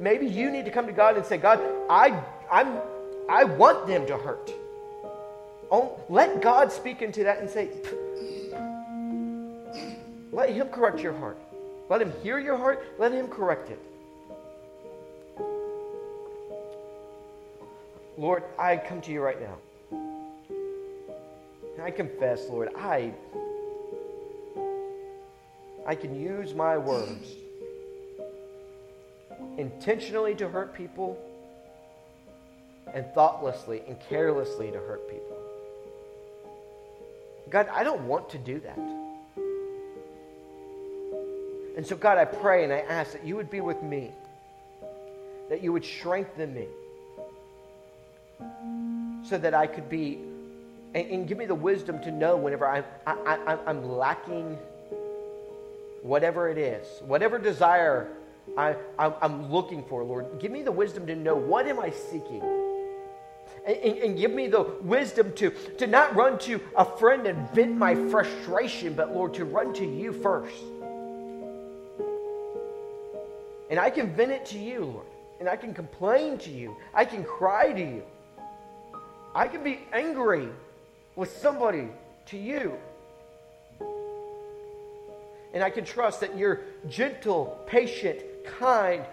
Maybe 0.00 0.26
you 0.26 0.50
need 0.50 0.64
to 0.64 0.70
come 0.70 0.86
to 0.86 0.92
God 0.92 1.16
and 1.16 1.24
say, 1.26 1.38
God, 1.38 1.60
I, 1.90 2.22
I'm, 2.50 2.78
I 3.28 3.44
want 3.44 3.86
them 3.86 4.06
to 4.06 4.16
hurt. 4.16 4.52
Oh, 5.70 6.00
let 6.08 6.40
God 6.40 6.72
speak 6.72 7.02
into 7.02 7.24
that 7.24 7.40
and 7.40 7.50
say, 7.50 7.68
let 10.32 10.50
Him 10.50 10.68
correct 10.68 11.00
your 11.00 11.14
heart. 11.14 11.38
Let 11.88 12.00
Him 12.00 12.12
hear 12.22 12.38
your 12.38 12.56
heart. 12.56 12.84
Let 12.98 13.12
Him 13.12 13.28
correct 13.28 13.70
it. 13.70 13.80
Lord, 18.16 18.44
I 18.58 18.76
come 18.76 19.00
to 19.02 19.12
you 19.12 19.20
right 19.20 19.40
now. 19.40 19.56
And 19.90 21.82
I 21.82 21.90
confess, 21.90 22.48
Lord, 22.48 22.70
I 22.76 23.12
I 25.86 25.94
can 25.94 26.20
use 26.20 26.52
my 26.52 26.76
words 26.76 27.36
intentionally 29.58 30.34
to 30.36 30.48
hurt 30.48 30.72
people 30.74 31.18
and 32.94 33.04
thoughtlessly 33.12 33.82
and 33.86 33.98
carelessly 34.08 34.70
to 34.70 34.78
hurt 34.78 35.10
people. 35.10 35.36
God, 37.50 37.68
I 37.72 37.82
don't 37.82 38.06
want 38.06 38.30
to 38.30 38.38
do 38.38 38.60
that. 38.60 38.78
And 41.76 41.86
so, 41.86 41.96
God, 41.96 42.18
I 42.18 42.24
pray 42.24 42.64
and 42.64 42.72
I 42.72 42.78
ask 42.78 43.12
that 43.12 43.24
you 43.24 43.36
would 43.36 43.50
be 43.50 43.60
with 43.60 43.82
me, 43.82 44.12
that 45.48 45.62
you 45.62 45.72
would 45.72 45.84
strengthen 45.84 46.54
me, 46.54 46.66
so 49.24 49.38
that 49.38 49.54
I 49.54 49.66
could 49.66 49.88
be, 49.88 50.18
and, 50.94 51.10
and 51.10 51.28
give 51.28 51.38
me 51.38 51.46
the 51.46 51.54
wisdom 51.54 52.00
to 52.02 52.10
know 52.10 52.36
whenever 52.36 52.66
I'm, 52.66 52.84
I, 53.06 53.38
I, 53.46 53.58
I'm 53.66 53.88
lacking 53.88 54.58
whatever 56.02 56.48
it 56.48 56.58
is, 56.58 56.86
whatever 57.02 57.38
desire 57.38 58.08
I, 58.56 58.76
I'm, 58.98 59.14
I'm 59.20 59.52
looking 59.52 59.84
for, 59.84 60.02
Lord, 60.04 60.38
give 60.40 60.50
me 60.50 60.62
the 60.62 60.72
wisdom 60.72 61.06
to 61.06 61.16
know 61.16 61.36
what 61.36 61.66
am 61.66 61.78
I 61.78 61.90
seeking 61.90 62.42
and, 63.68 63.98
and, 63.98 64.16
give 64.16 64.30
me 64.30 64.46
the 64.46 64.62
wisdom 64.82 65.32
to, 65.34 65.50
to 65.50 65.86
not 65.86 66.14
run 66.16 66.38
to 66.40 66.60
a 66.74 66.84
friend 66.84 67.26
and 67.26 67.50
vent 67.50 67.76
my 67.76 67.94
frustration, 68.10 68.94
but 68.94 69.14
Lord, 69.14 69.34
to 69.34 69.44
run 69.44 69.74
to 69.74 69.84
you 69.84 70.12
first. 70.12 70.62
And 73.70 73.78
I 73.78 73.90
can 73.90 74.14
vent 74.14 74.32
it 74.32 74.46
to 74.46 74.58
you, 74.58 74.84
Lord. 74.84 75.06
And 75.38 75.48
I 75.48 75.56
can 75.56 75.74
complain 75.74 76.38
to 76.38 76.50
you. 76.50 76.76
I 76.94 77.04
can 77.04 77.22
cry 77.24 77.72
to 77.72 77.80
you. 77.80 78.02
I 79.34 79.46
can 79.46 79.62
be 79.62 79.80
angry 79.92 80.48
with 81.14 81.36
somebody 81.36 81.88
to 82.26 82.38
you. 82.38 82.78
And 85.52 85.62
I 85.62 85.68
can 85.68 85.84
trust 85.84 86.20
that 86.20 86.38
you're 86.38 86.62
gentle, 86.88 87.58
patient, 87.66 88.22
kind, 88.58 89.04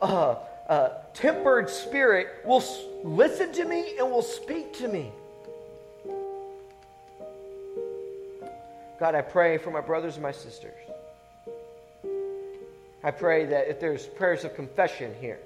uh, 0.00 0.36
uh, 0.68 0.90
tempered 1.14 1.68
spirit 1.68 2.28
will 2.44 2.62
listen 3.04 3.52
to 3.52 3.64
me 3.64 3.96
and 3.98 4.10
will 4.10 4.22
speak 4.22 4.72
to 4.74 4.88
me. 4.88 5.12
God, 8.98 9.14
I 9.14 9.22
pray 9.22 9.56
for 9.56 9.70
my 9.70 9.80
brothers 9.80 10.14
and 10.14 10.22
my 10.22 10.32
sisters. 10.32 10.76
I 13.02 13.10
pray 13.10 13.46
that 13.46 13.68
if 13.68 13.80
there's 13.80 14.06
prayers 14.06 14.44
of 14.44 14.54
confession 14.54 15.14
here, 15.20 15.40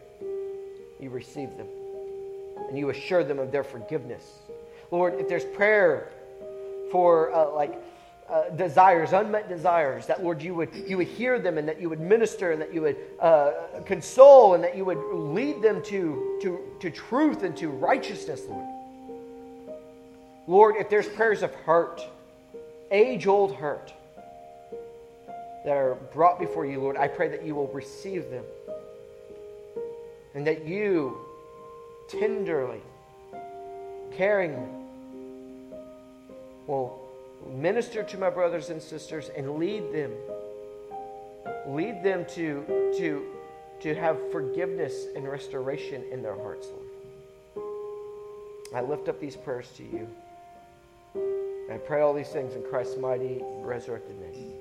you 1.01 1.09
receive 1.11 1.57
them 1.57 1.69
and 2.69 2.77
you 2.77 2.91
assure 2.91 3.23
them 3.23 3.39
of 3.39 3.53
their 3.53 3.63
forgiveness. 3.63 4.25
Lord, 4.91 5.15
if 5.21 5.29
there's 5.29 5.45
prayer 5.45 6.11
for 6.91 7.33
uh, 7.33 7.51
like 7.51 7.81
uh, 8.29 8.49
desires, 8.51 9.13
unmet 9.13 9.49
desires, 9.49 10.07
that 10.07 10.23
Lord, 10.23 10.43
you 10.43 10.55
would 10.55 10.75
you 10.75 10.97
would 10.97 11.07
hear 11.07 11.39
them 11.39 11.59
and 11.59 11.69
that 11.69 11.81
you 11.81 11.89
would 11.89 12.01
minister 12.01 12.53
and 12.53 12.61
that 12.61 12.73
you 12.73 12.81
would 12.81 12.97
uh, 13.21 13.53
console 13.85 14.55
and 14.55 14.65
that 14.65 14.77
you 14.77 14.85
would 14.85 14.99
lead 15.13 15.61
them 15.61 15.83
to, 15.83 16.39
to, 16.43 16.59
to 16.81 16.91
truth 16.91 17.43
and 17.43 17.57
to 17.59 17.69
righteousness, 17.69 18.43
Lord. 18.49 18.67
Lord, 20.47 20.77
if 20.77 20.89
there's 20.89 21.09
prayers 21.09 21.43
of 21.43 21.55
hurt, 21.55 22.03
age 22.91 23.27
old 23.27 23.55
hurt, 23.55 23.93
that 25.65 25.77
are 25.77 25.95
brought 26.13 26.39
before 26.39 26.67
you, 26.67 26.81
Lord, 26.81 26.97
I 26.97 27.09
pray 27.09 27.29
that 27.29 27.45
you 27.45 27.55
will 27.55 27.69
receive 27.69 28.31
them 28.31 28.45
and 30.35 30.47
that 30.47 30.67
you 30.67 31.19
tenderly, 32.09 32.83
caringly 34.13 34.69
will 36.67 37.04
minister 37.47 38.03
to 38.03 38.19
my 38.19 38.31
brothers 38.31 38.71
and 38.71 38.81
sisters 38.81 39.31
and 39.37 39.57
lead 39.57 39.93
them. 39.93 40.13
Lead 41.67 42.03
them 42.03 42.25
to, 42.27 42.65
to, 42.99 43.27
to 43.81 43.95
have 43.95 44.19
forgiveness 44.31 45.07
and 45.17 45.29
restoration 45.29 46.05
in 46.11 46.23
their 46.23 46.37
hearts, 46.37 46.69
Lord. 46.69 46.85
I 48.75 48.81
lift 48.81 49.09
up 49.09 49.21
these 49.21 49.37
prayers 49.37 49.69
to 49.77 49.85
you. 49.85 50.09
I 51.73 51.79
pray 51.79 52.03
all 52.03 52.13
these 52.13 52.29
things 52.29 52.55
in 52.55 52.63
Christ's 52.63 52.99
mighty 52.99 53.41
resurrected 53.61 54.19
name. 54.21 54.53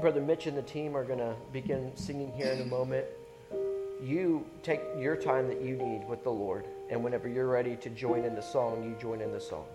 Brother 0.00 0.20
Mitch 0.20 0.46
and 0.46 0.56
the 0.56 0.62
team 0.62 0.96
are 0.96 1.04
going 1.04 1.18
to 1.18 1.34
begin 1.52 1.90
singing 1.96 2.32
here 2.32 2.52
in 2.52 2.60
a 2.60 2.64
moment. 2.64 3.04
You 4.02 4.46
take 4.62 4.80
your 4.98 5.16
time 5.16 5.48
that 5.48 5.60
you 5.60 5.76
need 5.76 6.08
with 6.08 6.22
the 6.22 6.30
Lord, 6.30 6.66
and 6.88 7.02
whenever 7.02 7.28
you're 7.28 7.48
ready 7.48 7.76
to 7.76 7.90
join 7.90 8.24
in 8.24 8.34
the 8.34 8.42
song, 8.42 8.84
you 8.84 8.96
join 9.00 9.20
in 9.20 9.32
the 9.32 9.40
song. 9.40 9.66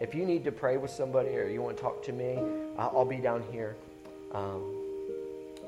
If 0.00 0.14
you 0.14 0.24
need 0.24 0.44
to 0.44 0.52
pray 0.52 0.78
with 0.78 0.90
somebody 0.90 1.36
or 1.36 1.46
you 1.46 1.60
want 1.60 1.76
to 1.76 1.82
talk 1.82 2.02
to 2.04 2.12
me, 2.12 2.38
I'll 2.78 3.04
be 3.04 3.18
down 3.18 3.44
here. 3.52 3.76
Um, 4.32 4.74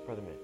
Brother 0.07 0.22
Mitch. 0.22 0.41